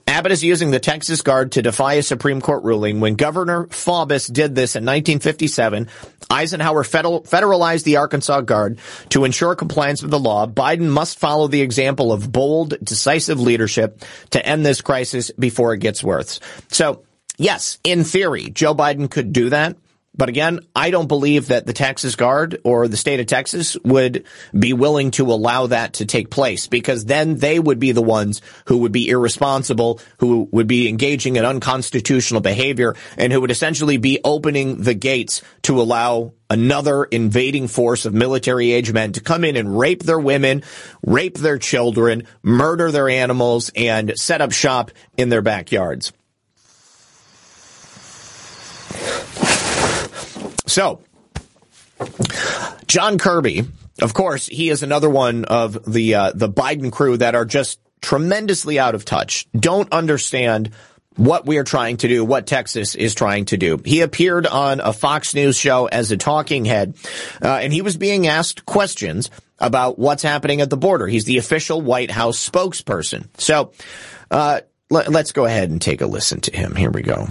[0.08, 3.00] Abbott is using the Texas Guard to defy a Supreme Court ruling.
[3.00, 5.88] When Governor Fabius did this in 1957,
[6.30, 8.78] Eisenhower federal, federalized the Arkansas Guard
[9.10, 10.48] to ensure compliance with the law.
[10.48, 15.80] Biden must follow the example of bold, decisive leadership to end this crisis before it
[15.80, 16.40] gets worse.
[16.70, 17.04] So,
[17.38, 19.78] yes, in theory, Joe Biden could do that.
[20.16, 24.26] But again, I don't believe that the Texas Guard or the state of Texas would
[24.58, 28.42] be willing to allow that to take place because then they would be the ones
[28.66, 33.98] who would be irresponsible, who would be engaging in unconstitutional behavior and who would essentially
[33.98, 39.44] be opening the gates to allow another invading force of military age men to come
[39.44, 40.62] in and rape their women,
[41.04, 46.14] rape their children, murder their animals and set up shop in their backyards.
[50.66, 51.02] So,
[52.88, 53.66] John Kirby,
[54.02, 57.80] of course, he is another one of the uh, the Biden crew that are just
[58.02, 59.48] tremendously out of touch.
[59.52, 60.72] Don't understand
[61.16, 63.80] what we are trying to do, what Texas is trying to do.
[63.86, 66.96] He appeared on a Fox News show as a talking head,
[67.42, 69.30] uh, and he was being asked questions
[69.60, 71.08] about what's happening at the border.
[71.08, 73.28] He's the official White House spokesperson.
[73.38, 73.72] So,
[74.32, 76.76] uh, let, let's go ahead and take a listen to him.
[76.76, 77.28] Here we go.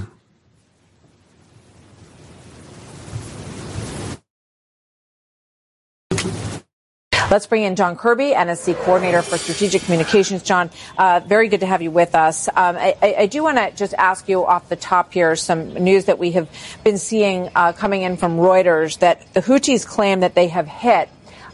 [7.32, 10.42] Let's bring in John Kirby, NSC Coordinator for Strategic Communications.
[10.42, 10.68] John,
[10.98, 12.46] uh, very good to have you with us.
[12.48, 16.04] Um, I, I, do want to just ask you off the top here some news
[16.04, 16.50] that we have
[16.84, 21.09] been seeing uh, coming in from Reuters that the Houthis claim that they have hit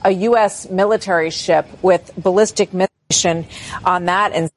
[0.04, 0.68] a U.S.
[0.68, 3.46] military ship with ballistic mission
[3.84, 4.50] on that and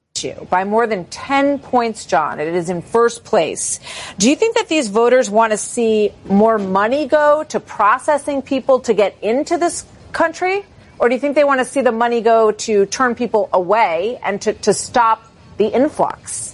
[0.49, 2.39] by more than 10 points, John.
[2.39, 3.79] It is in first place.
[4.17, 8.79] Do you think that these voters want to see more money go to processing people
[8.81, 10.65] to get into this country?
[11.01, 14.19] Or do you think they want to see the money go to turn people away
[14.21, 15.25] and to, to stop
[15.57, 16.50] the influx?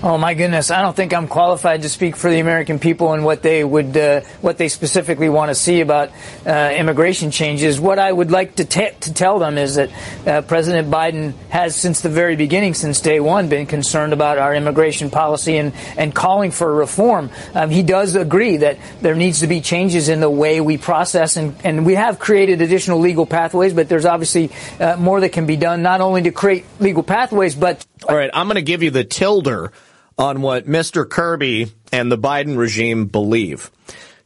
[0.00, 0.70] Oh my goodness!
[0.70, 3.96] I don't think I'm qualified to speak for the American people and what they would,
[3.96, 6.12] uh, what they specifically want to see about
[6.46, 7.80] uh, immigration changes.
[7.80, 9.90] What I would like to, t- to tell them is that
[10.24, 14.54] uh, President Biden has, since the very beginning, since day one, been concerned about our
[14.54, 17.28] immigration policy and and calling for reform.
[17.52, 21.36] Um, he does agree that there needs to be changes in the way we process,
[21.36, 25.46] and and we have created additional legal pathways, but there's obviously uh, more that can
[25.46, 28.30] be done, not only to create legal pathways, but all right.
[28.32, 29.72] I'm going to give you the tilder
[30.18, 31.08] on what Mr.
[31.08, 33.70] Kirby and the Biden regime believe.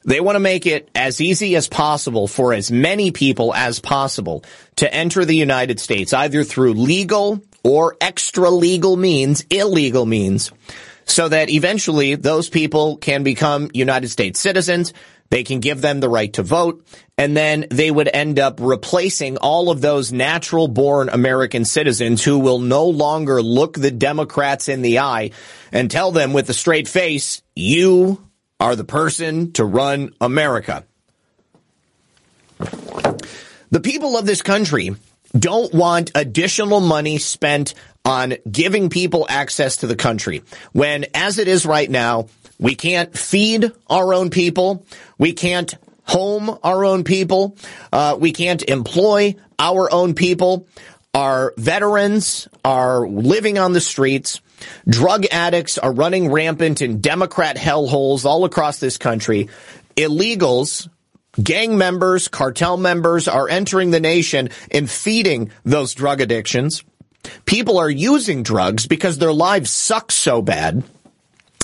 [0.05, 4.43] They want to make it as easy as possible for as many people as possible
[4.77, 10.51] to enter the United States, either through legal or extra legal means, illegal means,
[11.05, 14.93] so that eventually those people can become United States citizens.
[15.33, 16.85] They can give them the right to vote
[17.17, 22.39] and then they would end up replacing all of those natural born American citizens who
[22.39, 25.31] will no longer look the Democrats in the eye
[25.73, 28.23] and tell them with a straight face, you
[28.61, 30.85] are the person to run America.
[33.71, 34.95] The people of this country
[35.35, 37.73] don't want additional money spent
[38.05, 40.43] on giving people access to the country
[40.73, 42.27] when, as it is right now,
[42.63, 44.87] we can't feed our own people.
[45.19, 45.75] We can't
[46.05, 47.57] home our own people.
[47.93, 50.69] Uh, we can't employ our own people.
[51.13, 54.41] Our veterans are living on the streets.
[54.89, 59.49] Drug addicts are running rampant in Democrat hellholes all across this country.
[59.97, 60.89] Illegals,
[61.43, 66.85] gang members, cartel members are entering the nation and feeding those drug addictions.
[67.45, 70.85] People are using drugs because their lives suck so bad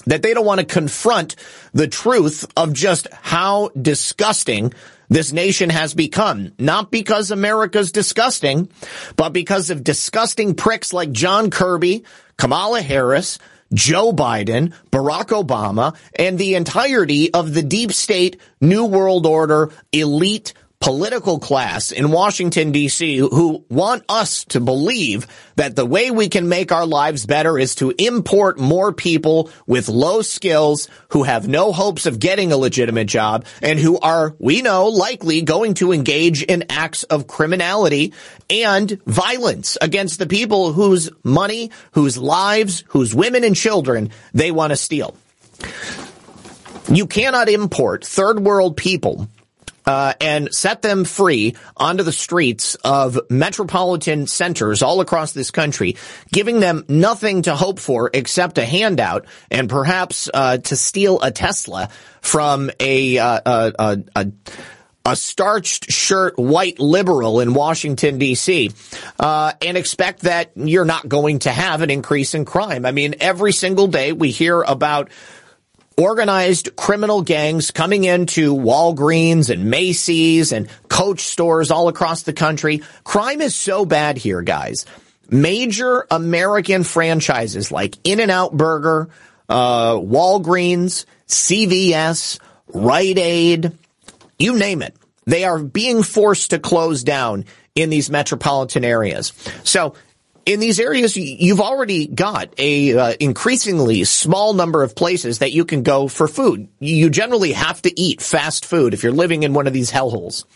[0.08, 1.36] that they don't want to confront
[1.72, 4.72] the truth of just how disgusting
[5.08, 6.52] this nation has become.
[6.58, 8.68] Not because America's disgusting,
[9.16, 12.04] but because of disgusting pricks like John Kirby,
[12.36, 13.38] Kamala Harris,
[13.72, 20.54] Joe Biden, Barack Obama, and the entirety of the deep state, New World Order, elite
[20.80, 25.26] political class in Washington DC who want us to believe
[25.56, 29.88] that the way we can make our lives better is to import more people with
[29.88, 34.62] low skills who have no hopes of getting a legitimate job and who are, we
[34.62, 38.12] know, likely going to engage in acts of criminality
[38.48, 44.70] and violence against the people whose money, whose lives, whose women and children they want
[44.70, 45.16] to steal.
[46.88, 49.28] You cannot import third world people
[49.88, 55.96] uh, and set them free onto the streets of metropolitan centers all across this country,
[56.30, 61.30] giving them nothing to hope for except a handout and perhaps uh, to steal a
[61.30, 61.88] Tesla
[62.20, 64.32] from a, uh, a, a,
[65.06, 68.70] a starched shirt white liberal in Washington D.C.
[69.18, 72.84] Uh, and expect that you're not going to have an increase in crime.
[72.84, 75.10] I mean, every single day we hear about
[75.98, 82.82] organized criminal gangs coming into Walgreens and Macy's and Coach stores all across the country.
[83.02, 84.86] Crime is so bad here, guys.
[85.28, 89.10] Major American franchises like In-N-Out Burger,
[89.48, 92.38] uh, Walgreens, CVS,
[92.72, 93.76] Rite Aid,
[94.38, 94.94] you name it.
[95.26, 97.44] They are being forced to close down
[97.74, 99.32] in these metropolitan areas.
[99.64, 99.94] So
[100.48, 105.66] in these areas, you've already got a uh, increasingly small number of places that you
[105.66, 106.68] can go for food.
[106.78, 110.46] You generally have to eat fast food if you're living in one of these hellholes.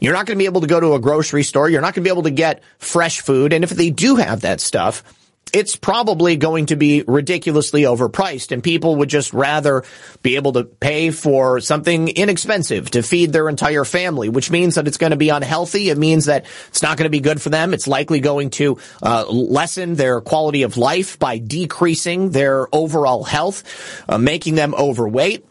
[0.00, 1.70] You're not going to be able to go to a grocery store.
[1.70, 3.52] You're not going to be able to get fresh food.
[3.52, 5.04] And if they do have that stuff,
[5.52, 9.84] it's probably going to be ridiculously overpriced and people would just rather
[10.22, 14.86] be able to pay for something inexpensive to feed their entire family, which means that
[14.86, 15.90] it's going to be unhealthy.
[15.90, 17.74] It means that it's not going to be good for them.
[17.74, 23.64] It's likely going to uh, lessen their quality of life by decreasing their overall health,
[24.08, 25.44] uh, making them overweight.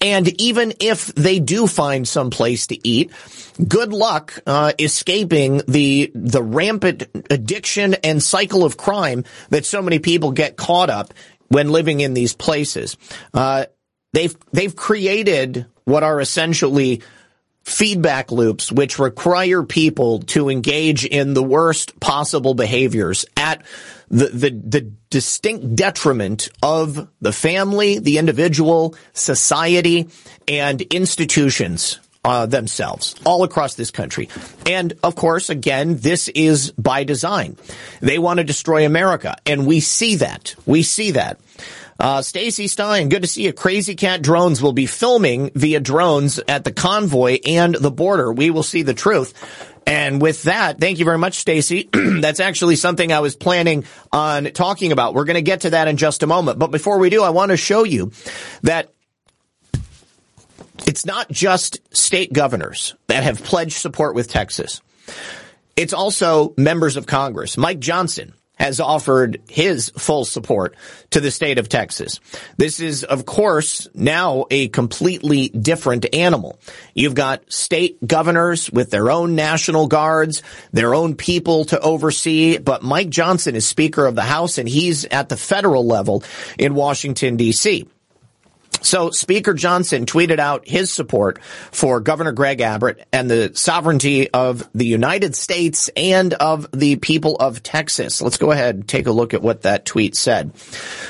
[0.00, 3.12] And even if they do find some place to eat,
[3.66, 9.98] good luck uh, escaping the the rampant addiction and cycle of crime that so many
[9.98, 11.12] people get caught up
[11.48, 12.96] when living in these places.
[13.34, 13.66] Uh,
[14.12, 17.02] they've they've created what are essentially
[17.64, 23.62] feedback loops which require people to engage in the worst possible behaviors at
[24.08, 30.08] the, the, the distinct detriment of the family, the individual, society,
[30.48, 34.28] and institutions uh, themselves all across this country.
[34.66, 37.56] And of course, again, this is by design.
[38.00, 40.54] They want to destroy America, and we see that.
[40.66, 41.40] We see that.
[41.98, 43.52] Uh, Stacy Stein, good to see you.
[43.52, 48.32] Crazy Cat Drones will be filming via drones at the convoy and the border.
[48.32, 49.34] We will see the truth.
[49.86, 51.88] And with that, thank you very much, Stacy.
[51.92, 55.14] That's actually something I was planning on talking about.
[55.14, 56.58] We're going to get to that in just a moment.
[56.58, 58.12] But before we do, I want to show you
[58.62, 58.92] that
[60.86, 64.80] it's not just state governors that have pledged support with Texas.
[65.76, 67.56] It's also members of Congress.
[67.56, 70.76] Mike Johnson has offered his full support
[71.10, 72.20] to the state of Texas.
[72.58, 76.58] This is, of course, now a completely different animal.
[76.94, 80.42] You've got state governors with their own national guards,
[80.72, 85.06] their own people to oversee, but Mike Johnson is Speaker of the House and he's
[85.06, 86.22] at the federal level
[86.58, 87.88] in Washington, D.C.
[88.82, 94.68] So Speaker Johnson tweeted out his support for Governor Greg Abbott and the sovereignty of
[94.74, 98.22] the United States and of the people of Texas.
[98.22, 100.56] Let's go ahead and take a look at what that tweet said.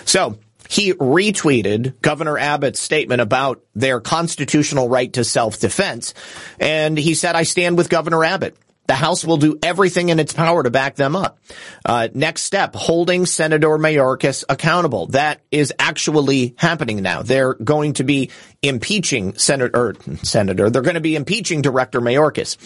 [0.04, 0.38] So
[0.68, 6.14] he retweeted Governor Abbott's statement about their constitutional right to self-defense.
[6.60, 8.56] And he said, I stand with Governor Abbott.
[8.90, 11.38] The House will do everything in its power to back them up.
[11.86, 15.06] Uh, next step, holding Senator Mayorkas accountable.
[15.06, 17.22] That is actually happening now.
[17.22, 18.30] They're going to be
[18.62, 19.94] impeaching Senator,
[20.24, 22.56] Senator, they're going to be impeaching Director Mayorkas.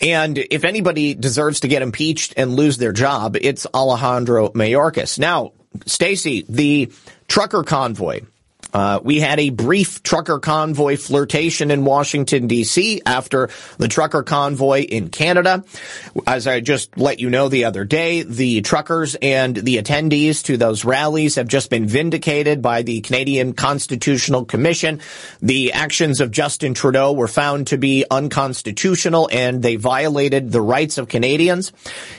[0.00, 5.18] And if anybody deserves to get impeached and lose their job, it's Alejandro Mayorkas.
[5.18, 5.50] Now,
[5.84, 6.92] Stacy, the
[7.26, 8.20] trucker convoy,
[8.72, 13.02] uh, we had a brief trucker convoy flirtation in Washington D.C.
[13.06, 13.48] after
[13.78, 15.64] the trucker convoy in Canada.
[16.26, 20.56] As I just let you know the other day, the truckers and the attendees to
[20.56, 25.00] those rallies have just been vindicated by the Canadian Constitutional Commission.
[25.40, 30.98] The actions of Justin Trudeau were found to be unconstitutional and they violated the rights
[30.98, 31.72] of Canadians.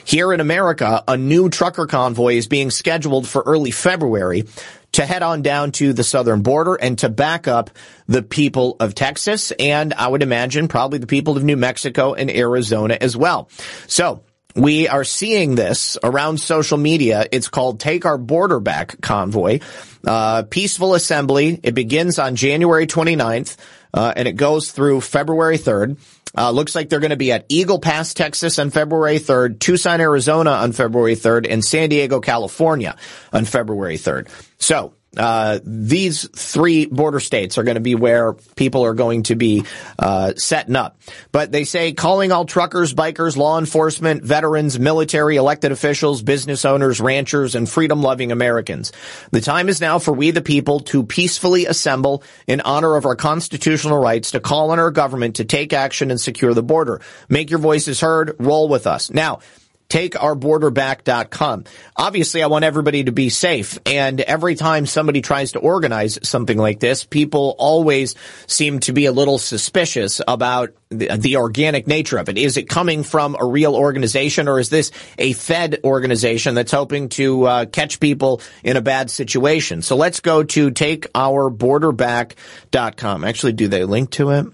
[0.04, 4.44] Here in America, a new trucker convoy is being scheduled for early February
[4.92, 7.70] to head on down to the southern border and to back up
[8.06, 12.30] the people of Texas and I would imagine probably the people of New Mexico and
[12.30, 13.48] Arizona as well.
[13.86, 14.22] So
[14.54, 17.26] we are seeing this around social media.
[17.30, 19.60] It's called Take Our Border Back Convoy.
[20.04, 21.60] Uh, peaceful assembly.
[21.62, 23.56] It begins on January 29th,
[23.94, 25.98] uh, and it goes through February 3rd.
[26.36, 30.00] Uh, looks like they're going to be at Eagle Pass, Texas on February 3rd, Tucson,
[30.00, 32.96] Arizona on February 3rd, and San Diego, California
[33.32, 34.28] on February 3rd.
[34.58, 39.34] So, uh, these three border states are going to be where people are going to
[39.34, 39.64] be
[39.98, 40.98] uh, setting up.
[41.32, 47.00] But they say calling all truckers, bikers, law enforcement, veterans, military, elected officials, business owners,
[47.00, 48.92] ranchers, and freedom-loving Americans.
[49.30, 53.16] The time is now for we the people to peacefully assemble in honor of our
[53.16, 57.00] constitutional rights to call on our government to take action and secure the border.
[57.28, 58.36] Make your voices heard.
[58.38, 59.10] Roll with us.
[59.10, 59.40] Now,
[59.88, 61.64] takeourborderback.com.
[61.96, 63.78] Obviously, I want everybody to be safe.
[63.86, 68.14] And every time somebody tries to organize something like this, people always
[68.46, 72.36] seem to be a little suspicious about the, the organic nature of it.
[72.38, 77.08] Is it coming from a real organization or is this a Fed organization that's hoping
[77.10, 79.82] to uh, catch people in a bad situation?
[79.82, 83.24] So let's go to takeourborderback.com.
[83.24, 84.46] Actually, do they link to it?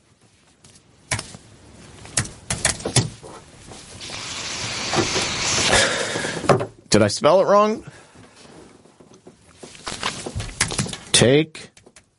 [6.90, 7.86] Did I spell it wrong?
[11.14, 11.69] Take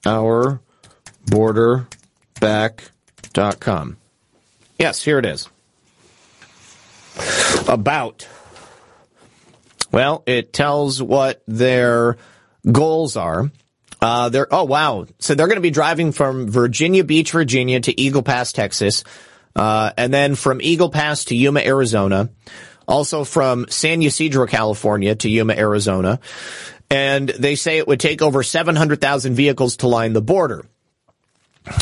[0.07, 0.61] our
[1.27, 1.89] border
[2.41, 3.99] back.com.
[4.79, 5.51] Yes, here it is
[7.69, 8.29] about?
[9.91, 12.17] Well, it tells what their
[12.71, 13.51] goals are.
[14.01, 15.07] Uh, they're, oh wow.
[15.19, 19.05] So they're going to be driving from Virginia Beach, Virginia to Eagle Pass, Texas.
[19.55, 22.31] Uh, and then from Eagle Pass to Yuma, Arizona.
[22.89, 26.19] Also from San Ysidro, California to Yuma, Arizona.
[26.91, 30.67] And they say it would take over 700,000 vehicles to line the border.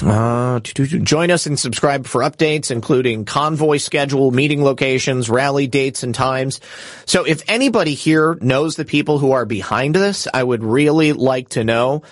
[0.03, 6.15] Uh, join us and subscribe for updates, including convoy schedule, meeting locations, rally dates and
[6.15, 6.61] times.
[7.07, 11.51] So if anybody here knows the people who are behind this, I would really like
[11.51, 12.03] to know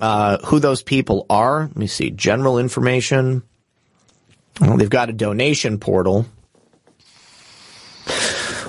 [0.00, 1.62] uh, who those people are.
[1.62, 2.10] Let me see.
[2.10, 3.42] General information.
[4.58, 6.26] Well, they've got a donation portal.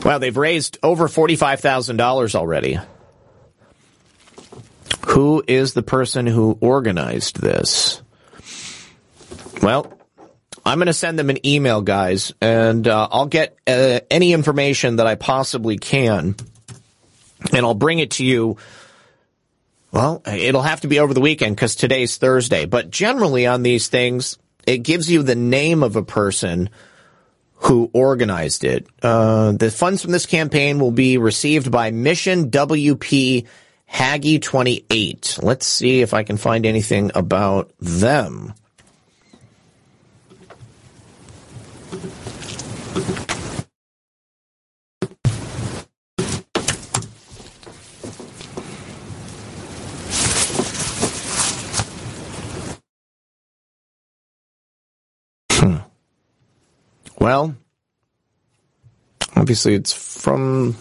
[0.04, 2.80] Well, they've raised over $45,000 already.
[5.08, 8.02] Who is the person who organized this?
[9.62, 9.92] Well,
[10.66, 14.98] I'm going to send them an email, guys, and uh, I'll get uh, any information
[14.98, 16.36] that I possibly can,
[17.54, 18.58] and I'll bring it to you.
[19.92, 22.66] Well, it'll have to be over the weekend because today's Thursday.
[22.66, 26.70] But generally on these things, it gives you the name of a person
[27.56, 28.88] who organized it.
[29.04, 33.46] Uh, the funds from this campaign will be received by Mission WP
[33.92, 35.40] Haggy 28.
[35.44, 38.54] Let's see if I can find anything about them.
[55.52, 55.78] Hmm.
[57.20, 57.56] Well,
[59.36, 60.76] obviously it's from.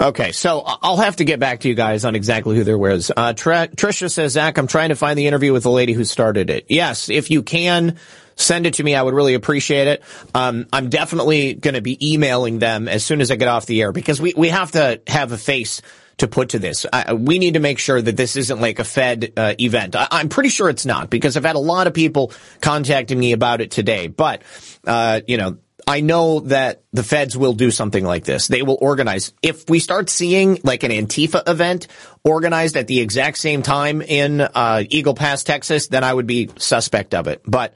[0.00, 3.10] Okay, so I'll have to get back to you guys on exactly who there was.
[3.14, 6.50] Uh, Trisha says, Zak, I'm trying to find the interview with the lady who started
[6.50, 6.66] it.
[6.68, 7.98] Yes, if you can
[8.38, 10.02] send it to me, I would really appreciate it.
[10.34, 13.82] Um, I'm definitely going to be emailing them as soon as I get off the
[13.82, 15.82] air because we, we have to have a face
[16.18, 16.84] to put to this.
[16.92, 19.94] I, we need to make sure that this isn't like a Fed uh, event.
[19.96, 23.32] I, am pretty sure it's not because I've had a lot of people contacting me
[23.32, 24.08] about it today.
[24.08, 24.42] But
[24.84, 28.48] uh, you know, I know that the feds will do something like this.
[28.48, 29.32] They will organize.
[29.42, 31.86] If we start seeing like an Antifa event
[32.24, 36.50] organized at the exact same time in uh, Eagle Pass, Texas, then I would be
[36.58, 37.42] suspect of it.
[37.46, 37.74] But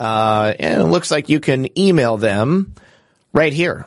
[0.00, 2.74] uh, and it looks like you can email them
[3.32, 3.86] right here.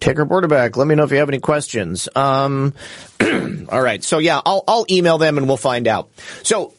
[0.00, 0.78] Border back.
[0.78, 2.08] Let me know if you have any questions.
[2.16, 2.72] Um,
[3.68, 4.02] all right.
[4.02, 6.10] So yeah, I'll, I'll email them and we'll find out.
[6.42, 6.72] So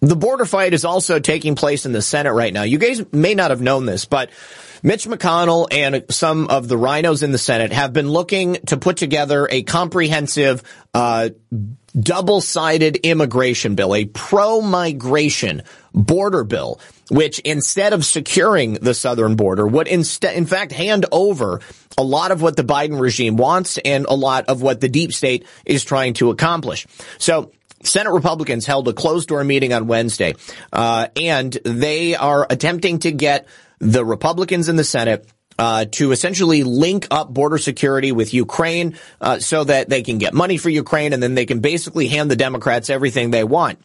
[0.00, 2.64] the border fight is also taking place in the Senate right now.
[2.64, 4.30] You guys may not have known this, but
[4.82, 8.96] Mitch McConnell and some of the RINOs in the Senate have been looking to put
[8.96, 10.62] together a comprehensive,
[10.94, 11.28] uh,
[11.98, 16.80] double-sided immigration bill, a pro-migration border bill,
[17.10, 21.60] which instead of securing the southern border would instead, in fact, hand over
[21.98, 25.12] a lot of what the Biden regime wants and a lot of what the deep
[25.12, 26.86] state is trying to accomplish.
[27.18, 30.34] So Senate Republicans held a closed door meeting on Wednesday,
[30.72, 33.46] uh, and they are attempting to get
[33.78, 35.26] the Republicans in the Senate
[35.58, 40.32] uh, to essentially link up border security with Ukraine uh, so that they can get
[40.32, 43.78] money for Ukraine and then they can basically hand the Democrats everything they want.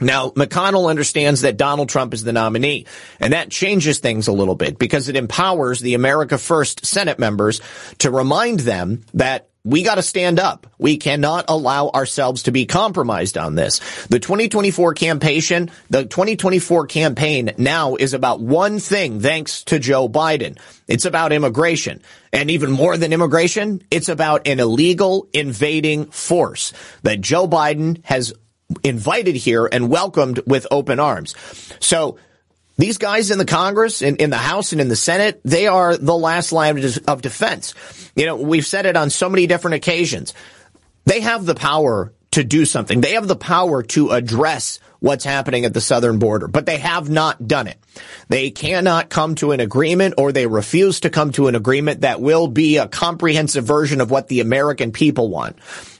[0.00, 2.86] Now, McConnell understands that Donald Trump is the nominee,
[3.20, 7.60] and that changes things a little bit because it empowers the America First Senate members
[7.98, 10.66] to remind them that we got to stand up.
[10.78, 13.80] We cannot allow ourselves to be compromised on this.
[14.06, 20.58] The 2024 campaign, the 2024 campaign now is about one thing thanks to Joe Biden.
[20.86, 22.00] It's about immigration.
[22.32, 26.72] And even more than immigration, it's about an illegal invading force
[27.02, 28.32] that Joe Biden has
[28.84, 31.34] invited here and welcomed with open arms.
[31.80, 32.18] So
[32.76, 35.96] these guys in the Congress, in, in the House and in the Senate, they are
[35.96, 37.74] the last line of defense.
[38.14, 40.32] You know, we've said it on so many different occasions.
[41.04, 43.00] They have the power to do something.
[43.00, 47.08] They have the power to address what's happening at the southern border, but they have
[47.08, 47.78] not done it.
[48.28, 52.20] They cannot come to an agreement or they refuse to come to an agreement that
[52.20, 55.56] will be a comprehensive version of what the American people want.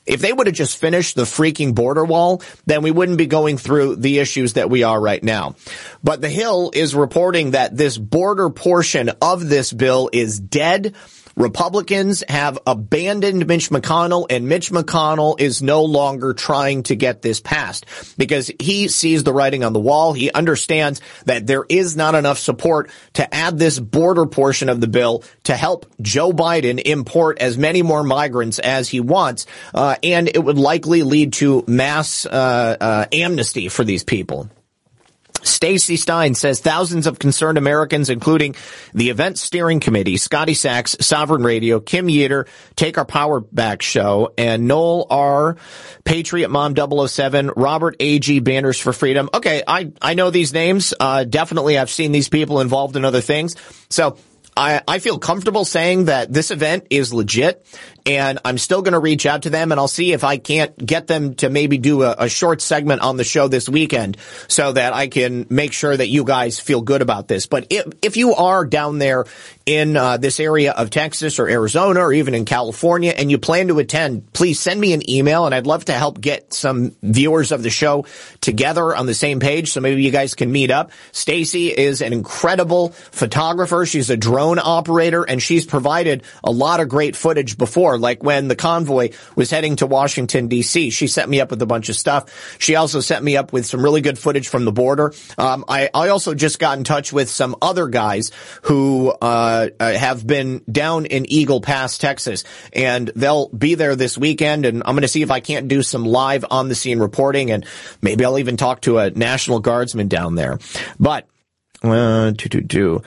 [0.08, 3.58] If they would have just finished the freaking border wall, then we wouldn't be going
[3.58, 5.54] through the issues that we are right now.
[6.02, 10.94] But the Hill is reporting that this border portion of this bill is dead.
[11.38, 17.40] Republicans have abandoned Mitch McConnell and Mitch McConnell is no longer trying to get this
[17.40, 17.86] passed
[18.18, 20.12] because he sees the writing on the wall.
[20.12, 24.88] He understands that there is not enough support to add this border portion of the
[24.88, 29.46] bill to help Joe Biden import as many more migrants as he wants.
[29.72, 34.50] Uh, and it would likely lead to mass uh, uh, amnesty for these people.
[35.48, 38.54] Stacy Stein says thousands of concerned Americans, including
[38.94, 42.46] the event steering committee, Scotty Sachs, Sovereign Radio, Kim Yeater,
[42.76, 45.56] Take Our Power Back Show, and Noel R,
[46.04, 48.40] Patriot Mom 007, Robert A.G.
[48.40, 49.28] Banners for Freedom.
[49.32, 50.94] Okay, I, I know these names.
[50.98, 53.56] Uh, definitely I've seen these people involved in other things.
[53.90, 54.16] So
[54.58, 57.64] I, I feel comfortable saying that this event is legit
[58.04, 60.76] and I'm still going to reach out to them and I'll see if I can't
[60.84, 64.16] get them to maybe do a, a, short segment on the show this weekend
[64.48, 67.46] so that I can make sure that you guys feel good about this.
[67.46, 69.26] But if, if you are down there
[69.66, 73.68] in uh, this area of Texas or Arizona or even in California and you plan
[73.68, 77.52] to attend, please send me an email and I'd love to help get some viewers
[77.52, 78.06] of the show
[78.40, 80.90] together on the same page so maybe you guys can meet up.
[81.12, 83.84] Stacy is an incredible photographer.
[83.86, 88.22] She's a drone drone operator, and she's provided a lot of great footage before, like
[88.22, 90.90] when the convoy was heading to Washington, D.C.
[90.90, 92.56] She set me up with a bunch of stuff.
[92.58, 95.12] She also set me up with some really good footage from the border.
[95.36, 98.30] Um, I, I also just got in touch with some other guys
[98.62, 104.16] who uh, uh have been down in Eagle Pass, Texas, and they'll be there this
[104.16, 106.98] weekend, and I'm going to see if I can't do some live on the scene
[106.98, 107.66] reporting, and
[108.00, 110.58] maybe I'll even talk to a National Guardsman down there.
[110.98, 111.26] But,
[111.82, 113.02] uh, two, two, two.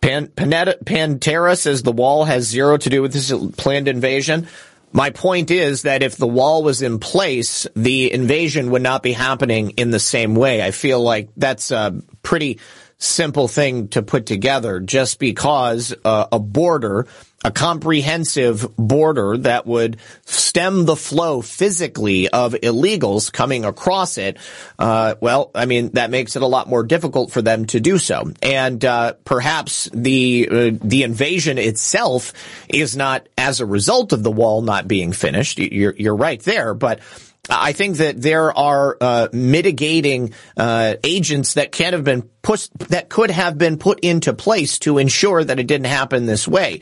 [0.00, 4.48] Pan, Panetta, Pantera says the wall has zero to do with this planned invasion.
[4.92, 9.12] My point is that if the wall was in place, the invasion would not be
[9.12, 10.62] happening in the same way.
[10.62, 12.58] I feel like that's a pretty
[12.98, 17.06] simple thing to put together just because uh, a border
[17.42, 19.96] a comprehensive border that would
[20.26, 24.36] stem the flow physically of illegals coming across it,
[24.78, 27.96] uh, well, I mean, that makes it a lot more difficult for them to do
[27.98, 28.30] so.
[28.42, 32.32] And uh, perhaps the uh, the invasion itself
[32.68, 35.58] is not as a result of the wall not being finished.
[35.58, 37.00] You're you're right there, but
[37.48, 43.08] I think that there are uh, mitigating uh, agents that can have been put that
[43.08, 46.80] could have been put into place to ensure that it didn't happen this way.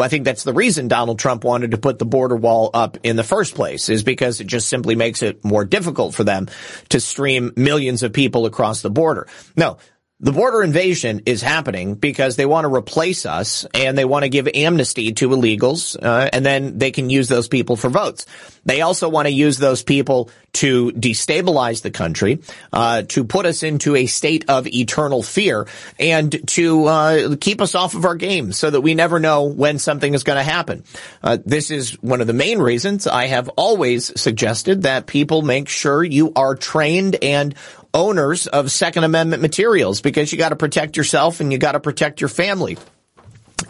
[0.00, 3.16] I think that's the reason Donald Trump wanted to put the border wall up in
[3.16, 6.48] the first place is because it just simply makes it more difficult for them
[6.88, 9.28] to stream millions of people across the border.
[9.56, 9.78] No,
[10.20, 14.28] the border invasion is happening because they want to replace us and they want to
[14.28, 18.26] give amnesty to illegals, uh, and then they can use those people for votes.
[18.64, 22.40] They also want to use those people to destabilize the country,
[22.72, 25.68] uh, to put us into a state of eternal fear,
[26.00, 29.78] and to uh, keep us off of our game so that we never know when
[29.78, 30.82] something is going to happen.
[31.22, 35.68] Uh, this is one of the main reasons I have always suggested that people make
[35.68, 37.54] sure you are trained and
[37.94, 41.80] owners of Second Amendment materials because you got to protect yourself and you got to
[41.80, 42.76] protect your family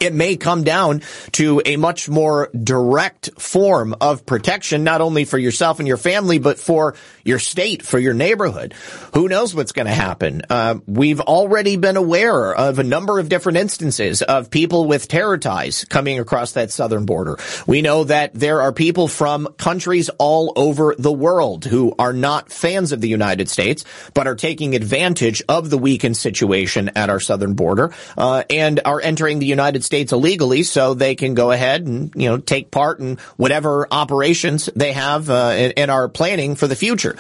[0.01, 1.03] it may come down
[1.33, 6.39] to a much more direct form of protection, not only for yourself and your family,
[6.39, 6.95] but for
[7.25, 8.75] your state, for your neighborhood.
[9.15, 10.43] Who knows what's going to happen?
[10.49, 15.39] Uh, we've already been aware of a number of different instances of people with terror
[15.39, 17.39] ties coming across that southern border.
[17.67, 22.53] We know that there are people from countries all over the world who are not
[22.53, 23.85] fans of the United States,
[24.15, 29.01] but are taking advantage of the weakened situation at our southern border, uh, and are
[29.01, 33.01] entering the United States illegally so they can go ahead and, you know, take part
[33.01, 37.17] in whatever operations they have, uh, and, are planning for the future.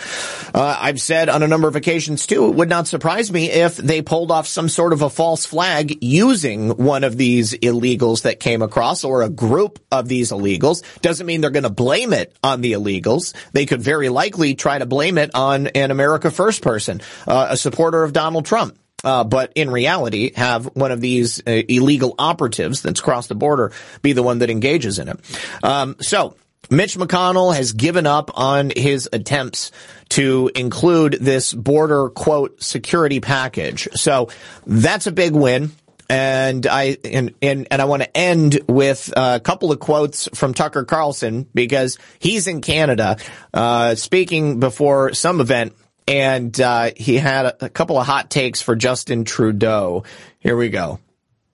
[0.54, 3.78] Uh, I've said on a number of occasions too, it would not surprise me if
[3.78, 8.38] they pulled off some sort of a false flag using one of these illegals that
[8.38, 10.82] came across or a group of these illegals.
[11.00, 13.32] Doesn't mean they're going to blame it on the illegals.
[13.52, 17.56] They could very likely try to blame it on an America First person, uh, a
[17.56, 18.76] supporter of Donald Trump.
[19.04, 23.72] Uh, but in reality, have one of these uh, illegal operatives that's crossed the border
[24.02, 25.18] be the one that engages in it.
[25.62, 26.34] Um, so
[26.70, 29.70] Mitch McConnell has given up on his attempts
[30.10, 33.88] to include this border quote security package.
[33.94, 34.28] So
[34.66, 35.72] that's a big win.
[36.10, 40.54] And I and and, and I want to end with a couple of quotes from
[40.54, 43.18] Tucker Carlson because he's in Canada,
[43.52, 45.74] uh, speaking before some event,
[46.08, 50.04] and uh, he had a, a couple of hot takes for Justin Trudeau.
[50.40, 50.98] Here we go.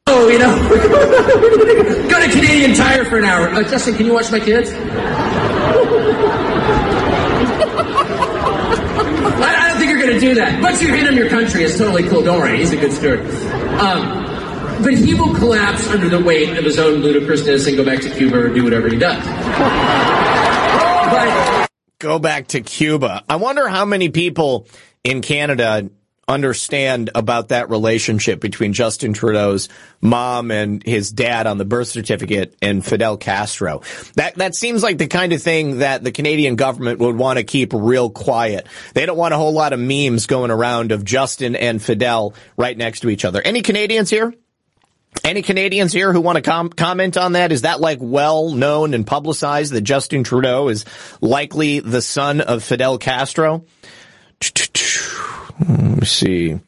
[0.06, 0.54] Oh, you know,
[2.08, 3.48] go to Canadian Tire for an hour.
[3.48, 4.70] Uh, Justin, can you watch my kids?
[4.70, 4.76] I,
[9.42, 10.62] I, don't think you're going to do that.
[10.62, 12.22] But your hand on your country It's totally cool.
[12.22, 13.20] Don't worry, he's a good steward.
[13.80, 14.24] Um,
[14.82, 18.10] but he will collapse under the weight of his own ludicrousness and go back to
[18.10, 19.24] Cuba or do whatever he does.
[21.04, 21.63] But,
[22.04, 23.24] go back to Cuba.
[23.28, 24.68] I wonder how many people
[25.02, 25.90] in Canada
[26.28, 29.68] understand about that relationship between Justin Trudeau's
[30.00, 33.82] mom and his dad on the birth certificate and Fidel Castro.
[34.16, 37.44] That that seems like the kind of thing that the Canadian government would want to
[37.44, 38.66] keep real quiet.
[38.94, 42.76] They don't want a whole lot of memes going around of Justin and Fidel right
[42.76, 43.42] next to each other.
[43.42, 44.34] Any Canadians here?
[45.22, 47.52] Any Canadians here who want to com- comment on that?
[47.52, 50.84] Is that like well known and publicized that Justin Trudeau is
[51.20, 53.64] likely the son of Fidel Castro?
[55.60, 56.58] Let me see.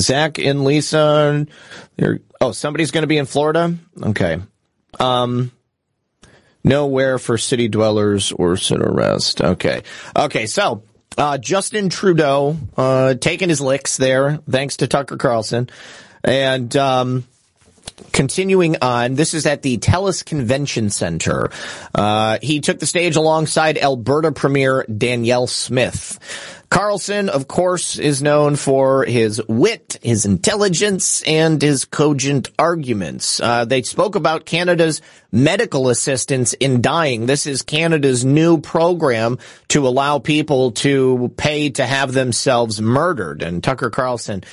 [0.00, 1.46] Zak and Lisa.
[2.40, 3.74] Oh, somebody's going to be in Florida.
[4.00, 4.38] Okay.
[5.00, 5.50] Um,
[6.62, 9.40] nowhere for city dwellers or sit arrest.
[9.40, 9.82] Okay.
[10.14, 10.46] Okay.
[10.46, 10.82] So,
[11.16, 15.68] uh, Justin Trudeau, uh, taking his licks there, thanks to Tucker Carlson.
[16.22, 17.24] And, um,
[18.12, 21.50] continuing on, this is at the TELUS Convention Center.
[21.94, 26.18] Uh, he took the stage alongside Alberta Premier Danielle Smith.
[26.70, 33.40] Carlson, of course, is known for his wit, his intelligence, and his cogent arguments.
[33.40, 35.00] Uh, they spoke about Canada's
[35.32, 37.24] medical assistance in dying.
[37.24, 39.38] This is Canada's new program
[39.68, 43.42] to allow people to pay to have themselves murdered.
[43.42, 44.44] And Tucker Carlson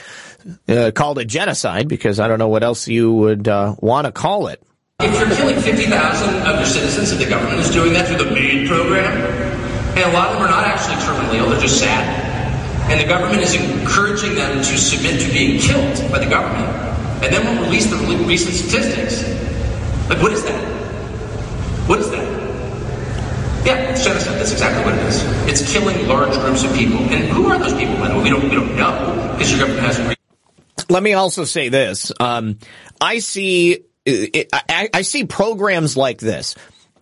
[0.67, 4.11] uh, called it genocide because I don't know what else you would uh, want to
[4.11, 4.61] call it.
[4.99, 8.31] If you're killing 50,000 of your citizens and the government is doing that through the
[8.31, 9.11] MAID program,
[9.97, 12.23] and a lot of them are not actually terminally ill, they're just sad.
[12.89, 16.67] And the government is encouraging them to submit to being killed by the government.
[17.23, 19.23] And then we'll release the recent statistics.
[20.09, 20.63] Like, what is that?
[21.89, 22.45] What is that?
[23.65, 24.39] Yeah, it's genocide.
[24.39, 25.23] That's exactly what it is.
[25.49, 26.99] It's killing large groups of people.
[26.99, 27.95] And who are those people?
[27.95, 30.15] We don't, we don't know because your government hasn't.
[30.89, 32.11] Let me also say this.
[32.19, 32.59] Um,
[33.01, 36.55] I see, I, I see programs like this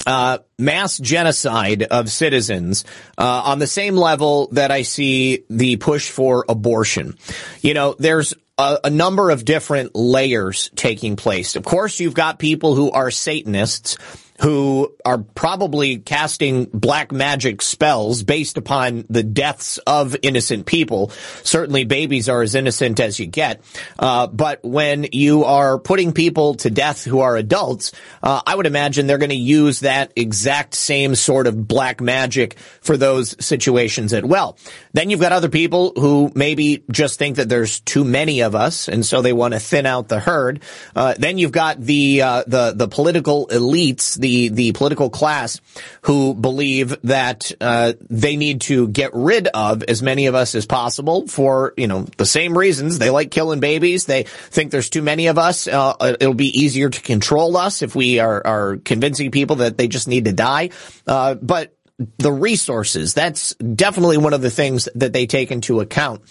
[0.05, 2.85] uh, mass genocide of citizens
[3.17, 7.17] uh, on the same level that I see the push for abortion.
[7.61, 11.55] You know, there's a, a, number of different layers taking place.
[11.55, 13.97] Of course, you've got people who are Satanists
[14.41, 21.11] who are probably casting black magic spells based upon the deaths of innocent people.
[21.43, 23.61] Certainly babies are as innocent as you get.
[23.97, 27.91] Uh, but when you are putting people to death who are adults,
[28.21, 32.57] uh, I would imagine they're going to use that exact same sort of black magic
[32.81, 34.57] for those situations as well.
[34.93, 38.87] Then you've got other people who maybe just think that there's too many of us,
[38.87, 40.61] and so they want to thin out the herd.
[40.95, 45.59] Uh, then you've got the uh, the the political elites the the political class
[46.03, 50.65] who believe that uh, they need to get rid of as many of us as
[50.65, 52.99] possible for you know the same reasons.
[52.99, 54.05] They like killing babies.
[54.05, 55.67] They think there's too many of us.
[55.67, 59.89] Uh, it'll be easier to control us if we are are convincing people that they
[59.89, 60.69] just need to die.
[61.05, 61.75] Uh, but
[62.17, 63.13] the resources.
[63.13, 66.21] That's definitely one of the things that they take into account.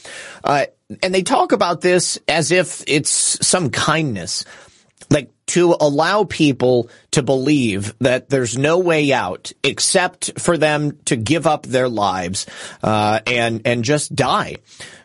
[0.43, 0.67] Uh,
[1.03, 3.11] and they talk about this as if it's
[3.47, 4.45] some kindness
[5.13, 11.17] like to allow people to believe that there's no way out except for them to
[11.17, 12.47] give up their lives
[12.83, 14.57] uh, and and just die.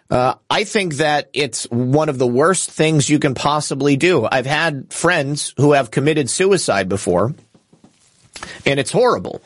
[0.09, 4.25] Uh, I think that it's one of the worst things you can possibly do.
[4.25, 7.33] I've had friends who have committed suicide before.
[8.67, 9.41] And it's horrible.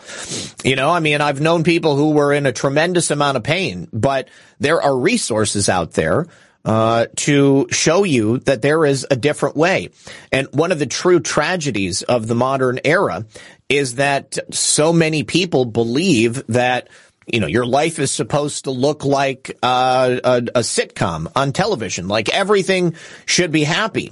[0.65, 3.87] You know, I mean, I've known people who were in a tremendous amount of pain,
[3.93, 4.27] but
[4.59, 6.27] there are resources out there
[6.65, 9.89] uh, to show you that there is a different way.
[10.31, 13.25] And one of the true tragedies of the modern era
[13.69, 16.89] is that so many people believe that
[17.27, 22.07] you know, your life is supposed to look like uh, a, a sitcom on television.
[22.07, 24.11] Like everything should be happy.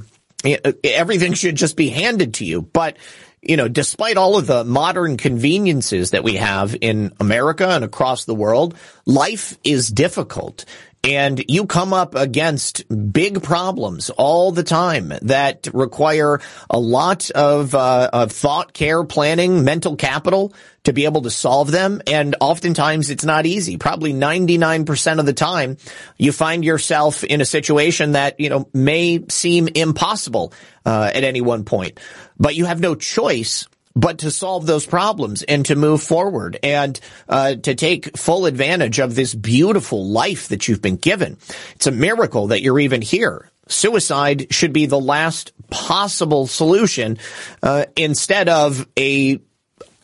[0.84, 2.62] Everything should just be handed to you.
[2.62, 2.98] But
[3.42, 8.26] you know, despite all of the modern conveniences that we have in America and across
[8.26, 10.66] the world, life is difficult
[11.04, 17.74] and you come up against big problems all the time that require a lot of,
[17.74, 20.54] uh, of thought, care, planning, mental capital
[20.84, 22.02] to be able to solve them.
[22.08, 23.78] And oftentimes it's not easy.
[23.78, 25.78] Probably 99% of the time
[26.18, 30.54] you find yourself in a situation that, you know, may seem impossible,
[30.86, 32.00] uh, at any one point,
[32.38, 33.68] but you have no choice
[34.00, 39.00] but to solve those problems and to move forward and uh, to take full advantage
[39.00, 41.38] of this beautiful life that you've been given.
[41.76, 43.52] It's a miracle that you're even here.
[43.68, 47.18] Suicide should be the last possible solution
[47.62, 49.40] uh, instead of a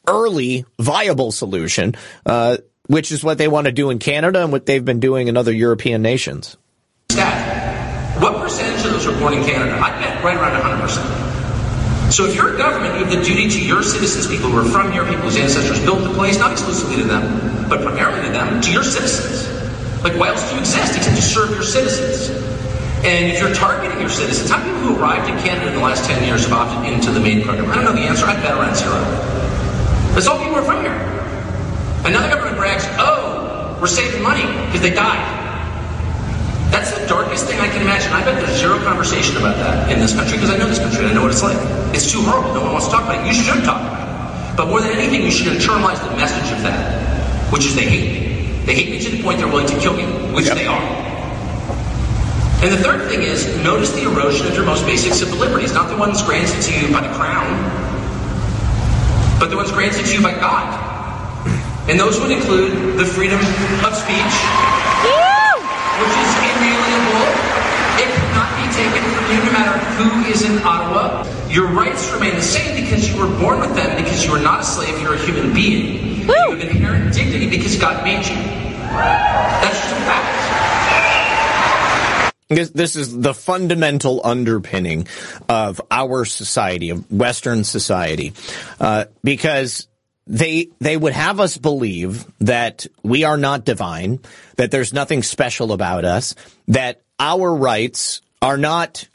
[0.07, 1.95] early viable solution,
[2.25, 2.57] uh,
[2.87, 5.37] which is what they want to do in Canada and what they've been doing in
[5.37, 6.57] other European nations.
[7.11, 8.21] Stat.
[8.21, 9.79] What percentage of those are born in Canada?
[9.81, 11.34] I bet right around 100%.
[12.15, 14.71] So if you're a government, you have the duty to your citizens, people who are
[14.71, 18.31] from here, people whose ancestors built the place, not exclusively to them, but primarily to
[18.31, 19.51] them, to your citizens.
[20.01, 22.29] Like, why else do you exist except to serve your citizens?
[23.03, 25.81] And if you're targeting your citizens, how many people who arrived in Canada in the
[25.81, 27.69] last 10 years have opted into the MAID program?
[27.69, 28.25] I don't know the answer.
[28.25, 28.95] I bet around zero.
[30.15, 30.95] But all people are from here.
[32.07, 35.44] Another government brags, oh, we're saving money because they died.
[36.75, 38.11] That's the darkest thing I can imagine.
[38.11, 41.07] I bet there's zero conversation about that in this country because I know this country
[41.07, 41.55] and I know what it's like.
[41.95, 42.51] It's too horrible.
[42.53, 43.31] No one wants to talk about it.
[43.31, 44.57] You should talk about it.
[44.59, 48.11] But more than anything, you should internalize the message of that, which is they hate
[48.11, 48.59] me.
[48.67, 50.03] They hate me to the point they're willing to kill me,
[50.35, 50.59] which yep.
[50.59, 50.83] they are.
[52.59, 55.87] And the third thing is, notice the erosion of your most basic civil liberties, not
[55.87, 57.55] the ones granted to you by the crown,
[59.39, 60.75] but the ones granted to you by God.
[61.87, 64.35] And those would include the freedom of speech,
[65.99, 67.25] which is inalienable.
[67.97, 71.23] It cannot be taken from you no matter who is in Ottawa.
[71.49, 74.61] Your rights remain the same because you were born with them, because you are not
[74.61, 76.27] a slave, you're a human being.
[76.27, 78.35] You have inherent dignity because God made you.
[78.35, 80.35] That's just a fact.
[82.47, 85.07] This, this is the fundamental underpinning
[85.49, 88.33] of our society, of Western society,
[88.79, 89.87] uh, because
[90.27, 94.19] they they would have us believe that we are not divine,
[94.57, 96.35] that there's nothing special about us,
[96.67, 99.07] that our rights are not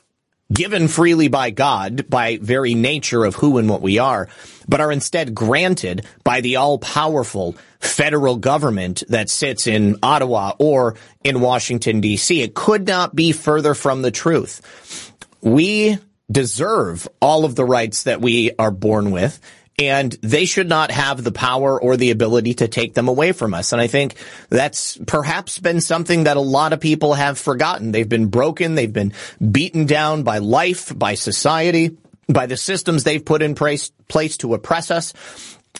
[0.52, 4.28] given freely by God by very nature of who and what we are,
[4.68, 10.96] but are instead granted by the all powerful federal government that sits in Ottawa or
[11.24, 12.42] in Washington DC.
[12.42, 15.12] It could not be further from the truth.
[15.40, 15.98] We
[16.30, 19.40] deserve all of the rights that we are born with
[19.80, 23.54] and they should not have the power or the ability to take them away from
[23.54, 23.72] us.
[23.72, 24.14] And I think
[24.50, 27.90] that's perhaps been something that a lot of people have forgotten.
[27.90, 28.74] They've been broken.
[28.74, 31.96] They've been beaten down by life, by society,
[32.28, 35.14] by the systems they've put in place, place to oppress us.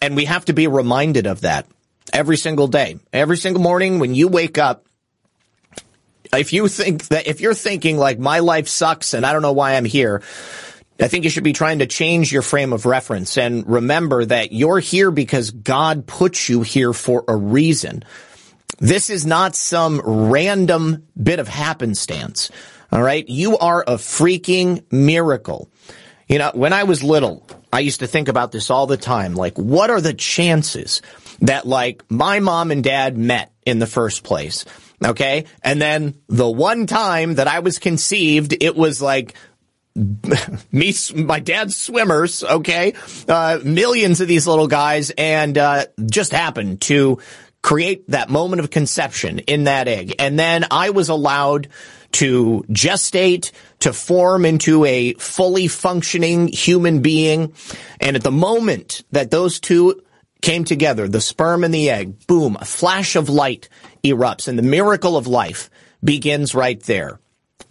[0.01, 1.67] And we have to be reminded of that
[2.11, 2.99] every single day.
[3.13, 4.87] Every single morning when you wake up,
[6.33, 9.53] if you think that, if you're thinking like my life sucks and I don't know
[9.53, 10.23] why I'm here,
[11.01, 14.53] I think you should be trying to change your frame of reference and remember that
[14.53, 18.05] you're here because God put you here for a reason.
[18.79, 22.51] This is not some random bit of happenstance.
[22.93, 23.27] All right.
[23.29, 25.71] You are a freaking miracle.
[26.29, 29.35] You know, when I was little, I used to think about this all the time.
[29.35, 31.03] Like, what are the chances
[31.41, 34.65] that like my mom and dad met in the first place?
[35.05, 35.47] Okay.
[35.63, 39.35] And then the one time that I was conceived, it was like
[40.73, 42.95] me, my dad's swimmers, okay,
[43.29, 47.19] uh, millions of these little guys, and uh, just happened to
[47.63, 51.69] create that moment of conception in that egg, and then I was allowed
[52.13, 57.53] to gestate, to form into a fully functioning human being,
[58.01, 60.03] and at the moment that those two
[60.41, 63.69] came together, the sperm and the egg, boom, a flash of light
[64.03, 65.71] erupts, and the miracle of life
[66.03, 67.19] begins right there.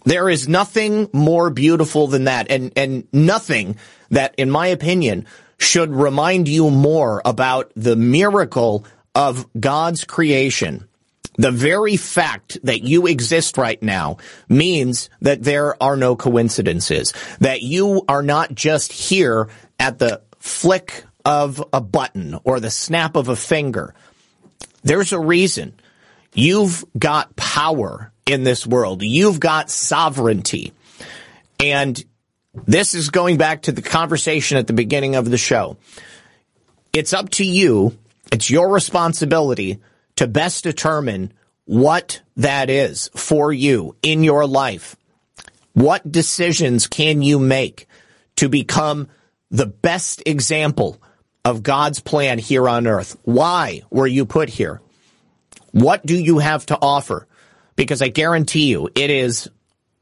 [0.04, 3.76] There is nothing more beautiful than that and, and nothing
[4.10, 5.26] that, in my opinion,
[5.58, 10.86] should remind you more about the miracle of God's creation.
[11.36, 14.18] The very fact that you exist right now
[14.48, 19.48] means that there are no coincidences, that you are not just here
[19.78, 23.94] at the flick of a button or the snap of a finger.
[24.82, 25.74] There's a reason.
[26.34, 29.02] You've got power in this world.
[29.02, 30.72] You've got sovereignty.
[31.58, 32.02] And
[32.66, 35.76] this is going back to the conversation at the beginning of the show.
[36.92, 37.96] It's up to you.
[38.32, 39.78] It's your responsibility
[40.16, 41.32] to best determine
[41.64, 44.96] what that is for you in your life.
[45.72, 47.86] What decisions can you make
[48.36, 49.08] to become
[49.50, 51.00] the best example
[51.44, 53.16] of God's plan here on earth?
[53.22, 54.80] Why were you put here?
[55.72, 57.28] What do you have to offer?
[57.76, 59.48] Because I guarantee you it is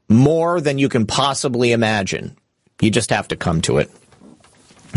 [0.07, 2.35] more than you can possibly imagine.
[2.81, 3.91] You just have to come to it.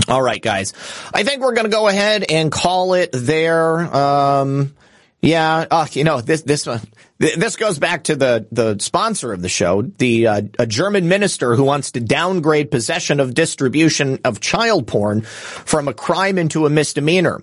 [0.08, 0.72] All right, guys.
[1.12, 3.78] I think we're going to go ahead and call it there.
[3.94, 4.74] Um,
[5.20, 6.80] yeah, uh, you know this this uh,
[7.18, 11.54] this goes back to the the sponsor of the show, the uh, a German minister
[11.54, 16.70] who wants to downgrade possession of distribution of child porn from a crime into a
[16.70, 17.42] misdemeanor.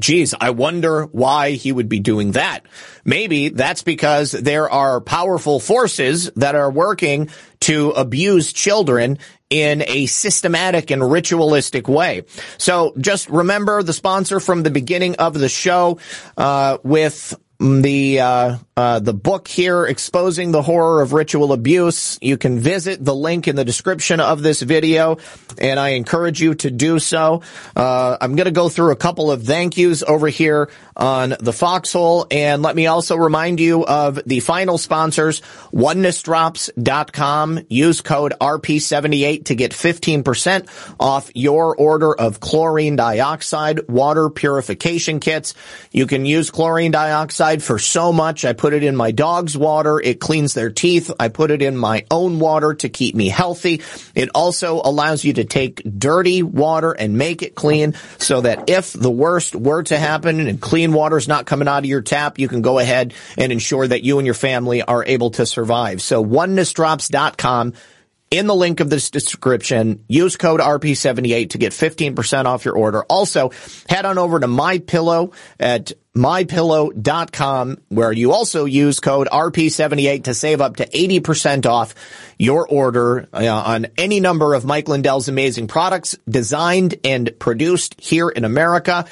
[0.00, 2.66] Geez, I wonder why he would be doing that.
[3.04, 9.18] Maybe that's because there are powerful forces that are working to abuse children
[9.48, 12.24] in a systematic and ritualistic way.
[12.58, 15.98] So just remember the sponsor from the beginning of the show
[16.36, 22.18] uh, with the uh, uh, the book here exposing the horror of ritual abuse.
[22.20, 25.16] You can visit the link in the description of this video
[25.58, 27.42] and i encourage you to do so.
[27.74, 31.52] Uh, i'm going to go through a couple of thank yous over here on the
[31.52, 35.40] foxhole and let me also remind you of the final sponsors
[35.72, 45.20] onenessdrops.com use code rp78 to get 15% off your order of chlorine dioxide water purification
[45.20, 45.54] kits.
[45.92, 48.44] You can use chlorine dioxide for so much.
[48.44, 50.00] I put it in my dog's water.
[50.00, 51.10] It cleans their teeth.
[51.18, 53.82] I put it in my own water to keep me healthy.
[54.14, 58.92] It also allows you to take dirty water and make it clean so that if
[58.92, 62.38] the worst were to happen and clean water is not coming out of your tap,
[62.38, 66.02] you can go ahead and ensure that you and your family are able to survive.
[66.02, 67.74] So onenessdrops.com
[68.30, 70.04] in the link of this description.
[70.08, 73.04] Use code RP78 to get 15% off your order.
[73.04, 73.50] Also,
[73.88, 80.34] head on over to my pillow at mypillow.com where you also use code RP78 to
[80.34, 81.94] save up to 80% off
[82.38, 88.28] your order uh, on any number of Mike Lindell's amazing products designed and produced here
[88.30, 89.04] in America.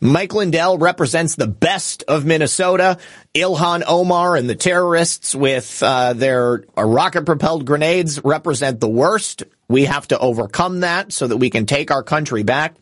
[0.00, 2.98] Mike Lindell represents the best of Minnesota.
[3.34, 9.42] Ilhan Omar and the terrorists with uh, their rocket propelled grenades represent the worst.
[9.68, 12.76] We have to overcome that so that we can take our country back.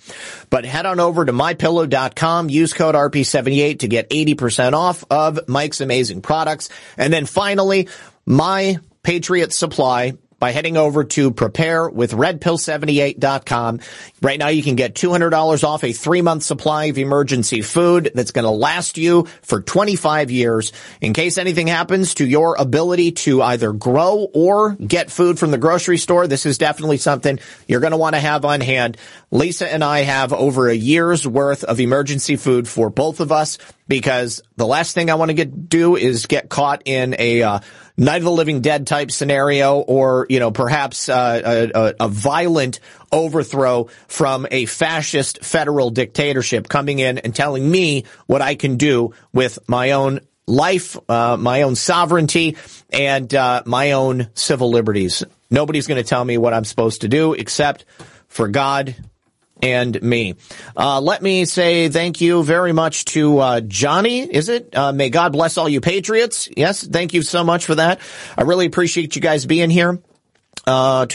[0.51, 5.81] But head on over to mypillow.com, use code RP78 to get 80% off of Mike's
[5.81, 6.69] amazing products.
[6.97, 7.89] And then finally,
[8.25, 13.81] my Patriot Supply by heading over to preparewithredpill78.com.
[14.23, 18.33] Right now you can get $200 off a three month supply of emergency food that's
[18.33, 20.73] going to last you for 25 years.
[21.01, 25.59] In case anything happens to your ability to either grow or get food from the
[25.59, 28.97] grocery store, this is definitely something you're going to want to have on hand.
[29.31, 33.59] Lisa and I have over a year's worth of emergency food for both of us
[33.89, 37.61] because the last thing I want to get do is get caught in a uh,
[37.97, 42.81] Night of the Living Dead type scenario, or you know perhaps uh, a, a, violent
[43.11, 49.15] overthrow from a fascist federal dictatorship coming in and telling me what I can do
[49.33, 52.57] with my own life, uh, my own sovereignty,
[52.91, 55.25] and uh, my own civil liberties.
[55.51, 57.85] Nobody's going to tell me what I'm supposed to do except
[58.29, 58.95] for God
[59.63, 60.35] and me.
[60.77, 64.21] Uh, let me say thank you very much to uh, Johnny.
[64.21, 64.77] Is it?
[64.77, 66.49] Uh, may God bless all you patriots.
[66.57, 68.01] Yes, thank you so much for that.
[68.37, 70.01] I really appreciate you guys being here.
[70.67, 71.07] Uh,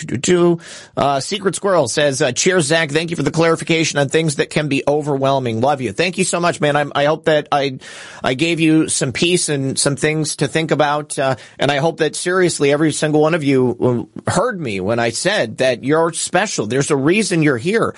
[0.96, 2.90] uh, Secret Squirrel says, uh, cheers, Zak.
[2.90, 5.60] Thank you for the clarification on things that can be overwhelming.
[5.60, 5.92] Love you.
[5.92, 6.78] Thank you so much, man.
[6.78, 7.80] I, I hope that I,
[8.24, 11.20] I gave you some peace and some things to think about.
[11.20, 15.00] Uh, and I hope that seriously every single one of you uh, heard me when
[15.00, 16.68] I said that you're special.
[16.68, 17.94] There's a reason you're here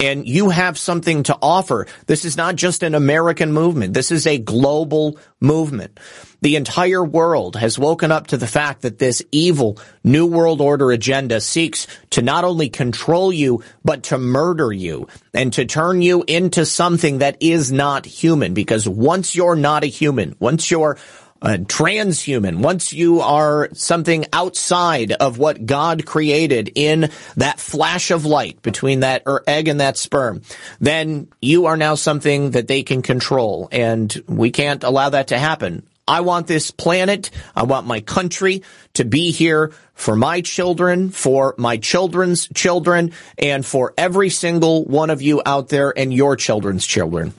[0.00, 1.86] and you have something to offer.
[2.06, 3.94] This is not just an American movement.
[3.94, 5.98] This is a global movement.
[6.40, 10.92] The entire world has woken up to the fact that this evil New World Order
[10.92, 16.24] agenda seeks to not only control you, but to murder you and to turn you
[16.26, 18.54] into something that is not human.
[18.54, 20.96] Because once you're not a human, once you're
[21.42, 28.24] a transhuman, once you are something outside of what God created in that flash of
[28.24, 30.42] light between that er, egg and that sperm,
[30.80, 33.68] then you are now something that they can control.
[33.72, 35.84] And we can't allow that to happen.
[36.08, 38.62] I want this planet, I want my country
[38.94, 45.10] to be here for my children, for my children's children, and for every single one
[45.10, 47.34] of you out there and your children's children.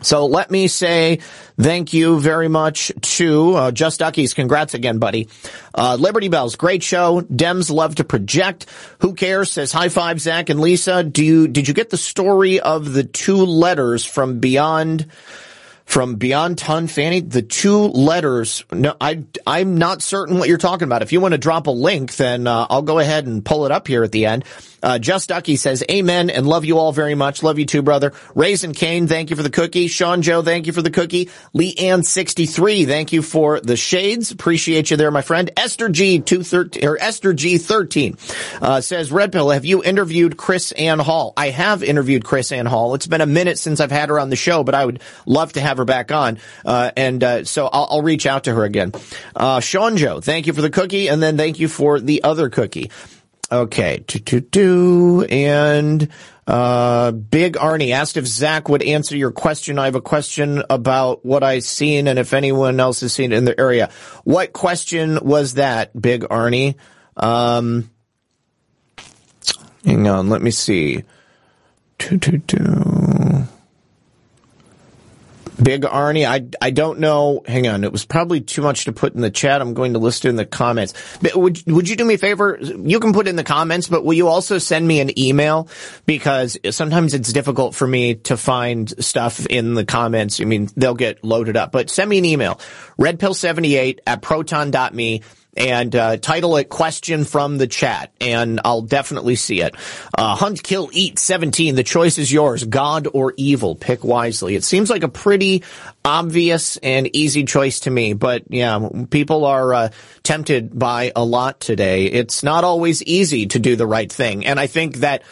[0.00, 1.20] So let me say
[1.60, 4.34] thank you very much to uh, Just Duckies.
[4.34, 5.28] Congrats again, buddy.
[5.72, 7.20] Uh, Liberty Bells, great show.
[7.20, 8.66] Dems love to project.
[8.98, 9.52] Who cares?
[9.52, 11.04] Says high five, Zak and Lisa.
[11.04, 15.06] Do you did you get the story of the two letters from Beyond?
[15.92, 18.64] From Beyond Ton Fani, the two letters.
[18.72, 21.02] No, I, I'm not certain what you're talking about.
[21.02, 23.72] If you want to drop a link, then uh, I'll go ahead and pull it
[23.72, 24.46] up here at the end.
[24.82, 27.42] Uh, Just Ducky says, Amen and love you all very much.
[27.42, 28.12] Love you too, brother.
[28.34, 29.86] Raisin Kane, thank you for the cookie.
[29.86, 31.30] Sean Joe, thank you for the cookie.
[31.52, 34.32] Lee Ann 63, thank you for the shades.
[34.32, 35.50] Appreciate you there, my friend.
[35.56, 38.16] Esther G 213, or Esther G 13,
[38.60, 41.32] uh, says, Red Pill, have you interviewed Kris Anne Hall?
[41.36, 42.94] I have interviewed Kris Anne Hall.
[42.94, 45.52] It's been a minute since I've had her on the show, but I would love
[45.52, 46.38] to have her back on.
[46.64, 48.92] Uh, and, uh, so I'll, I'll, reach out to her again.
[49.34, 51.08] Uh, Sean Joe, thank you for the cookie.
[51.08, 52.90] And then thank you for the other cookie.
[53.50, 55.24] Okay, do, do, do.
[55.24, 56.08] And
[56.46, 59.78] uh, Big Arnie asked if Zak would answer your question.
[59.78, 63.36] I have a question about what I've seen and if anyone else has seen it
[63.36, 63.90] in the area.
[64.24, 66.76] What question was that, Big Arnie?
[67.16, 67.90] Um,
[69.84, 71.04] hang on, let me see.
[71.98, 73.11] Do, do, do.
[75.62, 77.42] Big Arnie, I, I don't know.
[77.46, 77.84] Hang on.
[77.84, 79.60] It was probably too much to put in the chat.
[79.60, 80.94] I'm going to list it in the comments.
[81.20, 82.58] But would, would you do me a favor?
[82.60, 85.68] You can put in the comments, but will you also send me an email?
[86.06, 90.40] Because sometimes it's difficult for me to find stuff in the comments.
[90.40, 92.60] I mean, they'll get loaded up, but send me an email.
[92.98, 95.22] Redpill78 at proton.me
[95.56, 99.74] and uh, title it question from the chat and i'll definitely see it.
[100.16, 103.74] Uh, hunt kill eat 17 the choice is yours god or evil?
[103.74, 104.54] Pick wisely.
[104.54, 105.62] It seems like a pretty
[106.04, 109.88] obvious and easy choice to me but yeah people are uh,
[110.22, 112.06] tempted by a lot today.
[112.06, 115.22] It's not always easy to do the right thing and i think that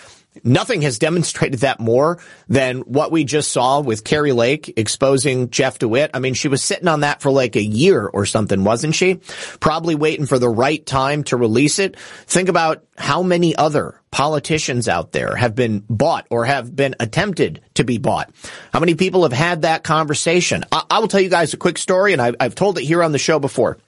[0.45, 5.81] Nothing has demonstrated that more than what we just saw with Kari Lake exposing Jeff
[5.81, 6.13] DeWitt.
[6.15, 9.21] I mean, she was sitting on that for like a year or something, wasn't she?
[9.59, 11.99] Probably waiting for the right time to release it.
[11.99, 17.61] Think about how many other politicians out there have been bought or have been attempted
[17.75, 18.33] to be bought.
[18.73, 20.65] How many people have had that conversation?
[20.71, 23.03] I, I will tell you guys a quick story, and I, I've told it here
[23.03, 23.79] on the show before.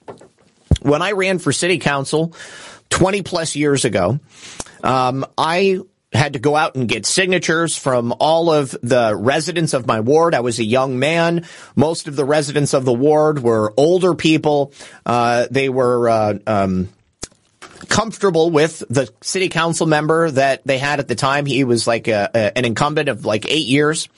[0.81, 2.33] When I ran for city council
[2.89, 4.19] 20 plus years ago,
[4.83, 5.79] um, I
[6.13, 10.35] had to go out and get signatures from all of the residents of my ward.
[10.35, 11.45] I was a young man.
[11.75, 14.73] Most of the residents of the ward were older people.
[15.05, 16.89] Uh, they were uh, um,
[17.87, 21.45] comfortable with the city council member that they had at the time.
[21.45, 24.09] He was like a, a, an incumbent of like eight years.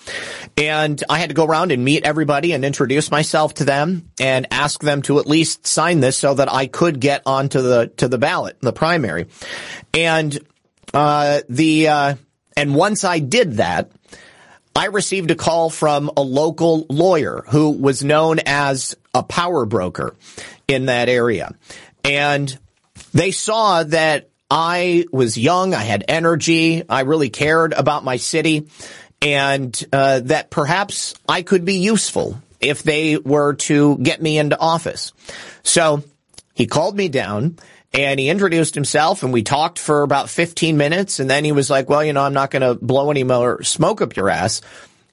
[0.58, 4.48] And I had to go around and meet everybody and introduce myself to them and
[4.52, 8.08] ask them to at least sign this so that I could get onto the, to
[8.08, 9.28] the ballot, the primary.
[9.94, 10.38] And,
[10.96, 12.16] uh, the, uh,
[12.58, 13.92] and once I did that,
[14.76, 20.16] I received a call from a local lawyer who was known as a power broker
[20.68, 21.56] in that area.
[22.04, 22.58] And
[23.14, 28.68] they saw that I was young, I had energy, I really cared about my city,
[29.22, 34.60] and uh, that perhaps I could be useful if they were to get me into
[34.60, 35.14] office.
[35.64, 36.04] So
[36.54, 37.58] he called me down
[37.98, 41.70] and he introduced himself and we talked for about 15 minutes and then he was
[41.70, 44.62] like, well, you know, I'm not going to blow any more smoke up your ass.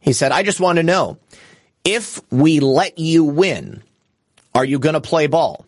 [0.01, 1.19] He said, I just want to know
[1.85, 3.83] if we let you win,
[4.55, 5.65] are you going to play ball?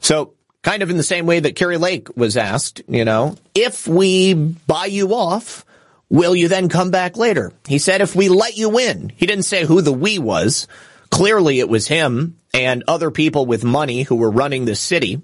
[0.00, 3.88] So kind of in the same way that Kari Lake was asked, you know, if
[3.88, 5.64] we buy you off,
[6.10, 7.52] will you then come back later?
[7.66, 10.66] He said, if we let you in, he didn't say who the we was.
[11.10, 15.20] Clearly it was him and other people with money who were running the city.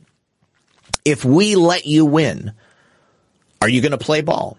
[1.06, 2.52] If we let you win,
[3.62, 4.58] are you going to play ball?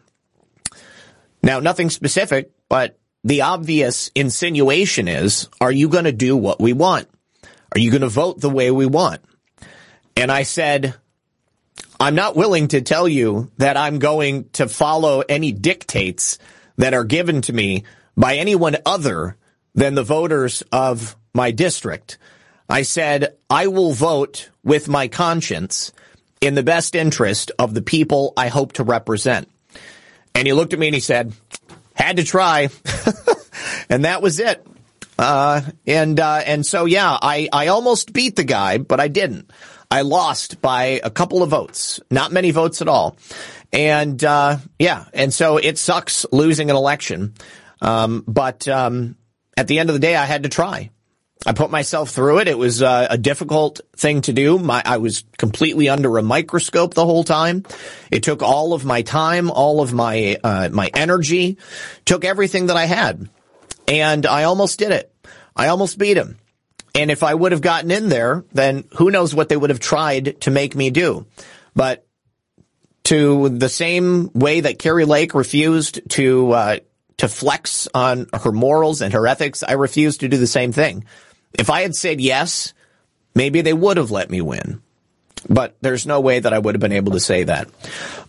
[1.44, 6.72] Now, nothing specific, but the obvious insinuation is, are you going to do what we
[6.72, 7.10] want?
[7.76, 9.19] Are you going to vote the way we want?
[10.15, 10.95] And I said,
[11.99, 16.38] I'm not willing to tell you that I'm going to follow any dictates
[16.78, 17.84] that are given to me
[18.15, 19.36] by anyone other
[19.76, 22.18] than the voters of my district.
[22.69, 25.91] I said, I will vote with my conscience
[26.41, 29.49] in the best interest of the people I hope to represent.
[30.35, 31.34] And he looked at me and he said,
[31.93, 32.69] had to try.
[33.89, 34.65] and that was it.
[35.18, 39.51] Uh, and, uh, and so yeah, I, I almost beat the guy, but I didn't.
[39.89, 43.18] I lost by a couple of votes, not many votes at all.
[43.73, 47.34] And, uh, yeah, and so it sucks losing an election.
[47.81, 49.15] Um, but, um,
[49.55, 50.91] at the end of the day, I had to try.
[51.45, 52.47] I put myself through it.
[52.47, 54.57] It was uh, a difficult thing to do.
[54.57, 57.64] My, I was completely under a microscope the whole time.
[58.11, 61.57] It took all of my time, all of my uh, my energy,
[62.05, 63.30] took everything that I had,
[63.88, 65.14] and I almost did it.
[65.55, 66.38] I almost beat him.
[66.95, 69.80] And if I would have gotten in there, then who knows what they would have
[69.80, 71.27] tried to make me do.
[71.76, 72.07] But
[73.03, 76.80] to the same way that Kari Lake refused to uh,
[77.18, 81.05] to flex on her morals and her ethics, I refused to do the same thing.
[81.53, 82.74] If I had said yes,
[83.36, 84.82] maybe they would have let me win.
[85.49, 87.69] But there's no way that I would have been able to say that.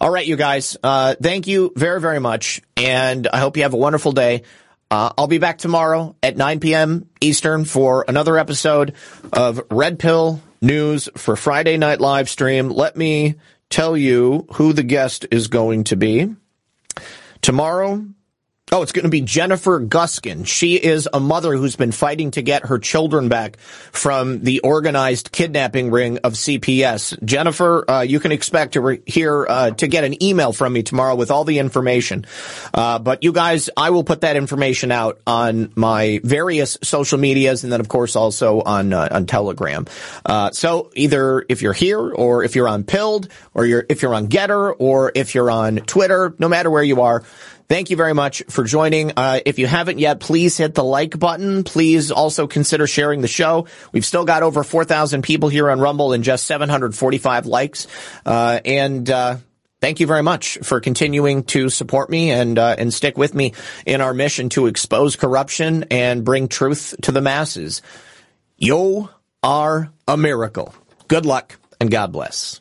[0.00, 0.76] All right, you guys.
[0.82, 2.60] Uh, thank you very, very much.
[2.76, 4.42] And I hope you have a wonderful day.
[4.90, 7.08] Uh, I'll be back tomorrow at 9 p.m.
[7.20, 8.94] Eastern for another episode
[9.32, 12.70] of Red Pill News for Friday Night Live Stream.
[12.70, 13.34] Let me
[13.68, 16.34] tell you who the guest is going to be.
[17.42, 18.06] Tomorrow,
[18.70, 20.46] Oh, it's going to be Jennifer Guskin.
[20.46, 25.32] She is a mother who's been fighting to get her children back from the organized
[25.32, 27.24] kidnapping ring of CPS.
[27.24, 30.82] Jennifer, uh, you can expect to re- hear uh, to get an email from me
[30.82, 32.26] tomorrow with all the information.
[32.74, 37.64] Uh, but you guys, I will put that information out on my various social medias,
[37.64, 39.86] and then of course also on uh, on Telegram.
[40.26, 44.14] Uh, so either if you're here, or if you're on Pilled, or you're if you're
[44.14, 47.24] on Gettr, or if you're on Twitter, no matter where you are.
[47.68, 49.12] Thank you very much for joining.
[49.14, 51.64] Uh, if you haven't yet, please hit the like button.
[51.64, 53.66] Please also consider sharing the show.
[53.92, 57.86] We've still got over 4,000 people here on Rumble and just 745 likes.
[58.24, 59.36] Uh, and, uh,
[59.80, 63.54] Thank you very much for continuing to support me and uh, and stick with me
[63.86, 67.80] in our mission to expose corruption and bring truth to the masses.
[68.56, 69.08] You
[69.40, 70.74] are a miracle.
[71.06, 72.60] Good luck and God bless.